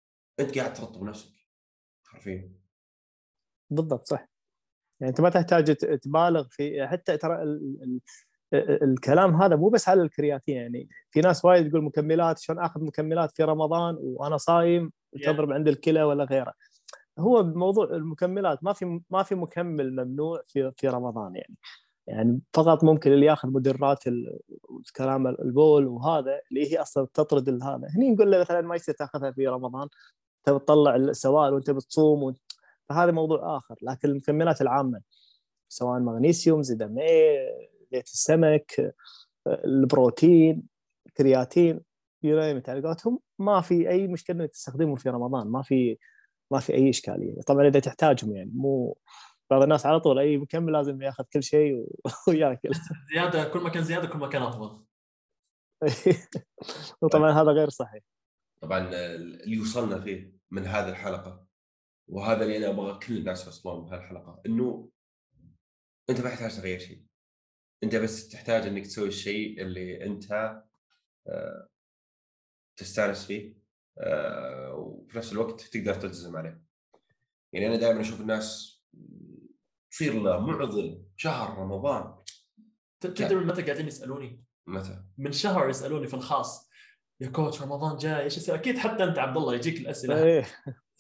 أنت 0.41 0.59
قاعد 0.59 0.75
ترطب 0.75 1.03
نفسك. 1.03 1.33
حرفيا 2.07 2.53
بالضبط 3.71 4.05
صح. 4.05 4.34
يعني 5.05 5.11
أنت 5.11 5.21
ما 5.21 5.29
تحتاج 5.29 5.75
تبالغ 5.77 6.47
في 6.51 6.87
حتى 6.87 7.17
ترى 7.17 7.59
الكلام 8.83 9.43
هذا 9.43 9.57
مو 9.57 9.69
بس 9.69 9.89
على 9.89 10.03
الكرياتين 10.03 10.57
يعني 10.57 10.89
في 11.11 11.21
ناس 11.21 11.45
وايد 11.45 11.71
تقول 11.71 11.85
مكملات 11.85 12.39
شلون 12.39 12.59
آخذ 12.59 12.85
مكملات 12.85 13.37
في 13.37 13.45
رمضان 13.45 13.97
وأنا 14.01 14.37
صايم 14.37 14.93
تضرب 15.25 15.53
عند 15.53 15.69
الكلى 15.69 16.03
ولا 16.03 16.25
غيره. 16.25 16.53
هو 17.19 17.43
موضوع 17.43 17.85
المكملات 17.85 18.65
ما 18.65 18.73
في 18.73 19.01
ما 19.11 19.23
في 19.23 19.35
مكمل 19.35 19.93
ممنوع 19.93 20.43
في 20.45 20.73
في 20.77 20.89
رمضان 20.89 21.37
يعني. 21.37 21.57
يعني 22.07 22.41
فقط 22.53 22.85
ممكن 22.85 23.13
اللي 23.13 23.27
ياخذ 23.27 23.49
مدرات 23.49 24.05
الكلام 24.87 25.27
البول 25.27 25.87
وهذا 25.87 26.41
اللي 26.51 26.73
هي 26.73 26.83
أصلا 26.83 27.07
تطرد 27.15 27.49
هذا. 27.63 27.89
هني 27.97 28.11
نقول 28.11 28.31
له 28.31 28.41
مثلا 28.41 28.61
ما 28.61 28.77
يصير 28.77 28.95
تأخذها 28.95 29.31
في 29.33 29.47
رمضان 29.49 29.89
تطلع 30.45 30.97
السوائل 30.97 31.53
وأنت 31.53 31.71
بتصوم 31.71 32.23
و... 32.23 32.35
فهذا 32.89 33.13
موضوع 33.13 33.57
آخر. 33.57 33.77
لكن 33.83 34.09
المكملات 34.09 34.63
العامة 34.63 35.01
سواء 35.69 36.01
مغنيسيوم 36.01 36.63
زيت 36.63 36.79
زيت 37.93 38.07
السمك 38.07 38.95
البروتين 39.47 40.63
كرياتين 41.17 41.81
يونايمت 42.23 42.69
على 42.69 42.83
قولتهم 42.83 43.19
ما 43.39 43.61
في 43.61 43.91
أي 43.91 44.07
مشكلة 44.07 44.37
إنك 44.37 44.51
تستخدمهم 44.51 44.97
في 44.97 45.11
رمضان. 45.11 45.47
ما 45.47 45.63
في 45.63 45.99
ما 46.51 46.61
في 46.61 46.75
أي 46.75 46.91
إشكالية. 46.91 47.41
طبعا 47.41 47.67
إذا 47.67 47.81
تحتاجهم 47.81 48.37
يعني. 48.37 48.51
مو 48.55 48.99
بعض 49.51 49.63
الناس 49.63 49.87
على 49.87 50.01
طول 50.01 50.19
أي 50.19 50.37
مكمل 50.37 50.73
لازم 50.73 51.03
يأخذ 51.03 51.25
كل 51.33 51.43
شيء 51.43 51.87
ويأكل. 52.29 52.71
زيادة 53.15 53.49
كل 53.49 53.61
ما 53.61 53.69
كان 53.69 53.85
زيادة 53.85 54.09
كل 54.09 54.19
ما 54.19 54.29
كان 54.29 54.43
أفضل. 54.43 54.85
وطبعا 57.03 57.33
هذا 57.33 57.51
غير 57.51 57.69
صحيح. 57.69 58.03
طبعا 58.61 58.89
اللي 58.93 59.61
وصلنا 59.61 60.01
فيه 60.01 60.35
من 60.51 60.67
هذه 60.67 60.89
الحلقة. 60.89 61.44
وهذا 62.09 62.45
اللي 62.45 62.57
أنا 62.57 62.69
أبغى 62.69 62.99
كل 62.99 63.17
الناس 63.17 63.47
يوصلون 63.47 63.85
بهالحلقه 63.85 64.43
إنه 64.47 64.91
أنت 66.11 66.21
ما 66.21 66.31
تحتاج 66.31 66.57
تغير 66.57 66.79
شيء 66.79 67.05
أنت 67.85 67.97
بس 67.97 68.29
تحتاج 68.29 68.67
إنك 68.67 68.87
تسوي 68.87 69.09
الشيء 69.09 69.63
اللي 69.63 70.05
أنت 70.07 70.33
آه، 71.27 71.69
تستانس 72.77 73.27
فيه 73.27 73.55
آه، 73.99 74.75
وفي 74.75 75.19
نفس 75.19 75.33
الوقت 75.33 75.61
تقدر 75.61 75.95
تلتزم 75.95 76.37
عليه 76.37 76.63
يعني 77.53 77.67
أنا 77.67 77.77
دائما 77.77 78.01
أشوف 78.01 78.21
الناس 78.21 78.81
تصير 79.91 80.23
له 80.23 80.41
معضل 80.41 81.05
شهر 81.17 81.59
رمضان 81.59 82.15
تدري 83.01 83.35
من 83.35 83.47
متى 83.47 83.63
قاعدين 83.63 83.87
يسألوني؟ 83.87 84.45
متى؟ 84.67 85.05
من 85.19 85.33
شهر 85.33 85.69
يسألوني 85.69 86.07
في 86.07 86.15
الخاص 86.15 86.71
يا 87.21 87.29
كوتش 87.29 87.63
رمضان 87.63 87.97
جاي 87.97 88.23
إيش؟ 88.23 88.51
أكيد 88.51 88.79
حتى 88.79 89.05
أنت 89.05 89.19
عبد 89.19 89.37
الله 89.37 89.55
يجيك 89.55 89.81
الأسئلة 89.81 90.23
إيه 90.25 90.47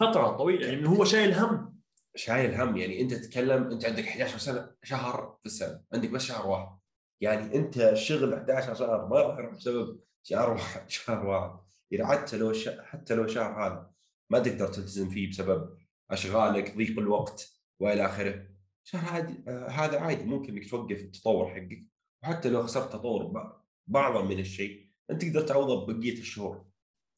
فترة 0.00 0.36
طويلة. 0.36 0.66
يعني 0.66 0.88
هو 0.88 1.04
شايل 1.04 1.34
هم. 1.34 1.80
شايل 2.16 2.54
هم. 2.54 2.76
يعني 2.76 3.00
أنت 3.00 3.14
تتكلم 3.14 3.70
أنت 3.70 3.84
عندك 3.84 4.04
11 4.04 4.38
سنة 4.38 4.70
شهر 4.82 5.38
في 5.40 5.46
السنة. 5.46 5.80
عندك 5.92 6.10
بس 6.10 6.22
شهر 6.22 6.46
واحد. 6.46 6.78
يعني 7.20 7.56
أنت 7.56 7.94
شغل 7.94 8.34
11 8.34 8.74
شهر 8.74 9.08
ما 9.08 9.20
راح 9.20 9.38
يروح 9.38 9.54
بسبب 9.54 10.00
شهر 10.22 10.50
واحد. 10.50 10.90
شهر 10.96 11.26
واحد. 11.26 11.58
يعني 11.90 12.06
حتى 12.06 12.36
لو 12.36 12.52
ش... 12.52 12.68
حتى 12.68 13.14
لو 13.14 13.26
شهر 13.26 13.66
هذا 13.66 13.90
ما 14.30 14.38
تقدر 14.38 14.66
تلتزم 14.66 15.10
فيه 15.10 15.30
بسبب 15.30 15.78
أشغالك 16.10 16.76
ضيق 16.76 16.98
الوقت 16.98 17.52
وإلى 17.80 18.06
آخره. 18.06 18.46
شهر 18.84 19.14
عادي 19.14 19.44
آه 19.48 19.68
هذا 19.68 20.00
عادي. 20.00 20.24
ممكن 20.24 20.56
إنك 20.56 20.70
توقف 20.70 21.00
التطور 21.00 21.54
حقك. 21.54 21.84
وحتى 22.22 22.48
لو 22.48 22.62
خسرت 22.62 22.92
تطور 22.92 23.52
بعضا 23.86 24.22
من 24.22 24.38
الشيء 24.38 24.88
أنت 25.10 25.22
تقدر 25.22 25.40
تعوضه 25.40 25.86
بقيه 25.86 26.18
الشهور. 26.18 26.64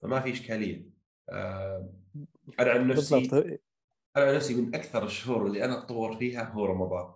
فما 0.02 0.20
في 0.20 0.32
إشكالية. 0.32 0.90
آه 1.30 1.92
أنا 2.60 2.70
عن 2.70 2.88
نفسي 2.88 3.20
بالضبط. 3.20 3.60
أنا 4.16 4.24
عن 4.24 4.34
نفسي 4.34 4.54
من 4.54 4.74
أكثر 4.74 5.04
الشهور 5.04 5.46
اللي 5.46 5.64
أنا 5.64 5.78
أتطور 5.78 6.16
فيها 6.16 6.44
هو 6.44 6.66
رمضان. 6.66 7.14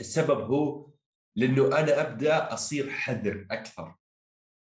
السبب 0.00 0.40
هو 0.40 0.90
لأنه 1.36 1.66
أنا 1.66 2.00
أبدأ 2.00 2.52
أصير 2.54 2.90
حذر 2.90 3.46
أكثر. 3.50 3.94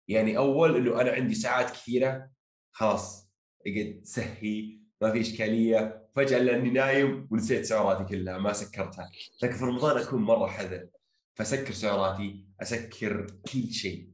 يعني 0.08 0.38
أول 0.38 0.76
إنه 0.76 1.02
أنا 1.02 1.12
عندي 1.12 1.36
ساعات 1.36 1.72
كثيرة 1.72 2.30
خلاص 2.72 3.30
أقعد 3.68 4.02
سهي 4.04 4.80
ما 5.02 5.12
في 5.12 5.22
إشكالية 5.22 6.10
فجأة 6.16 6.40
لأني 6.40 6.70
نايم 6.70 7.28
ونسيت 7.32 7.66
سعراتي 7.66 8.16
كلها 8.16 8.38
ما 8.38 8.54
سكرتها. 8.54 9.12
لكن 9.44 9.54
في 9.54 9.66
رمضان 9.66 9.98
أكون 9.98 10.22
مرة 10.22 10.48
حذر 10.48 10.88
فأسكر 11.36 11.74
سعراتي 11.74 12.46
أسكر 12.62 13.28
كل 13.54 13.72
شيء. 13.72 14.10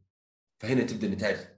فهنا 0.60 0.84
تبدأ 0.84 1.08
النتائج. 1.08 1.55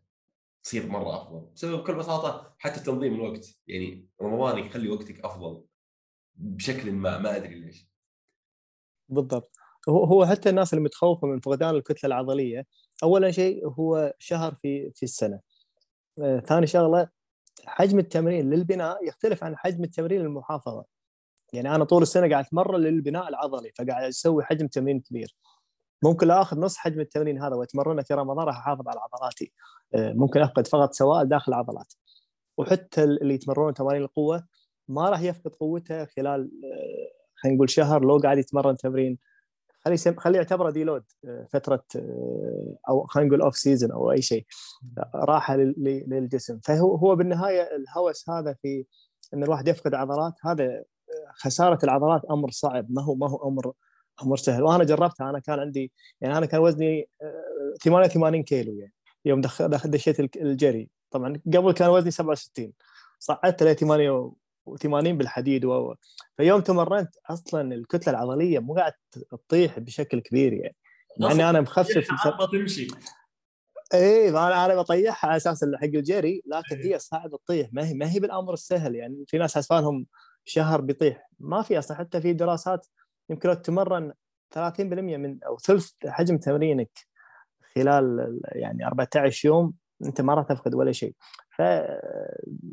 تصير 0.67 0.87
مرة 0.87 1.21
أفضل. 1.21 1.49
بسبب 1.55 1.79
بكل 1.79 1.95
بساطة 1.95 2.55
حتى 2.57 2.79
تنظيم 2.79 3.13
الوقت 3.13 3.45
يعني 3.67 4.07
رمضان 4.21 4.57
يخلي 4.57 4.89
وقتك 4.89 5.25
أفضل 5.25 5.63
بشكل 6.35 6.91
ما 6.91 7.17
ما 7.17 7.35
أدري 7.35 7.59
ليش. 7.59 7.87
بالضبط. 9.09 9.55
هو 9.89 10.03
هو 10.03 10.25
حتى 10.25 10.49
الناس 10.49 10.73
اللي 10.73 10.83
متخوفة 10.83 11.27
من 11.27 11.39
فقدان 11.39 11.75
الكتلة 11.75 12.07
العضلية 12.07 12.65
اولا 13.03 13.31
شيء 13.31 13.67
هو 13.67 14.13
شهر 14.19 14.55
في 14.61 14.91
في 14.95 15.03
السنة. 15.03 15.39
آه، 16.21 16.39
ثاني 16.39 16.67
شغلة 16.67 17.09
حجم 17.65 17.99
التمرين 17.99 18.49
للبناء 18.49 19.07
يختلف 19.07 19.43
عن 19.43 19.57
حجم 19.57 19.83
التمرين 19.83 20.21
للمحافظة. 20.21 20.85
يعني 21.53 21.75
أنا 21.75 21.83
طول 21.85 22.01
السنة 22.01 22.29
قاعد 22.29 22.45
أتمرن 22.45 22.81
للبناء 22.81 23.29
العضلي 23.29 23.71
فقاعد 23.77 24.03
أسوي 24.03 24.43
حجم 24.43 24.67
تمرين 24.67 24.99
كبير. 24.99 25.35
ممكن 26.03 26.31
أخذ 26.31 26.59
نص 26.59 26.77
حجم 26.77 26.99
التمرين 26.99 27.41
هذا 27.41 27.55
واتمرنه 27.55 28.01
في 28.01 28.13
رمضان 28.13 28.45
راح 28.45 28.57
أحافظ 28.57 28.87
على 28.87 28.99
عضلاتي. 28.99 29.53
آه، 29.95 30.13
ممكن 30.13 30.41
أفقد 30.41 30.67
فقط 30.67 30.93
سوائل 30.93 31.29
داخل 31.29 31.51
العضلات 31.51 31.93
وحتى 32.57 33.03
اللي 33.03 33.33
يتمرنون 33.33 33.73
تمارين 33.73 34.01
القوة 34.01 34.43
ما 34.87 35.09
راح 35.09 35.21
يفقد 35.21 35.55
قوته 35.55 36.05
خلال 36.05 36.41
آه، 36.41 37.17
خلينا 37.35 37.55
نقول 37.55 37.69
شهر 37.69 38.05
لو 38.05 38.17
قاعد 38.17 38.37
يتمرن 38.37 38.77
تمرين. 38.77 39.17
خليه 39.85 39.97
خليه 40.17 40.37
يعتبره 40.37 40.69
deload 40.71 41.03
آه، 41.25 41.47
فترة 41.53 41.83
أو 42.89 43.05
خلينا 43.05 43.29
نقول 43.29 43.41
off 43.41 43.57
season 43.57 43.91
أو 43.91 44.11
أي 44.11 44.21
شيء 44.21 44.45
راحة 45.15 45.55
للجسم. 45.57 46.59
فهو 46.59 46.95
هو 46.95 47.15
بالنهاية 47.15 47.61
الهوس 47.75 48.29
هذا 48.29 48.55
في 48.61 48.85
إن 49.33 49.43
الواحد 49.43 49.67
يفقد 49.67 49.93
عضلات 49.93 50.33
هذا 50.45 50.83
خسارة 51.35 51.79
العضلات 51.83 52.21
أمر 52.31 52.51
صعب 52.51 52.87
ما 52.89 53.03
هو 53.03 53.15
ما 53.15 53.29
هو 53.29 53.49
أمر 53.49 53.73
أمر 54.23 54.37
سهل. 54.37 54.63
وأنا 54.63 54.83
جربتها. 54.83 55.29
أنا 55.29 55.39
كان 55.39 55.59
عندي 55.59 55.91
يعني 56.21 56.37
أنا 56.37 56.45
كان 56.45 56.59
وزني 56.61 57.09
88 57.83 58.43
كيلو 58.43 58.73
يعني. 58.73 58.93
يوم 59.25 59.41
دشيت 59.85 60.19
الجري. 60.37 60.89
طبعا 61.11 61.41
قبل 61.55 61.71
كان 61.71 61.89
وزني 61.89 62.11
67 62.11 62.73
صعدت 63.19 63.63
ل 63.63 63.75
88 63.75 65.17
بالحديد 65.17 65.65
و 65.65 65.95
فيوم 66.37 66.61
تمرنت 66.61 67.15
أصلا 67.29 67.75
الكتلة 67.75 68.13
العضلية 68.13 68.59
مو 68.59 68.75
قاعد 68.75 68.93
تطيح 69.29 69.79
بشكل 69.79 70.19
كبير 70.19 70.53
يعني. 70.53 70.75
مع 71.19 71.31
اني 71.31 71.49
أنا 71.49 71.61
مخفف 71.61 72.07
ما 72.25 72.45
تمشي 72.51 72.87
إيه 73.93 74.29
أنا 74.29 74.65
أنا 74.65 74.75
بطيحها 74.75 75.29
على 75.29 75.37
أساس 75.37 75.65
حق 75.75 75.83
الجري 75.83 76.43
لكن 76.45 76.75
إيه. 76.75 76.93
هي 76.93 76.99
صعب 76.99 77.29
تطيح. 77.29 77.69
ما 77.71 77.87
هي 77.87 77.93
ما 77.93 78.11
هي 78.11 78.19
بالأمر 78.19 78.53
السهل 78.53 78.95
يعني. 78.95 79.25
في 79.27 79.37
ناس 79.37 79.55
حسبانهم 79.57 80.05
شهر 80.45 80.81
بيطيح. 80.81 81.31
ما 81.39 81.61
في 81.61 81.79
أصلا. 81.79 81.97
حتى 81.97 82.21
في 82.21 82.33
دراسات 82.33 82.87
يمكن 83.29 83.49
لو 83.49 83.55
تتمرن 83.55 84.13
30% 84.55 84.59
من 84.79 85.43
أو 85.43 85.57
ثلث 85.57 85.91
حجم 86.05 86.37
تمرينك 86.37 86.91
خلال 87.75 88.39
يعني 88.45 88.87
14 88.87 89.47
يوم 89.47 89.73
أنت 90.05 90.21
ما 90.21 90.33
راح 90.33 90.45
تفقد 90.45 90.75
ولا 90.75 90.91
شيء. 90.91 91.15
ف 91.57 91.59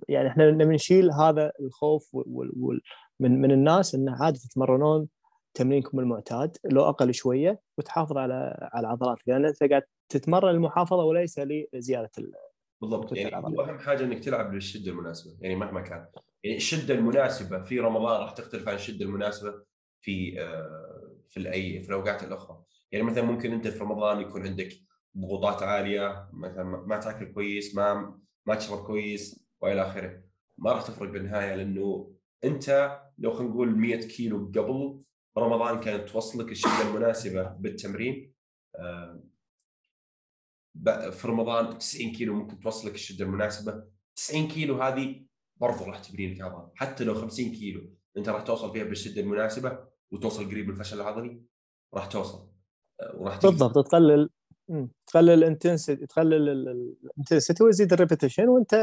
يعني 0.09 0.29
إحنا 0.29 0.51
نبي 0.51 0.75
نشيل 0.75 1.11
هذا 1.13 1.53
الخوف 1.61 2.09
وال... 2.13 2.81
من 3.21 3.41
من 3.41 3.51
الناس 3.51 3.95
انه 3.95 4.25
عادي 4.25 4.39
تتمرنون 4.39 5.09
تمرينكم 5.55 6.01
المعتاد 6.01 6.57
لو 6.65 6.89
أقل 6.89 7.15
شوية 7.15 7.61
وتحافظ 7.79 8.17
على 8.17 8.69
على 8.73 8.87
العضلات. 8.87 9.19
لأن 9.27 9.47
انت 9.47 9.63
قاعد 9.63 9.83
تتمرن 10.09 10.55
المحافظة 10.55 11.05
وليس 11.05 11.41
لزيادة 11.75 12.11
ال... 12.19 12.33
بالضبط. 12.81 13.13
يعني 13.17 13.37
أهم 13.37 13.79
حاجة 13.79 14.05
إنك 14.05 14.25
تلعب 14.25 14.51
بالشدة 14.51 14.91
المناسبة. 14.93 15.37
يعني 15.41 15.57
مهما 15.57 15.81
كان. 15.81 16.07
يعني 16.45 16.57
الشدة 16.57 16.95
المناسبة 16.95 17.63
في 17.63 17.81
رمضان 17.81 18.21
راح 18.21 18.31
تختلف 18.31 18.69
عن 18.69 18.75
الشدة 18.75 19.05
المناسبة. 19.05 19.55
في 20.05 20.41
آه، 20.41 21.17
في 21.27 21.37
الأي 21.37 21.83
في 21.83 21.89
الأوقات 21.89 22.23
الأخرى. 22.23 22.63
يعني 22.93 23.05
مثلا 23.05 23.25
ممكن 23.25 23.53
أنت 23.53 23.69
في 23.69 23.79
رمضان 23.79 24.21
يكون 24.21 24.47
عندك 24.47 24.69
ضغوطات 25.19 25.63
عالية 25.63 26.29
مثلا 26.33 26.65
ما 26.65 26.97
تأكل 26.97 27.33
كويس 27.33 27.75
ما 27.75 28.19
ما 28.47 28.55
تشرب 28.55 28.85
كويس 28.87 29.45
وإلى 29.61 29.83
آخره. 29.83 30.23
ما 30.59 30.73
راح 30.73 30.83
تفرق 30.83 31.11
بالنهاية 31.11 31.55
لأنه 31.55 32.15
أنت 32.45 32.99
لو 33.19 33.33
خلينا 33.33 33.53
نقول 33.53 33.79
100 33.79 33.97
كيلو 33.97 34.53
قبل 34.57 35.03
رمضان 35.39 35.81
كانت 35.81 36.09
توصلك 36.09 36.53
الشده 36.53 36.83
المناسبة 36.89 37.43
بالتمرين 37.43 38.33
آه، 38.77 39.23
في 41.11 41.29
رمضان 41.29 41.79
90 41.79 42.13
كيلو 42.13 42.35
ممكن 42.35 42.61
توصلك 42.61 42.95
الشدة 42.95 43.25
المناسبة. 43.25 43.85
90 44.17 44.49
كيلو 44.49 44.83
هذه 44.83 45.27
برضو 45.57 45.85
راح 45.85 45.99
تبني 45.99 46.35
لك 46.35 46.71
حتى 46.75 47.05
لو 47.05 47.15
50 47.15 47.53
كيلو 47.53 47.91
أنت 48.17 48.29
راح 48.29 48.43
توصل 48.43 48.73
فيها 48.73 48.85
بالشدة 48.85 49.21
المناسبة 49.21 49.94
وتوصل 50.15 50.45
قريب 50.45 50.71
الفشل 50.71 50.97
العضلي 51.01 51.43
راح 51.95 52.07
توصل 52.07 52.49
آه، 53.01 53.17
وراح 53.17 53.41
بالضبط 53.41 53.87
تقلل. 53.87 54.31
تقلل 55.07 55.31
ال 55.31 55.38
intensity 55.38 56.07
تقلل 56.07 56.49
ال 57.05 57.11
intensity 57.11 57.65
وتزيد 57.65 57.93
ال 57.93 57.98
repetition 57.98 58.49
وانت 58.49 58.75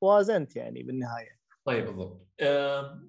وازنت 0.00 0.56
يعني 0.56 0.82
بالنهاية. 0.82 1.38
طيب 1.64 1.86
بالضبط. 1.86 2.26
آه 2.40 3.02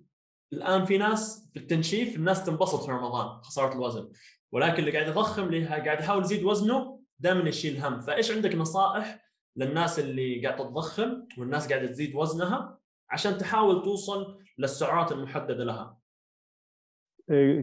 الآن 0.53 0.86
في 0.86 0.97
ناس 0.97 1.49
في 1.53 1.59
التنشيف 1.59 2.15
الناس 2.15 2.45
تنبسط 2.45 2.86
في 2.86 2.91
رمضان 2.91 3.41
خسارة 3.41 3.74
الوزن 3.74 4.11
ولكن 4.51 4.80
اللي 4.80 4.91
قاعد 4.91 5.07
يضخم 5.07 5.43
اللي 5.43 5.65
قاعد 5.65 5.99
يحاول 5.99 6.21
يزيد 6.24 6.43
وزنه 6.43 6.99
دائما 7.19 7.49
يشيل 7.49 7.86
هم. 7.86 8.01
فإيش 8.01 8.32
عندك 8.32 8.55
نصائح 8.55 9.24
للناس 9.55 9.99
اللي 9.99 10.47
قاعدة 10.47 10.63
تضخم 10.63 11.28
والناس 11.38 11.69
قاعدة 11.69 11.88
تزيد 11.88 12.15
وزنها 12.15 12.80
عشان 13.09 13.38
تحاول 13.38 13.84
توصل 13.84 14.39
للسعرات 14.57 15.11
المحددة 15.11 15.63
لها؟ 15.63 16.03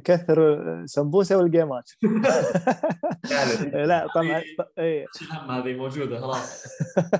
كثر 0.04 0.56
سمبوسة 0.86 1.36
ولقيمات. 1.36 1.90
لا 3.72 4.06
طبعا 4.14 4.42
اي 4.78 5.06
هذه 5.50 5.76
موجودة 5.76 6.20
خلاص. 6.20 6.64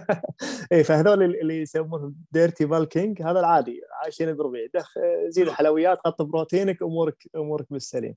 اي 0.73 0.85
فهذول 0.85 1.23
اللي 1.23 1.61
يسمونه 1.61 2.13
dirty 2.33 2.65
bulking 2.65 3.23
هذا 3.23 3.41
العادي 3.41 3.81
عايشين 4.03 4.37
بربيع 4.37 4.67
دخ 4.75 4.95
زيد 5.29 5.49
حلويات 5.49 5.99
حط 6.05 6.23
بروتينك 6.23 6.83
امورك 6.83 7.17
أمورك 7.37 7.67
بالسليم. 7.71 8.15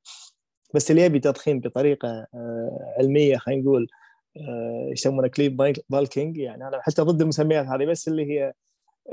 بس 0.74 0.92
اللي 0.92 1.02
يبي 1.02 1.20
تضخيم 1.20 1.60
بطريقة 1.60 2.28
آه، 2.34 2.96
علمية 3.00 3.38
خلينا 3.38 3.62
نقول 3.62 3.88
آه، 4.38 4.90
يسمونه 4.92 5.28
clean 5.28 5.74
bulking 5.90 6.38
يعني 6.38 6.68
أنا 6.68 6.82
حتى 6.82 7.02
ضد 7.02 7.22
المسميات 7.22 7.66
هذه 7.66 7.86
بس 7.86 8.08
اللي 8.08 8.26
هي 8.26 8.54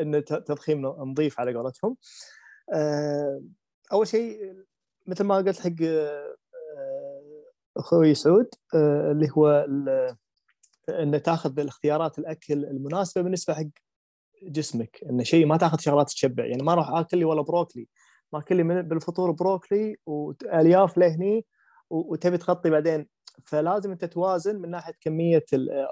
إن 0.00 0.24
تضخيم 0.24 0.86
نظيف 0.86 1.40
على 1.40 1.54
قولتهم. 1.54 1.96
آه، 2.74 3.42
أول 3.92 4.06
شيء 4.06 4.54
مثل 5.10 5.24
ما 5.24 5.36
قلت 5.36 5.60
حق 5.60 5.82
آه، 5.82 6.36
أخوي 7.76 8.14
سعود 8.14 8.48
آه، 8.74 9.12
اللي 9.12 9.28
هو 9.36 9.64
ال- 9.68 10.16
ان 10.90 11.22
تأخذ 11.22 11.58
الاختيارات 11.60 12.18
الأكل 12.18 12.64
المناسبة 12.64 13.22
بالنسبة 13.22 13.54
حق 13.54 13.64
جسمك. 14.42 15.00
انه 15.10 15.22
شيء 15.22 15.46
ما 15.46 15.56
تأخذ 15.56 15.78
شغلات 15.78 16.06
تشبع. 16.06 16.44
يعني 16.46 16.62
ما 16.62 16.72
أروح 16.72 16.90
اكل 16.90 17.18
لي 17.18 17.24
ولا 17.24 17.42
بروكلي. 17.42 17.88
ما 18.32 18.38
اكل 18.38 18.56
لي 18.56 18.82
بالفطور 18.82 19.30
بروكلي 19.30 19.96
وألياف 20.06 20.98
لهني 20.98 21.46
وتبي 21.90 22.38
تغطي 22.38 22.70
بعدين. 22.70 23.06
فلازم 23.44 23.90
أنت 23.92 24.04
توازن 24.04 24.56
من 24.56 24.70
ناحية 24.70 24.92
كمية 25.00 25.44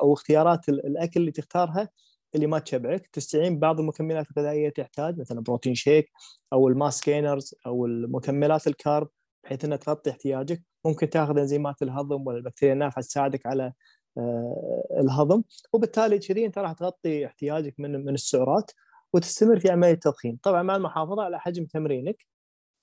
أو 0.02 0.12
اختيارات 0.12 0.68
ال- 0.68 0.86
الأكل 0.86 1.20
اللي 1.20 1.32
تختارها 1.32 1.88
اللي 2.34 2.46
ما 2.46 2.58
تشبعك. 2.58 3.06
تستعين 3.12 3.56
ببعض 3.56 3.80
المكملات 3.80 4.26
الغذائية 4.30 4.68
تحتاج 4.68 5.20
مثلا 5.20 5.40
protein 5.40 5.74
shake 5.74 6.10
أو 6.52 6.68
ال 6.68 6.76
mass 6.76 7.04
gainers 7.04 7.54
أو 7.66 7.86
المكملات 7.86 8.66
ال 8.66 8.75
carb 8.75 9.08
بحيث 9.44 9.64
انها 9.64 9.76
تغطي 9.76 10.10
احتياجك. 10.10 10.62
ممكن 10.84 11.10
تاخذ 11.10 11.38
إنزيمات 11.38 11.82
الهضم 11.82 12.26
ولا 12.26 12.38
البكتيريا 12.38 12.72
النافعة 12.74 13.04
تساعدك 13.04 13.46
على 13.46 13.72
آه، 14.18 14.82
الهضم. 15.00 15.42
وبالتالي 15.72 16.18
كذي 16.18 16.46
أنت 16.46 16.58
راح 16.58 16.72
تغطي 16.72 17.26
احتياجك 17.26 17.74
من 17.78 18.04
من 18.04 18.14
السعرات 18.14 18.70
وتستمر 19.12 19.60
في 19.60 19.70
عملية 19.70 19.92
التضخيم. 19.92 20.38
طبعا 20.42 20.62
مع 20.62 20.76
المحافظة 20.76 21.22
على 21.22 21.40
حجم 21.40 21.64
تمرينك 21.64 22.26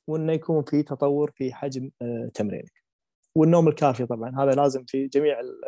وإنه 0.07 0.33
يكون 0.33 0.63
في 0.63 0.83
تطور 0.83 1.31
في 1.35 1.53
حجم 1.53 1.89
آه، 2.01 2.31
تمرينك. 2.33 2.71
والنوم 3.35 3.67
الكافي 3.67 4.05
طبعا 4.05 4.43
هذا 4.43 4.51
لازم 4.51 4.85
في 4.87 5.07
جميع 5.07 5.39
ال 5.39 5.61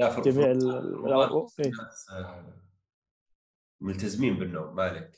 جميع 0.00 0.50
ال- 0.50 0.94
رمضان 0.94 1.46
إيه. 1.60 1.66
الناس، 1.66 2.06
آه، 2.10 2.44
ملتزمين 3.84 4.38
بالنوم 4.38 4.76
ما 4.76 4.82
عليك 4.82 5.10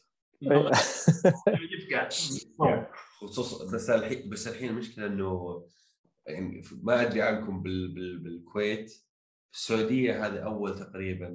يبقى. 0.43 0.73
خصوصا 3.21 3.75
بس 3.75 3.91
الحين 3.91 4.31
بس 4.31 4.49
الحين 4.49 4.69
المشكلة 4.71 5.07
إنه 5.07 5.67
يعني 6.27 6.63
ما 6.83 7.03
أدري 7.03 7.23
عنكم 7.23 7.63
بال 7.63 7.95
بال 7.95 8.19
بالكويت. 8.19 8.91
في 9.51 9.59
السعودية 9.59 10.27
هذا 10.27 10.45
أول 10.45 10.79
تقريبا 10.79 11.27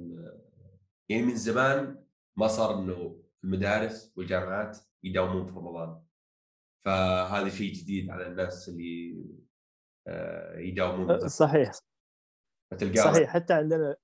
يعني 1.08 1.22
من 1.22 1.36
زمان 1.36 2.04
ما 2.36 2.46
صار 2.46 2.78
إنه 2.78 3.22
المدارس 3.44 4.12
والجامعات 4.16 4.78
يداومون 5.02 5.46
في 5.46 5.52
رمضان. 5.52 6.02
فهذا 6.84 7.48
شيء 7.48 7.72
جديد 7.72 8.10
على 8.10 8.26
الناس 8.26 8.68
اللي 8.68 9.24
آه، 10.08 10.58
يداومون. 10.58 11.28
صحيح. 11.28 11.72
فتلقاه 12.70 13.12
صحيح. 13.12 13.30
حتى 13.30 13.52
عندنا 13.52 13.96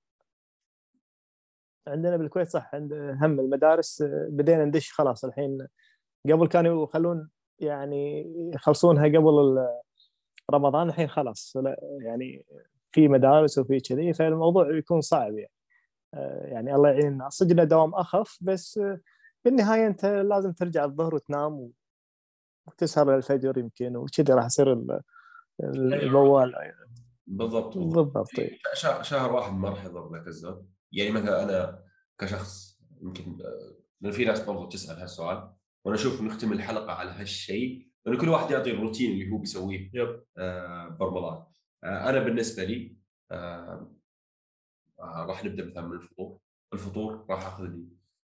عندنا 1.87 2.17
بالكويت 2.17 2.47
صح 2.49 2.75
عند 2.75 2.93
هم 2.93 3.39
المدارس 3.39 4.03
بدينا 4.29 4.65
ندش 4.65 4.91
خلاص 4.93 5.25
الحين. 5.25 5.67
قبل 6.25 6.47
كانوا 6.47 6.83
يخلون 6.83 7.29
يعني 7.59 8.25
يخلصونها 8.55 9.03
قبل 9.03 9.67
رمضان 10.51 10.89
الحين 10.89 11.07
خلاص. 11.07 11.57
لا 11.57 11.79
يعني 12.01 12.45
في 12.91 13.07
مدارس 13.07 13.57
وفي 13.57 13.79
كذي 13.79 14.13
فالموضوع 14.13 14.77
يكون 14.77 15.01
صعب 15.01 15.33
يعني. 15.37 15.51
آه، 16.13 16.47
يعني 16.47 16.75
الله 16.75 16.89
يعيننا 16.89 17.29
صدق 17.29 17.63
دوام 17.63 17.93
أخف 17.95 18.37
بس 18.41 18.77
آه، 18.77 18.99
بالنهاية 19.45 19.87
أنت 19.87 20.05
لازم 20.05 20.51
ترجع 20.51 20.85
الظهر 20.85 21.15
وتنام 21.15 21.71
وتسهر 22.67 23.15
للفجر 23.15 23.57
يمكن 23.57 23.95
وكذا 23.97 24.35
راح 24.35 24.45
يصير 24.45 24.73
ال- 24.73 25.01
الموال 25.93 26.53
بالضبط. 27.27 27.77
بالضبط. 27.77 28.29
شهر, 28.73 29.03
شهر 29.03 29.33
واحد 29.33 29.53
ما 29.53 29.69
راح 29.69 29.85
يضر 29.85 30.09
لك 30.13 30.27
الزود 30.27 30.69
يعني 30.91 31.11
مثلا 31.11 31.43
أنا 31.43 31.83
كشخص 32.19 32.79
يمكن 33.01 33.23
آه، 33.41 33.79
لأن 34.01 34.11
في 34.11 34.25
ناس 34.25 34.39
برضو 34.45 34.69
تسأل 34.69 34.99
هالسؤال 34.99 35.53
وأنا 35.85 35.99
أشوف 35.99 36.21
نختم 36.21 36.53
الحلقة 36.53 36.91
على 36.91 37.09
هالشيء 37.11 37.89
لأن 38.05 38.17
كل 38.17 38.29
واحد 38.29 38.51
يعطي 38.51 38.71
الروتين 38.71 39.11
اللي 39.11 39.31
هو 39.31 39.37
بيسويه 39.37 39.91
يب. 39.93 40.23
آه، 40.37 40.87
برمضان. 40.87 41.45
آه، 41.83 42.09
أنا 42.09 42.19
بالنسبة 42.19 42.63
لي 42.63 42.97
آه، 43.31 43.95
آه، 44.99 45.25
راح 45.25 45.45
نبدأ 45.45 45.65
مثلا 45.65 45.87
من 45.87 45.95
الفطور. 45.95 46.39
الفطور 46.73 47.25
راح 47.29 47.45
أخذ 47.45 47.63
لي 47.63 47.87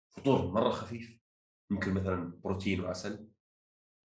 فطور 0.10 0.52
مرة 0.52 0.70
خفيف 0.70 1.22
يمكن 1.72 1.94
مثلا 1.94 2.40
بروتين 2.44 2.82
وعسل 2.82 3.28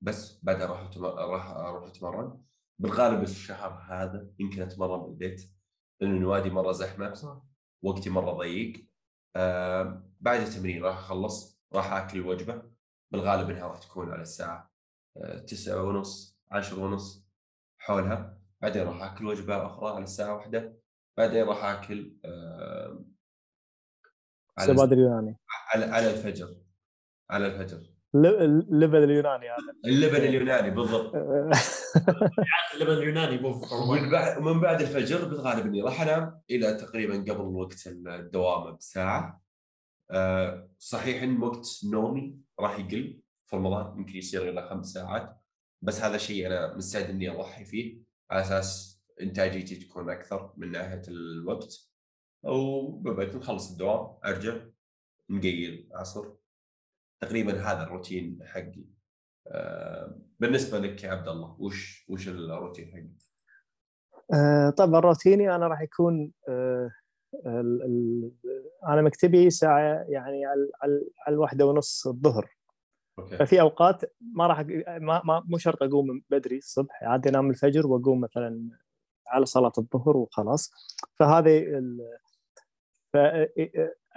بس 0.00 0.40
بعدها 0.44 0.66
راح 0.66 0.90
راح 1.18 1.50
أروح 1.50 1.88
أتمرن. 1.88 2.42
بالغالب 2.78 3.22
الشهر 3.22 3.84
هذا 3.90 4.30
يمكن 4.38 4.62
أتمرن 4.62 5.00
بالبيت 5.06 5.50
لأن 6.00 6.10
النوادي 6.16 6.50
مرة 6.50 6.72
زحمة. 6.72 7.14
صح. 7.14 7.42
وقتي 7.82 8.10
مرة 8.10 8.32
ضيق. 8.32 8.86
آه 9.36 10.02
بعد 10.20 10.40
التمرين 10.40 10.82
راح 10.84 10.98
أخلص 10.98 11.60
راح 11.72 11.92
أكل 11.92 12.18
الوجبة. 12.18 12.62
بالغالب 13.10 13.50
إنها 13.50 13.66
راح 13.68 13.78
تكون 13.78 14.10
على 14.12 14.22
الساعة 14.22 14.72
آه، 15.16 15.38
تسعة 15.38 15.82
ونص 15.82 16.38
عشر 16.50 16.80
ونص 16.80 17.26
حولها. 17.78 18.38
بعدين 18.60 18.82
راح 18.82 19.02
أكل 19.02 19.26
وجبة 19.26 19.66
أخرى 19.66 19.94
على 19.94 20.04
الساعة 20.04 20.34
واحدة. 20.34 20.78
بعدين 21.16 21.44
راح 21.44 21.64
أكل 21.64 22.16
آه 22.24 23.04
على 24.58 24.70
الزبادي 24.72 24.94
اليوناني 24.94 25.36
على 25.74 25.84
على 25.84 26.10
الفجر. 26.10 26.56
على 27.30 27.46
الفجر. 27.46 27.95
الليفل 28.24 29.04
اليوناني 29.04 29.46
هذا. 29.46 29.72
اللبن 29.84 30.16
اليوناني 30.16 30.70
بالضبط. 30.70 31.14
اللبن 32.74 32.92
اليوناني. 32.92 33.44
ومن 33.44 34.10
بعد 34.10 34.38
ومن 34.38 34.60
بعد 34.60 34.80
الفجر 34.80 35.28
بالغالب 35.28 35.66
اني 35.66 35.82
راح 35.82 36.00
انام 36.00 36.40
إلى 36.50 36.74
تقريبا 36.74 37.14
قبل 37.14 37.44
وقت 37.44 37.86
الدوام 37.86 38.76
بساعة. 38.76 39.42
أه 40.10 40.70
صحيح 40.78 41.22
إن 41.22 41.42
وقت 41.42 41.66
نومي 41.92 42.38
راح 42.60 42.78
يقل 42.78 43.20
في 43.46 43.56
رمضان 43.56 43.98
يمكن 43.98 44.16
يصير 44.16 44.48
إلى 44.48 44.68
خمس 44.68 44.86
ساعات. 44.86 45.36
بس 45.82 46.00
هذا 46.00 46.18
شيء 46.18 46.46
أنا 46.46 46.76
مستعد 46.76 47.10
إني 47.10 47.30
أضحي 47.30 47.64
فيه. 47.64 47.98
على 48.30 48.40
أساس 48.40 49.02
إنتاجيتي 49.20 49.76
تكون 49.76 50.10
أكثر 50.10 50.52
من 50.56 50.70
ناحية 50.70 51.02
الوقت. 51.08 51.90
وبعد 52.42 53.36
نخلص 53.36 53.70
الدوام 53.70 54.16
أرجع 54.24 54.56
نقيل 55.30 55.88
عصر. 55.94 56.32
تقريبا 57.20 57.52
هذا 57.60 57.82
الروتين 57.82 58.38
حقي. 58.44 58.84
أه 59.46 60.18
بالنسبة 60.40 60.78
لك 60.78 61.04
يا 61.04 61.10
عبد 61.10 61.28
الله 61.28 61.56
وش 61.58 62.06
وش 62.08 62.28
الروتين 62.28 62.86
حقك؟ 62.92 63.26
آه، 64.34 64.70
طبعا 64.70 65.00
روتيني 65.00 65.54
أنا 65.54 65.66
راح 65.68 65.80
يكون 65.82 66.32
آه، 66.48 66.90
ال- 67.46 67.82
ال- 67.82 68.32
أنا 68.88 69.02
مكتبي 69.02 69.50
ساعة 69.50 70.04
يعني 70.08 70.46
على 70.46 71.00
الواحده 71.28 71.66
ونص 71.66 72.06
الظهر 72.06 72.56
أوكي 73.18 73.36
ففي 73.36 73.60
أوقات 73.60 74.02
ما 74.34 74.46
راح 74.46 74.60
ما, 74.86 75.22
ما 75.24 75.42
مو 75.46 75.58
شرط 75.58 75.82
أقوم 75.82 76.22
بدري 76.30 76.56
الصبح 76.58 77.02
عادي 77.04 77.28
أنام 77.28 77.50
الفجر 77.50 77.86
وأقوم 77.86 78.20
مثلا 78.20 78.70
على 79.26 79.46
صلاة 79.46 79.72
الظهر 79.78 80.16
وخلاص 80.16 80.72
فهذه 81.18 81.58
ال... 81.58 81.98
ف... 83.12 83.16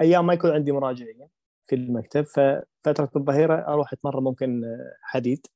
أيام 0.02 0.28
ما 0.28 0.34
يكون 0.34 0.52
عندي 0.52 0.72
مراجعين 0.72 1.28
في 1.70 1.76
المكتب 1.76 2.24
ففتره 2.24 3.10
الظهيرة 3.16 3.56
أروح 3.56 3.94
أتمرن 3.94 4.24
ممكن 4.24 4.62
حديد. 5.02 5.48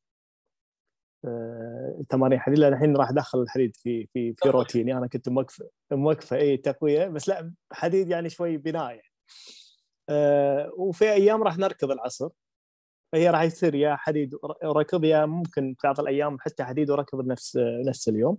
آه، 1.26 2.02
تمارين 2.10 2.40
حديد. 2.40 2.60
لأن 2.60 2.74
الحين 2.74 2.98
راح 2.98 3.10
أدخل 3.10 3.42
الحديد 3.42 3.76
في 3.76 4.08
في 4.14 4.34
في 4.34 4.50
روتيني. 4.50 4.98
أنا 4.98 5.08
كنت 5.08 5.30
موقفه 5.30 5.70
موقفة 5.92 6.38
اي 6.38 6.58
تقوية 6.58 7.08
بس 7.08 7.30
لا 7.30 7.54
حديد 7.72 8.10
يعني 8.10 8.30
شوي 8.30 8.58
بناء 8.58 8.90
يعني. 8.90 9.12
آه، 10.10 10.72
وفي 10.78 11.12
أيام 11.12 11.44
راح 11.44 11.58
نركض 11.58 11.92
العصر. 11.92 12.30
فهي 13.12 13.30
راح 13.30 13.42
يصير 13.42 13.76
يا 13.76 13.96
حديد 13.96 14.36
وركض 14.64 15.04
يا 15.04 15.26
ممكن 15.26 15.76
في 15.80 15.88
بعض 15.88 16.00
الأيام 16.00 16.40
حتى 16.40 16.64
حديد 16.64 16.92
وركض 16.92 17.18
بنفس 17.22 17.58
نفس 17.88 18.10
اليوم. 18.10 18.38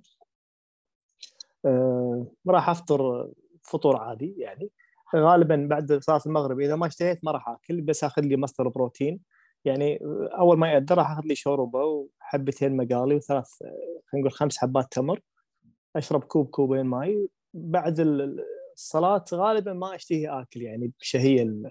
آه، 1.66 2.27
راح 2.49 2.68
أفطر 2.68 3.31
فطور 3.62 3.97
عادي 3.97 4.35
يعني. 4.39 4.70
غالبا 5.15 5.67
بعد 5.71 5.93
صلاة 5.93 6.21
المغرب 6.27 6.61
إذا 6.61 6.77
ما 6.77 6.87
اشتهيت 6.87 7.25
ما 7.25 7.33
راح 7.33 7.49
آكل 7.49 7.81
بس 7.81 8.05
آخذ 8.05 8.23
لي 8.23 8.37
مصدر 8.37 8.69
بروتين. 8.69 9.21
يعني 9.65 9.99
أول 10.39 10.59
ما 10.59 10.73
يأذن 10.73 10.97
راح 10.97 11.11
آخذ 11.11 11.23
لي 11.25 11.35
شوربة 11.35 11.85
وحبتين 11.85 12.77
مقالي 12.77 13.15
وثلاث 13.15 13.49
خلينا 14.07 14.27
نقول 14.27 14.33
خمس 14.33 14.59
حبات 14.59 14.93
تمر. 14.93 15.21
أشرب 15.97 16.25
كوب 16.25 16.47
كوبين 16.47 16.87
ماي. 16.87 17.29
بعد 17.55 18.01
الصلاة 18.75 19.25
غالبا 19.35 19.73
ما 19.73 19.95
أشتهي 19.95 20.29
آكل 20.29 20.62
يعني 20.62 20.93
بشهية 21.01 21.62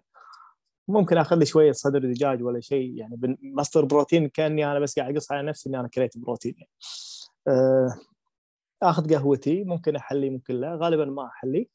ممكن 0.88 1.18
آخذ 1.18 1.36
لي 1.36 1.46
شوية 1.46 1.72
صدر 1.72 2.00
دجاج 2.00 2.44
ولا 2.44 2.60
شيء. 2.60 2.98
يعني 2.98 3.38
مصدر 3.42 3.86
بروتين 3.86 4.28
كأني 4.28 4.72
أنا 4.72 4.80
بس 4.80 5.00
قاعد 5.00 5.14
أقص 5.14 5.32
على 5.32 5.48
نفسي 5.48 5.70
إني 5.70 5.80
أنا 5.80 5.88
كليت 5.88 6.18
بروتين. 6.18 6.56
يعني. 6.58 6.70
آخذ 8.84 9.14
قهوتي. 9.14 9.64
ممكن 9.64 9.96
أحلي 9.96 10.30
ممكن 10.30 10.56
لا. 10.56 10.76
غالبا 10.76 11.06
ما 11.06 11.26
أحلي. 11.26 11.70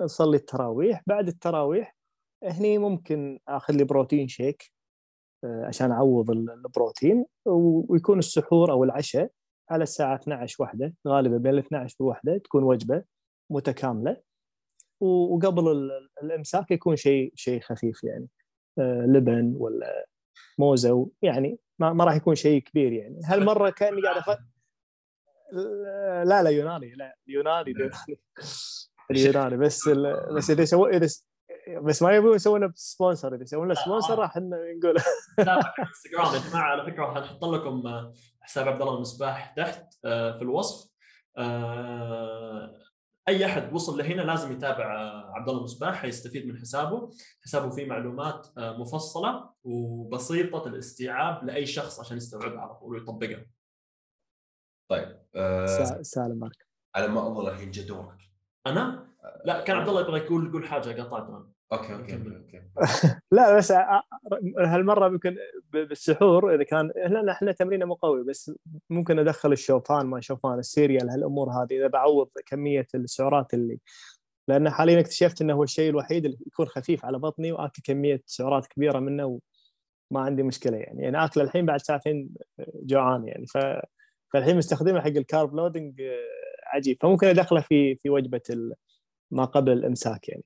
نصلي 0.00 0.36
التراويح. 0.36 1.02
بعد 1.06 1.28
التراويح 1.28 1.96
هني 2.44 2.78
ممكن 2.78 3.38
آخذ 3.48 3.74
لي 3.74 3.84
بروتين 3.84 4.28
شيك 4.28 4.72
آه، 5.44 5.64
عشان 5.66 5.92
أعوض 5.92 6.30
البروتين 6.30 7.24
ويكون 7.88 8.18
السحور 8.18 8.72
أو 8.72 8.84
العشاء 8.84 9.30
على 9.70 9.82
الساعة 9.82 10.14
12 10.16 10.56
واحدة 10.62 10.94
غالبا 11.08 11.36
بين 11.36 11.54
ال 11.54 11.58
12 11.58 11.96
والواحده 12.00 12.38
تكون 12.38 12.62
وجبة 12.62 13.04
متكاملة. 13.50 14.22
وقبل 15.00 15.90
الامساك 16.22 16.70
يكون 16.70 16.96
شيء 16.96 17.32
شيء 17.34 17.60
خفيف 17.60 18.04
يعني 18.04 18.28
آه، 18.78 19.06
لبن 19.06 19.56
ولا 19.58 20.06
موزة 20.58 21.10
يعني 21.22 21.58
ما, 21.78 21.92
ما 21.92 22.04
راح 22.04 22.14
يكون 22.14 22.34
شيء 22.34 22.62
كبير 22.62 22.92
يعني. 22.92 23.20
هالمرة 23.24 23.70
كأني 23.70 24.02
قاعد 24.02 24.16
أف... 24.16 24.38
لا 26.28 26.42
لا 26.42 26.50
يوناني 26.50 26.94
لا 26.94 27.16
يوناني 27.26 27.70
يوناني. 27.70 28.20
اليوناني 29.10 29.56
بس 29.56 29.88
ال... 29.88 30.34
بس 30.36 30.50
إذا 30.50 30.64
سووا 30.64 30.88
إذا 30.88 31.08
بس 31.82 32.02
ما 32.02 32.16
يبون 32.16 32.34
يسوون 32.34 32.72
sponsor 32.74 33.34
إذا 33.34 33.42
يسوون 33.42 33.68
له 33.68 33.74
sponsor 33.74 34.18
راح 34.18 34.36
نقول 34.36 34.96
انستغرام 35.38 36.34
يا 36.34 36.50
جماعة 36.50 36.70
على 36.70 36.92
فكرة 36.92 37.04
راح 37.04 37.16
نحط 37.16 37.44
لكم 37.44 37.82
حساب 38.40 38.68
عبد 38.68 38.82
الله 38.82 38.94
المصباح 38.94 39.54
تحت 39.56 39.94
آه، 40.04 40.36
في 40.38 40.42
الوصف. 40.42 40.90
آه، 41.38 42.78
أي 43.28 43.46
أحد 43.46 43.72
وصل 43.72 43.98
لهنا 43.98 44.22
لازم 44.22 44.52
يتابع 44.52 44.94
آه، 44.94 45.32
عبد 45.34 45.48
الله 45.48 45.58
المصباح 45.58 45.94
حيستفيد 45.94 46.46
من 46.46 46.58
حسابه. 46.58 47.10
حسابه 47.44 47.70
فيه 47.70 47.86
معلومات 47.86 48.48
مفصلة 48.56 49.50
وبسيطة 49.64 50.68
الاستيعاب 50.68 51.44
لأي 51.44 51.66
شخص 51.66 52.00
عشان 52.00 52.16
يستوعبها 52.16 52.60
على 52.60 52.74
طول 52.74 52.92
ويطبقها. 52.92 53.46
طيب 54.90 55.18
آه 55.34 56.02
سالم 56.02 56.38
مارك. 56.38 56.66
على 56.94 57.08
ما 57.08 57.26
أظن 57.26 57.48
الحين 57.48 57.70
جا 57.70 57.82
دورك 57.82 58.18
أنا؟ 58.66 59.06
لا 59.44 59.60
كان 59.60 59.76
عبد 59.76 59.88
الله 59.88 60.00
يبغى 60.00 60.20
يقول 60.20 60.46
يقول 60.46 60.64
حاجة 60.64 61.02
قطعت 61.02 61.28
أنا 61.28 61.46
okay 61.72 61.94
okay 61.94 62.14
okay 62.14 62.62
لا 63.36 63.56
بس 63.56 63.72
هالمرة 64.58 65.06
يمكن 65.06 65.36
بالسحور 65.72 66.54
إذا 66.54 66.62
كان 66.62 66.90
إحنا 67.06 67.32
إحنا 67.32 67.52
تمرينة 67.52 67.86
مو 67.86 67.94
قوي 67.94 68.24
بس 68.24 68.52
ممكن 68.90 69.18
أدخل 69.18 69.52
الشوفان 69.52 70.06
ما 70.06 70.20
شوفان 70.20 70.58
ال 70.58 70.65
cereal 70.65 71.10
هالأمور 71.10 71.50
هذه 71.50 71.78
إذا 71.78 71.86
بعوض 71.86 72.28
كمية 72.46 72.86
السعرات 72.94 73.54
اللي 73.54 73.78
لأن 74.48 74.70
حاليا 74.70 75.00
اكتشفت 75.00 75.42
إنه 75.42 75.54
هو 75.54 75.62
الشيء 75.62 75.90
الوحيد 75.90 76.24
اللي 76.24 76.38
يكون 76.46 76.66
خفيف 76.66 77.04
على 77.04 77.18
بطني 77.18 77.52
وآكل 77.52 77.82
كمية 77.84 78.22
سعرات 78.26 78.66
كبيرة 78.66 78.98
منه 78.98 79.40
وما 80.10 80.20
عندي 80.20 80.42
مشكلة 80.42 80.76
يعني. 80.76 81.02
يعني 81.02 81.24
اكل 81.24 81.40
الحين 81.40 81.66
بعد 81.66 81.80
ساعتين 81.80 82.30
جوعان 82.74 83.28
يعني. 83.28 83.46
ف 83.46 83.58
فالحين 84.32 84.56
مستخدمه 84.56 85.00
حق 85.00 85.06
الكارب 85.06 85.54
لودنج 85.54 86.02
عجيب. 86.66 86.96
فممكن 87.00 87.26
أدخله 87.26 87.60
في 87.60 87.96
في 87.96 88.10
وجبة 88.10 88.42
ما 89.30 89.44
قبل 89.44 89.72
الإمساك 89.72 90.28
يعني. 90.28 90.44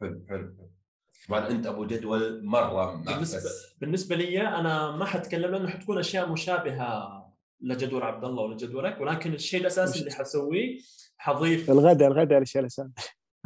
حلو 0.00 0.24
حلو 0.28 0.54
طبعا 1.28 1.50
أنت 1.50 1.66
أبو 1.66 1.84
جدول 1.84 2.44
مرة 2.44 3.02
بالنسبة 3.04 3.50
بالنسبة 3.80 4.16
لي 4.16 4.48
أنا 4.48 4.96
ما 4.96 5.04
حتكلم 5.04 5.50
لأنه 5.50 5.68
حتكون 5.68 5.98
أشياء 5.98 6.32
مشابهة 6.32 7.22
لجدول 7.60 8.02
عبد 8.02 8.24
الله 8.24 8.42
ولجدولك 8.42 9.00
ولكن 9.00 9.34
الشيء 9.34 9.60
الأساسي 9.60 10.00
اللي 10.00 10.10
حسويه 10.10 10.78
حضيف. 11.18 11.70
الغداء 11.70 12.08
الغداء 12.08 12.38
الشيء 12.38 12.60
الأساسي. 12.60 12.90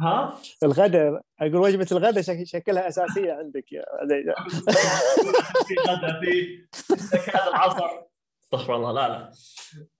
ها؟ 0.01 0.39
الغداء 0.63 1.21
أقول 1.39 1.55
وجبة 1.55 1.87
الغداء 1.91 2.43
شكلها 2.43 2.87
أساسية 2.87 3.33
عندك 3.33 3.71
يا 3.71 3.83
في 5.67 5.75
غداء 5.87 6.21
في 6.21 7.47
العصر. 7.49 8.06
استغفر 8.47 8.75
الله 8.75 8.91
لا 8.91 9.09
لا. 9.09 9.31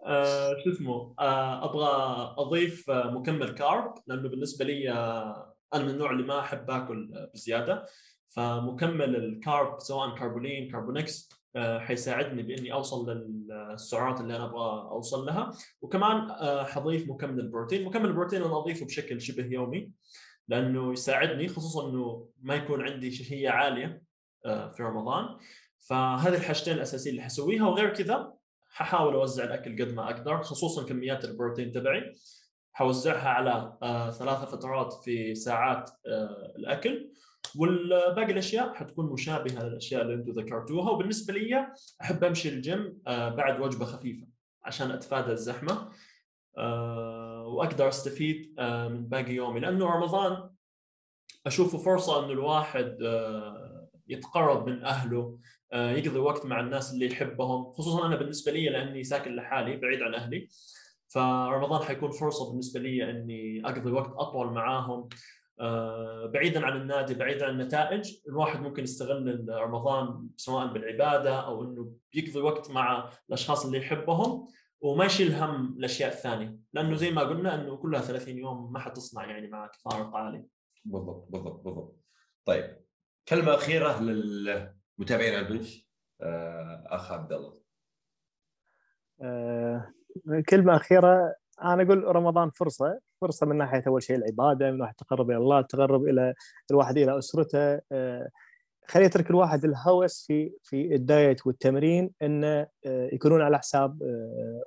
آه 0.05 0.55
شو 0.63 0.69
اسمه؟ 0.69 1.13
آه 1.19 1.65
أبغى 1.65 1.87
أضيف 2.37 2.89
آه 2.89 3.11
مكمل 3.11 3.49
carb 3.51 3.93
لأنه 4.07 4.29
بالنسبة 4.29 4.65
لي 4.65 4.91
آه 4.91 5.53
أنا 5.73 5.83
من 5.83 5.89
النوع 5.89 6.11
اللي 6.11 6.23
ما 6.23 6.39
أحب 6.39 6.71
آكل 6.71 7.27
بزيادة. 7.33 7.85
فمكمل 8.29 9.15
ال 9.15 9.28
carb 9.28 9.79
سواء 9.79 10.15
كاربولين 10.15 10.71
كاربونكس 10.71 11.29
آه 11.55 11.79
حيساعدني 11.79 12.43
بإني 12.43 12.73
أوصل 12.73 13.09
للسعرات 13.09 14.21
اللي 14.21 14.35
أنا 14.35 14.45
أبغى 14.45 14.81
أوصل 14.91 15.25
لها. 15.25 15.51
وكمان 15.81 16.31
آه 16.31 16.63
حضيف 16.63 17.09
مكمل 17.09 17.39
البروتين 17.39 17.85
مكمل 17.85 18.05
البروتين 18.05 18.43
أنا 18.43 18.57
أضيفه 18.57 18.85
بشكل 18.85 19.21
شبه 19.21 19.45
يومي 19.45 19.91
لأنه 20.47 20.91
يساعدني 20.91 21.47
خصوصا 21.47 21.89
إنه 21.89 22.29
ما 22.41 22.55
يكون 22.55 22.81
عندي 22.81 23.11
شهية 23.11 23.49
عالية 23.49 24.01
آه 24.45 24.71
في 24.71 24.83
رمضان. 24.83 25.37
فهذه 25.79 26.35
الحاجتين 26.35 26.73
الأساسية 26.73 27.11
اللي 27.11 27.21
حسويها. 27.21 27.67
وغير 27.67 27.93
كذا 27.93 28.36
ححاول 28.77 29.13
أوزع 29.13 29.43
الأكل 29.43 29.83
قد 29.83 29.93
ما 29.93 30.05
أقدر 30.05 30.41
خصوصا 30.41 30.85
كميات 30.85 31.25
البروتين 31.25 31.71
تبعي. 31.71 32.15
حوزعها 32.73 33.29
على 33.29 33.77
آه 33.83 34.11
ثلاثة 34.11 34.45
فترات 34.45 34.93
في 34.93 35.35
ساعات 35.35 35.89
آه 36.07 36.53
الأكل. 36.57 37.11
والباقي 37.55 38.31
الأشياء 38.31 38.73
حتكون 38.73 39.05
مشابهة 39.13 39.63
للأشياء 39.63 40.01
اللي 40.01 40.13
أنتم 40.13 40.31
ذكرتوها. 40.31 40.91
وبالنسبة 40.91 41.33
لي 41.33 41.67
أحب 42.01 42.23
أمشي 42.23 42.49
الجيم 42.49 43.01
آه 43.07 43.29
بعد 43.29 43.59
وجبة 43.61 43.85
خفيفة 43.85 44.27
عشان 44.63 44.91
أتفادى 44.91 45.31
الزحمة 45.31 45.91
وأقدر 47.47 47.87
أستفيد 47.87 48.61
من 48.61 49.07
باقي 49.07 49.33
يومي. 49.33 49.59
لأنه 49.59 49.85
رمضان 49.85 50.49
أشوفه 51.45 51.77
فرصة 51.77 52.25
إنه 52.25 52.31
الواحد 52.31 52.97
يتقرب 54.07 54.69
من 54.69 54.83
أهله 54.83 55.39
يقضي 55.73 56.19
وقت 56.19 56.45
مع 56.45 56.59
الناس 56.59 56.93
اللي 56.93 57.05
يحبهم 57.05 57.71
خصوصا 57.73 58.07
أنا 58.07 58.15
بالنسبة 58.15 58.51
لي 58.51 58.69
لأني 58.69 59.03
ساكن 59.03 59.35
لحالي 59.35 59.77
بعيد 59.77 60.01
عن 60.01 60.15
أهلي. 60.15 60.47
فرمضان 61.07 61.83
حيكون 61.83 62.11
فرصة 62.11 62.49
بالنسبة 62.49 62.79
لي 62.79 63.09
إني 63.09 63.61
أقضي 63.65 63.91
وقت 63.91 64.13
أطول 64.15 64.53
معاهم. 64.53 65.09
آه، 65.59 66.25
بعيدا 66.33 66.65
عن 66.65 66.81
النادي 66.81 67.13
بعيدا 67.13 67.45
عن 67.45 67.51
النتائج 67.61 68.13
الواحد 68.27 68.61
ممكن 68.61 68.83
يستغل 68.83 69.45
رمضان 69.49 70.27
سواء 70.35 70.73
بالعبادة 70.73 71.35
أو 71.39 71.63
إنه 71.63 71.91
بيقضي 72.13 72.39
وقت 72.39 72.71
مع 72.71 73.09
الأشخاص 73.29 73.65
اللي 73.65 73.77
يحبهم 73.77 74.47
وما 74.81 75.05
يشيل 75.05 75.33
هم 75.35 75.77
الأشياء 75.77 76.13
الثانية. 76.13 76.57
لأنه 76.73 76.95
زي 76.95 77.11
ما 77.11 77.21
قلنا 77.21 77.55
إنه 77.55 77.77
كلها 77.77 78.01
30 78.01 78.37
يوم 78.37 78.73
ما 78.73 78.79
حتصنع 78.79 79.25
يعني 79.25 79.47
معك 79.47 79.71
فارق 79.75 80.15
عالي 80.15 80.45
بالضبط 80.85 81.27
بالضبط 81.29 81.63
بالضبط. 81.63 81.97
طيب 82.45 82.77
كلمة 83.27 83.55
أخيرة 83.55 84.01
لل 84.01 84.76
متابعين 84.97 85.33
على 85.33 85.47
البنش؟ 85.47 85.87
آه، 86.21 86.83
أخ 86.87 87.11
عبد 87.11 87.33
الله. 87.33 87.53
آه، 89.21 89.93
كلمة 90.49 90.75
أخيرة. 90.75 91.35
أنا 91.63 91.83
أقول 91.83 92.15
رمضان 92.15 92.49
فرصة 92.49 92.99
فرصة 93.21 93.45
من 93.45 93.57
ناحية 93.57 93.83
أول 93.87 94.03
شيء 94.03 94.15
العبادة 94.15 94.71
من 94.71 94.77
ناحية 94.77 94.91
التقرب 94.91 95.29
إلى 95.31 95.37
الله 95.37 95.59
التقرب 95.59 96.03
إلى 96.03 96.33
الواحد 96.71 96.97
إلى 96.97 97.17
أسرته. 97.17 97.81
آه، 97.91 98.29
خلي 98.87 99.05
يترك 99.05 99.29
الواحد 99.29 99.65
الهوس 99.65 100.25
في 100.27 100.51
في 100.63 100.95
الدايت 100.95 101.47
والتمرين 101.47 102.11
إنه 102.21 102.67
يكونون 102.85 103.41
على 103.41 103.59
حساب 103.59 104.03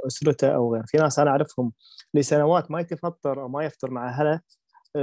أسرته 0.06 0.54
أو 0.54 0.74
غير 0.74 0.82
في 0.86 0.98
ناس 0.98 1.18
أنا 1.18 1.30
أعرفهم 1.30 1.72
لسنوات 2.14 2.70
ما 2.70 2.80
يتفطر 2.80 3.42
أو 3.42 3.48
ما 3.48 3.64
يفطر 3.64 3.90
مع 3.90 4.08
أهله 4.08 4.40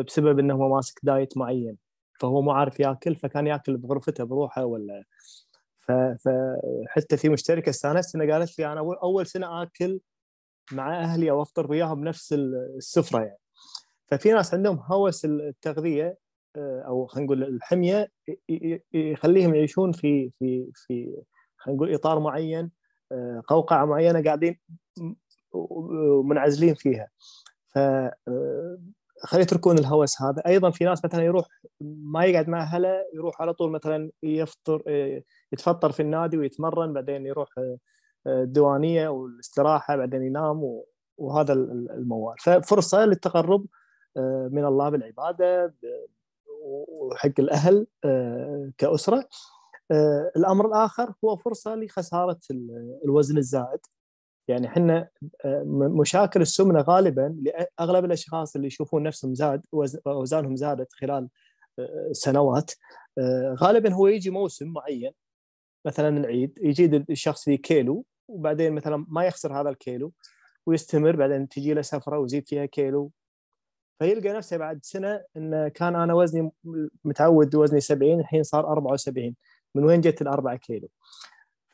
بسبب 0.08 0.40
انه 0.40 0.56
هو 0.56 0.76
ماسك 0.76 1.00
دايت 1.04 1.38
معين. 1.38 1.87
فهو 2.20 2.42
مو 2.42 2.52
عارف 2.52 2.80
ياكل 2.80 3.16
فكان 3.16 3.48
ياكل 3.48 3.78
بغرفته 3.78 4.24
بروحه 4.24 4.66
ولا 4.66 5.04
فحتى 5.88 7.18
في 7.18 7.30
مشتركة 7.30 7.70
استانست 7.70 8.16
انها 8.16 8.34
قالت 8.34 8.60
لي 8.60 8.72
أنا 8.72 8.80
أول 8.80 9.28
سنة 9.28 9.62
آكل 9.64 10.00
مع 10.72 11.00
أهلي 11.00 11.32
أو 11.32 11.42
أفطر 11.42 11.72
وياهم 11.72 12.02
بنفس 12.02 12.34
السفرة 12.34 13.20
يعني. 13.20 13.40
ففي 14.08 14.32
ناس 14.32 14.54
عندهم 14.54 14.80
هوس 14.80 15.26
التغذية 15.26 16.18
آه، 16.56 16.82
أو 16.82 17.06
خلينا 17.06 17.26
نقول 17.26 17.44
الحمية 17.44 18.12
يخليهم 18.94 19.56
يعيشون 19.56 19.92
في 19.92 20.32
في 20.40 20.72
في 20.74 21.24
خلينا 21.58 21.78
نقول 21.78 21.94
إطار 21.94 22.20
معين 22.20 22.72
آه، 23.12 23.44
قوقعة 23.48 23.86
معينة 23.86 24.24
قاعدين 24.24 24.60
ومنعزلين 25.52 26.74
فيها. 26.74 27.10
ف 27.68 27.80
آه، 29.24 29.28
خلي 29.28 29.42
يتركون 29.42 29.78
الهوس 29.80 30.22
هذا. 30.22 30.44
أيضا 30.48 30.70
في 30.72 30.86
ناس 30.86 31.06
مثلا 31.06 31.24
يروح 31.24 31.48
ما 31.82 32.26
يقعد 32.26 32.50
مع 32.50 32.62
أهله 32.62 33.06
يروح 33.14 33.42
على 33.42 33.54
طول 33.54 33.72
مثلا 33.72 34.12
يفطر 34.24 34.84
يتفطر 35.54 35.92
في 35.92 36.00
النادي 36.02 36.38
ويتمرن 36.38 36.94
بعدين 36.94 37.26
يروح 37.26 37.50
الديوانية 38.28 39.08
والاستراحة 39.10 39.96
بعدين 39.96 40.24
ينام 40.24 40.82
وهذا 41.18 41.54
الموال. 41.54 42.36
ففرصة 42.40 43.06
للتقرب 43.06 43.66
من 44.52 44.66
الله 44.66 44.90
بالعبادة 44.90 45.76
وحق 46.66 47.32
الأهل 47.40 47.88
كأسرة. 48.78 49.30
الأمر 50.38 50.68
الآخر 50.68 51.14
هو 51.26 51.36
فرصة 51.36 51.76
لخسارة 51.76 52.40
الوزن 53.06 53.38
الزائد 53.38 53.80
يعني 54.48 54.68
إحنا 54.68 55.10
مشاكل 55.76 56.42
السمنة 56.42 56.82
غالبا 56.82 57.36
لأغلب 57.42 58.06
الأشخاص 58.06 58.56
اللي 58.56 58.68
يشوفون 58.68 59.04
نفسهم 59.04 59.34
زاد 59.34 59.66
اوزانهم 60.08 60.56
زادت 60.56 60.94
خلال 60.94 61.30
سنوات 62.12 62.72
غالبا 63.54 63.94
هو 63.94 64.08
يجي 64.08 64.30
موسم 64.30 64.68
معين 64.68 65.12
مثلا 65.86 66.18
العيد 66.18 66.60
يجي 66.62 67.06
الشخص 67.10 67.44
في 67.44 67.58
كيلو 67.58 68.06
وبعدين 68.28 68.74
مثلا 68.74 69.06
ما 69.10 69.26
يخسر 69.26 69.62
هذا 69.62 69.70
الكيلو 69.70 70.14
ويستمر 70.66 71.16
بعدين 71.16 71.48
تجي 71.48 71.74
له 71.74 71.82
سفرة 71.82 72.20
ويزيد 72.20 72.48
فيها 72.48 72.66
كيلو. 72.66 73.12
فيلقى 74.00 74.30
نفسه 74.34 74.58
بعد 74.58 74.80
سنة 74.84 75.24
انه 75.38 75.68
كان 75.68 75.96
أنا 75.96 76.14
وزني 76.14 76.52
متعود 77.06 77.56
وزني 77.56 77.80
70 77.80 78.20
الحين 78.20 78.44
صار 78.44 78.72
74 78.72 79.36
من 79.76 79.84
وين 79.84 80.02
جت 80.02 80.22
الأربعة 80.22 80.56
كيلو؟ 80.56 80.90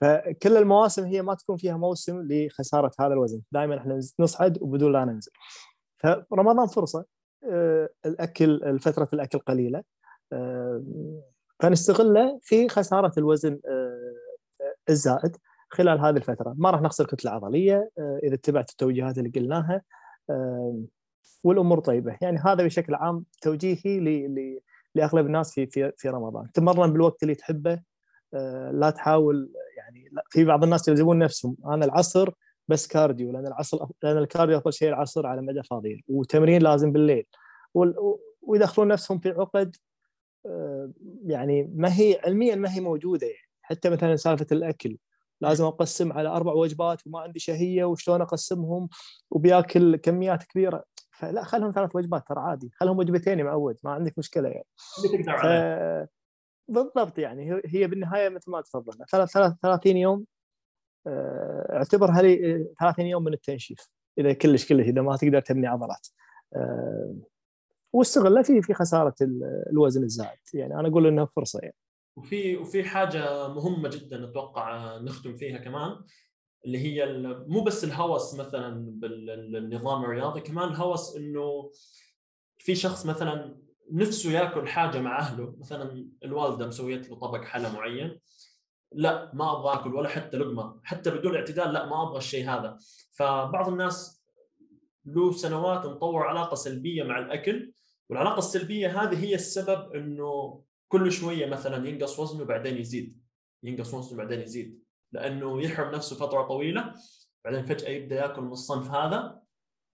فكل 0.03 0.57
المواسم 0.57 1.05
هي 1.05 1.21
ما 1.21 1.33
تكون 1.33 1.57
فيها 1.57 1.77
موسم 1.77 2.27
لخسارة 2.29 2.91
هذا 2.99 3.13
الوزن. 3.13 3.41
دائما 3.51 3.77
إحنا 3.77 3.99
نصعد 4.19 4.57
وبدون 4.61 4.91
لا 4.91 5.05
ننزل. 5.05 5.31
فرمضان 6.31 6.67
فرصة 6.67 7.05
آه، 7.51 7.89
الأكل 8.05 8.79
فتره 8.79 9.09
الأكل 9.13 9.39
قليلة. 9.39 9.83
آه، 10.33 10.83
فنستغله 11.59 12.39
في 12.41 12.69
خسارة 12.69 13.11
الوزن 13.17 13.59
آه، 13.67 14.13
الزائد 14.89 15.37
خلال 15.69 15.99
هذه 15.99 16.17
الفترة. 16.17 16.55
ما 16.57 16.71
راح 16.71 16.81
نخسر 16.81 17.05
كتلة 17.05 17.31
عضلية 17.31 17.89
إذا 18.23 18.35
اتبعت 18.35 18.69
التوجيهات 18.69 19.17
اللي 19.17 19.29
قلناها. 19.29 19.81
والأمور 21.43 21.79
طيبة. 21.79 22.17
يعني 22.21 22.37
هذا 22.37 22.63
بشكل 22.63 22.95
عام 22.95 23.25
توجيهي 23.41 23.99
لأغلب 24.95 25.25
الناس 25.25 25.53
في 25.53 25.67
في 25.67 25.91
في 25.97 26.09
رمضان. 26.09 26.51
تمرن 26.51 26.93
بالوقت 26.93 27.23
اللي 27.23 27.35
تحبه 27.35 27.79
لا 28.71 28.93
تحاول 28.95 29.49
يعني 29.83 30.09
لا 30.11 30.23
في 30.29 30.45
بعض 30.45 30.63
الناس 30.63 30.87
يلزمون 30.87 31.19
نفسهم 31.19 31.57
أنا 31.65 31.85
العصر 31.85 32.29
بس 32.67 32.87
cardio 32.87 33.31
لأن 33.31 33.47
العصر 33.47 33.85
لأن 34.03 34.17
ال 34.17 34.23
cardio 34.23 34.57
أفضل 34.57 34.73
شيء 34.73 34.89
العصر 34.89 35.27
على 35.27 35.41
مدى 35.41 35.63
فاضيل 35.63 36.03
وتمرين 36.07 36.61
لازم 36.61 36.91
بالليل 36.91 37.25
ويدخلون 38.41 38.87
نفسهم 38.87 39.19
في 39.19 39.29
عقد 39.29 39.75
آه، 40.45 40.91
يعني 41.25 41.71
ما 41.75 41.99
هي 41.99 42.19
علميا 42.25 42.55
ما 42.55 42.73
هي 42.73 42.81
موجودة 42.81 43.27
يعني 43.27 43.49
حتى 43.61 43.89
مثلا 43.89 44.15
سالفة 44.15 44.47
الأكل 44.51 44.97
لازم 45.41 45.65
أقسم 45.65 46.13
على 46.13 46.29
أربع 46.29 46.53
وجبات 46.53 47.07
وما 47.07 47.19
عندي 47.19 47.39
شهية 47.39 47.83
وشلون 47.83 48.21
أقسمهم 48.21 48.89
وبيأكل 49.31 49.95
كميات 49.95 50.43
كبيرة 50.43 50.83
فلا 51.11 51.43
خلهم 51.43 51.71
ثلاث 51.71 51.95
وجبات 51.95 52.27
ترى 52.27 52.39
عادي 52.39 52.71
خلهم 52.73 52.97
وجبتين 52.97 53.43
معود 53.43 53.77
ما 53.83 53.91
عندك 53.91 54.17
مشكلة 54.17 54.49
يعني. 54.49 54.67
ف... 55.41 55.45
بالضبط 56.67 57.19
يعني 57.19 57.61
هي 57.65 57.87
بالنهاية 57.87 58.29
مثل 58.29 58.51
ما 58.51 58.61
تفضلنا. 58.61 59.05
30 59.61 59.97
يوم 59.97 60.25
آه، 61.07 61.67
اعتبرها 61.77 62.21
لي 62.21 62.65
30 62.79 63.05
يوم 63.05 63.23
من 63.23 63.33
التنشيف 63.33 63.89
إذا 64.17 64.33
كلش 64.33 64.67
كلش 64.67 64.87
إذا 64.87 65.01
ما 65.01 65.15
تقدر 65.15 65.39
تبني 65.39 65.67
عضلات. 65.67 66.07
آه، 66.55 67.15
واستغله 67.93 68.41
في 68.41 68.61
في 68.61 68.73
خسارة 68.73 69.15
الوزن 69.71 70.03
الزائد. 70.03 70.39
يعني 70.53 70.79
أنا 70.79 70.87
أقول 70.87 71.07
إنها 71.07 71.25
فرصة 71.25 71.59
يعني. 71.59 71.75
وفي 72.15 72.57
وفي 72.57 72.83
حاجة 72.83 73.47
مهمة 73.47 73.89
جدا 73.89 74.29
أتوقع 74.29 74.97
نختم 74.97 75.35
فيها 75.35 75.57
كمان 75.57 76.03
اللي 76.65 76.77
هي 76.77 77.05
مو 77.47 77.63
بس 77.63 77.83
الهوس 77.83 78.35
مثلا 78.35 78.91
بالنظام 78.99 80.03
الرياضي 80.03 80.41
كمان 80.41 80.69
الهوس 80.69 81.15
إنه 81.15 81.71
في 82.57 82.75
شخص 82.75 83.05
مثلا 83.05 83.62
نفسه 83.91 84.31
ياكل 84.31 84.67
حاجة 84.67 84.99
مع 84.99 85.19
أهله 85.19 85.55
مثلا 85.59 86.07
الوالدة 86.23 86.67
مسويت 86.67 87.09
له 87.09 87.15
طبق 87.15 87.43
حلا 87.43 87.71
معين 87.71 88.19
لا 88.91 89.31
ما 89.33 89.51
أبغى 89.51 89.73
آكل 89.73 89.95
ولا 89.95 90.09
حتى 90.09 90.37
لقمة 90.37 90.79
حتى 90.83 91.11
بدون 91.11 91.35
اعتدال 91.35 91.73
لا 91.73 91.85
ما 91.85 92.03
أبغى 92.03 92.17
الشيء 92.17 92.49
هذا. 92.49 92.77
فبعض 93.11 93.69
الناس 93.69 94.23
له 95.05 95.31
سنوات 95.31 95.85
مطور 95.85 96.23
علاقة 96.23 96.55
سلبية 96.55 97.03
مع 97.03 97.19
الأكل 97.19 97.73
والعلاقة 98.09 98.37
السلبية 98.37 99.03
هذه 99.03 99.25
هي 99.25 99.35
السبب 99.35 99.95
إنه 99.95 100.61
كل 100.87 101.11
شوية 101.11 101.45
مثلا 101.45 101.89
ينقص 101.89 102.19
وزنه 102.19 102.45
بعدين 102.45 102.77
يزيد 102.77 103.19
ينقص 103.63 103.93
وزنه 103.93 104.17
بعدين 104.17 104.41
يزيد 104.41 104.83
لأنه 105.11 105.61
يحرم 105.61 105.95
نفسه 105.95 106.15
فترة 106.15 106.41
طويلة 106.41 106.93
بعدين 107.45 107.65
فجأة 107.65 107.89
يبدأ 107.89 108.15
يأكل 108.15 108.41
من 108.41 108.51
الصنف 108.51 108.91
هذا 108.91 109.41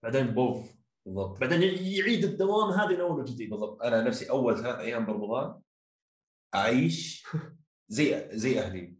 بعدين 0.02 0.26
بوف. 0.26 0.79
بالضبط. 1.06 1.40
بعدين 1.40 1.62
يعيد 1.62 2.24
الدوام 2.24 2.70
هذه 2.70 2.94
من 2.94 3.00
اول 3.00 3.20
وجديد. 3.20 3.50
بالضبط. 3.50 3.82
أنا 3.82 4.02
نفسي 4.02 4.30
أول 4.30 4.62
ثلاث 4.62 4.78
أيام 4.78 5.06
برمضان 5.06 5.60
أعيش 6.54 7.26
زي 7.88 8.28
زي 8.32 8.60
أهلي. 8.60 8.96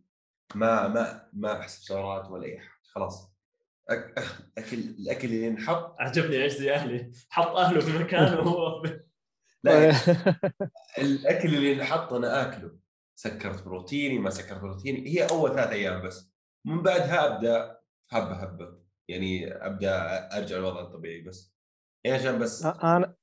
ما 0.54 0.88
ما 0.88 1.28
ما 1.32 1.60
احسب 1.60 1.82
سعرات 1.82 2.30
ولا 2.30 2.44
أي 2.44 2.58
حاجة. 2.58 2.80
خلاص. 2.82 3.30
أكل 4.58 4.78
الأكل 4.78 5.28
اللي 5.28 5.46
ينحط. 5.46 5.96
عجبني 5.98 6.42
إيش 6.42 6.52
زي 6.52 6.74
أهلي. 6.74 7.12
حط 7.30 7.56
أهله 7.56 7.80
في 7.80 7.98
مكان 7.98 8.34
وهو 8.38 8.82
لا 9.64 9.90
الأكل 10.98 11.54
اللي 11.54 11.72
ينحط 11.72 12.12
أنا 12.12 12.42
آكله. 12.42 12.78
سكرت 13.14 13.62
بروتيني 13.64 14.18
ما 14.18 14.30
سكرت 14.30 14.60
بروتيني. 14.60 15.08
هي 15.08 15.26
أول 15.30 15.50
ثلاث 15.50 15.68
أيام 15.68 16.02
بس. 16.02 16.32
من 16.64 16.82
بعدها 16.82 17.26
أبدأ 17.36 17.78
هبة 18.10 18.32
هبة. 18.34 18.80
يعني 19.08 19.52
أبدأ 19.66 20.28
أرجع 20.38 20.56
للوضع 20.56 20.80
الطبيعي 20.80 21.20
بس. 21.20 21.59
عشان 22.06 22.38
بس 22.38 22.64
أنا 22.64 23.14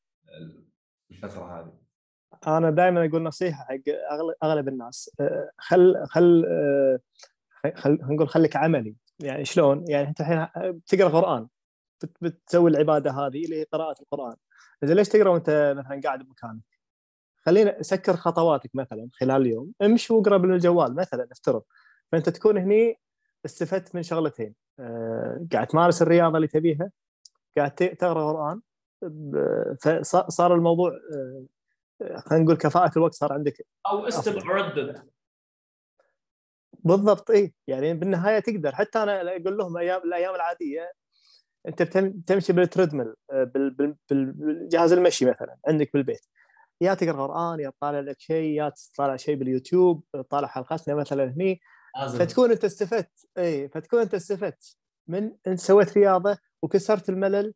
الفترة 1.11 1.59
هذه. 1.59 1.73
أنا 2.47 2.69
دائما 2.69 3.05
أقول 3.05 3.23
نصيحة 3.23 3.63
حق 3.63 3.93
أغلب 4.43 4.67
الناس. 4.67 5.11
أه، 5.19 5.51
خل 5.57 6.05
خل 6.05 6.45
خل 7.75 7.97
نقول 8.01 8.29
خليك 8.29 8.55
عملي. 8.55 8.95
يعني 9.19 9.45
شلون؟ 9.45 9.85
يعني 9.89 10.07
أنت 10.07 10.19
الحين 10.21 10.47
بتقرا 10.57 11.09
قران 11.09 11.47
بتسوي 12.21 12.71
العبادة 12.71 13.11
هذه 13.11 13.45
اللي 13.45 13.59
هي 13.59 13.63
قراءة 13.63 14.01
القرآن. 14.01 14.35
إذا 14.83 14.93
ليش 14.93 15.09
تقرأ 15.09 15.29
وأنت 15.29 15.75
مثلا 15.77 16.01
قاعد 16.03 16.23
بمكانك؟ 16.23 16.63
خلينا 17.37 17.81
سكر 17.81 18.15
خطواتك 18.15 18.69
مثلا 18.73 19.09
خلال 19.13 19.41
اليوم. 19.41 19.73
امشي 19.81 20.13
واقرأ 20.13 20.37
بالجوال 20.37 20.95
مثلا 20.95 21.27
افترض. 21.31 21.63
فأنت 22.11 22.29
تكون 22.29 22.57
هني 22.57 22.99
استفدت 23.45 23.95
من 23.95 24.03
شغلتين. 24.03 24.55
أه 24.79 25.47
قاعد 25.53 25.67
تمارس 25.67 26.01
الرياضة 26.01 26.35
اللي 26.35 26.47
تبيها 26.47 26.91
قاعد 27.57 27.71
تقرأ 27.71 28.31
قرآن. 28.31 28.61
فصار 30.03 30.55
الموضوع 30.55 30.91
أه 30.91 31.45
خلينا 32.17 32.43
نقول 32.43 32.57
كفاءة 32.57 32.91
الوقت 32.97 33.13
صار 33.13 33.33
عندك 33.33 33.67
أو 33.87 34.07
استمع 34.07 34.55
ردد 34.55 35.01
بالضبط 36.73 37.31
اي 37.31 37.53
يعني 37.67 37.93
بالنهاية 37.93 38.39
تقدر. 38.39 38.75
حتى 38.75 39.03
أنا 39.03 39.21
أقول 39.21 39.57
لهم 39.57 39.77
أيام 39.77 40.01
الأيام 40.01 40.35
العادية 40.35 40.91
أنت 41.67 41.83
تمشي 42.27 42.53
بال 42.53 42.64
treadmill 42.64 43.13
آه، 43.31 43.51
بالجهاز 44.09 44.91
المشي 44.91 45.25
مثلا 45.25 45.57
عندك 45.67 45.93
بالبيت. 45.93 46.25
يا 46.81 46.93
تقرأ 46.93 47.27
قرآن 47.27 47.59
يا 47.59 47.69
تطالع 47.69 47.99
لك 47.99 48.19
شيء 48.19 48.57
يا 48.57 48.69
تطالع 48.69 49.15
شيء 49.15 49.35
باليوتيوب 49.35 50.03
تطالع 50.13 50.47
حلقاتنا 50.47 50.95
مثلا 50.95 51.23
هني. 51.23 51.59
فتكون 52.19 52.51
أنت 52.51 52.65
استفدت 52.65 53.27
اي 53.37 53.69
فتكون 53.69 53.99
أنت 54.01 54.13
استفدت 54.13 54.77
من 55.07 55.31
أنت 55.47 55.59
سويت 55.59 55.97
رياضة 55.97 56.37
وكسرت 56.61 57.09
الملل 57.09 57.53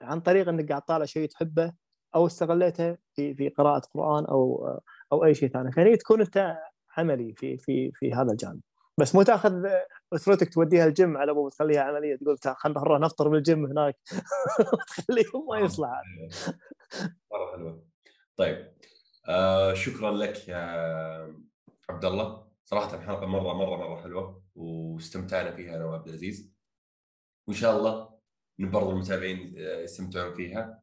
عن 0.00 0.20
طريق 0.20 0.48
إنك 0.48 0.68
قاعد 0.68 0.82
تطالع 0.82 1.04
شيء 1.04 1.28
تحبه 1.28 1.72
أو 2.14 2.26
استغليتها 2.26 2.98
في 3.14 3.34
في 3.34 3.48
قراءة 3.48 3.82
قرآن 3.94 4.24
أو 4.24 4.68
أو 5.12 5.24
أي 5.24 5.34
شيء 5.34 5.48
ثاني. 5.48 5.72
فهني 5.72 5.96
تكون 5.96 6.20
أنت 6.20 6.56
عملي 6.96 7.34
في 7.34 7.58
في 7.58 7.92
في 7.94 8.12
هذا 8.14 8.32
الجانب. 8.32 8.60
بس 8.98 9.14
مو 9.14 9.22
تأخذ 9.22 9.66
أسرتك 10.12 10.54
توديها 10.54 10.86
الجيم 10.86 11.16
على 11.16 11.30
ابو 11.30 11.48
تخليها 11.48 11.80
عملية 11.82 12.16
تقول 12.16 12.36
خلينا 12.56 12.80
نروح 12.80 13.00
نفطر 13.00 13.28
بالجيم 13.28 13.66
هناك. 13.66 13.96
تخليهم 14.88 15.46
ما 15.48 15.58
يصلح. 15.58 16.02
مرة 17.32 17.52
حلوة. 17.56 17.84
طيب. 18.36 18.72
آه 19.28 19.74
شكرا 19.74 20.10
لك 20.10 20.48
يا 20.48 20.58
عبد 21.90 22.04
الله 22.04 22.48
صراحة 22.64 22.94
الحلقة 22.96 23.26
مرة 23.26 23.52
مرة 23.52 23.76
مرة 23.76 24.02
حلوة 24.02 24.42
واستمتعنا 24.54 25.50
فيها 25.50 25.76
أنا 25.76 25.84
وعبد 25.84 26.08
العزيز. 26.08 26.52
وإن 27.46 27.56
شاء 27.56 27.76
الله 27.76 28.07
برضو 28.58 28.90
المتابعين 28.90 29.54
آه، 29.58 29.82
يستمتعون 29.82 30.34
فيها. 30.34 30.80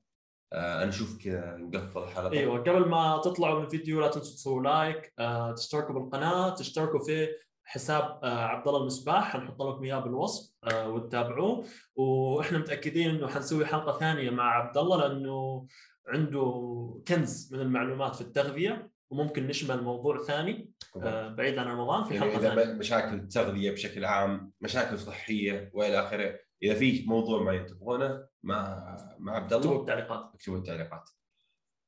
آه 0.53 0.81
أنا 0.83 0.89
أشوف 0.89 1.23
كذا 1.23 1.55
نقفل 1.57 1.99
الحلقة. 2.03 2.31
أيوه 2.31 2.59
قبل 2.59 2.89
ما 2.89 3.21
تطلعوا 3.23 3.59
من 3.59 3.65
الفيديو 3.65 4.01
لا 4.01 4.07
تنسوا 4.07 4.35
تسووا 4.35 4.63
لايك 4.63 5.13
آه 5.19 5.51
تشتركوا 5.51 5.93
بالقناة 5.99 6.55
تشتركوا 6.55 6.99
في 6.99 7.27
حساب 7.67 8.19
آه، 8.23 8.45
عبد 8.45 8.67
الله 8.67 8.79
المصباح 8.79 9.33
حنحط 9.33 9.61
لكم 9.61 9.83
إياه 9.83 9.99
بالوصف 9.99 10.53
آه، 10.63 10.89
وتتابعوه. 10.89 11.65
وإحنا 11.95 12.57
متأكدين 12.57 13.09
إنه 13.09 13.27
حنسوي 13.27 13.65
حلقة 13.65 13.99
ثانية 13.99 14.29
مع 14.29 14.43
عبد 14.43 14.77
الله 14.77 15.07
لأنه 15.07 15.67
عنده 16.07 17.01
كنز 17.07 17.53
من 17.53 17.59
المعلومات 17.59 18.15
في 18.15 18.21
التغذية 18.21 18.91
وممكن 19.09 19.47
نشمل 19.47 19.83
موضوع 19.83 20.23
ثاني 20.23 20.71
آه، 21.03 21.27
بعيد 21.27 21.57
عن 21.57 21.67
رمضان 21.67 22.03
في 22.03 22.13
يعني 22.15 22.31
حلقة 22.31 22.37
إذا 22.39 22.55
ثانية. 22.55 22.73
مشاكل 22.79 23.27
تغذيه 23.27 23.71
بشكل 23.71 24.05
عام 24.05 24.51
مشاكل 24.61 24.99
صحية 24.99 25.71
وإلى 25.73 25.99
آخره. 25.99 26.39
إذا 26.65 26.79
في 26.79 27.05
موضوع 27.07 27.43
معين 27.43 27.65
تبغونه 27.65 28.27
مع 28.43 28.95
مع 29.19 29.35
عبد 29.35 29.44
الله 29.44 29.53
اكتبوا 29.53 29.77
بالتعليقات 29.85 30.31
اكتبوا 30.33 30.57
التعليقات. 30.57 31.09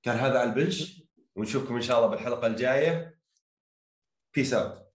كان 0.03 0.15
هذا 0.17 0.39
على 0.39 0.49
ال 0.49 0.58
bench 0.58 1.03
ونشوفكم 1.35 1.75
إن 1.75 1.81
شاء 1.81 1.97
الله 1.97 2.09
بالحلقة 2.09 2.47
الجاية. 2.47 3.19
peace 4.35 4.53
out 4.53 4.86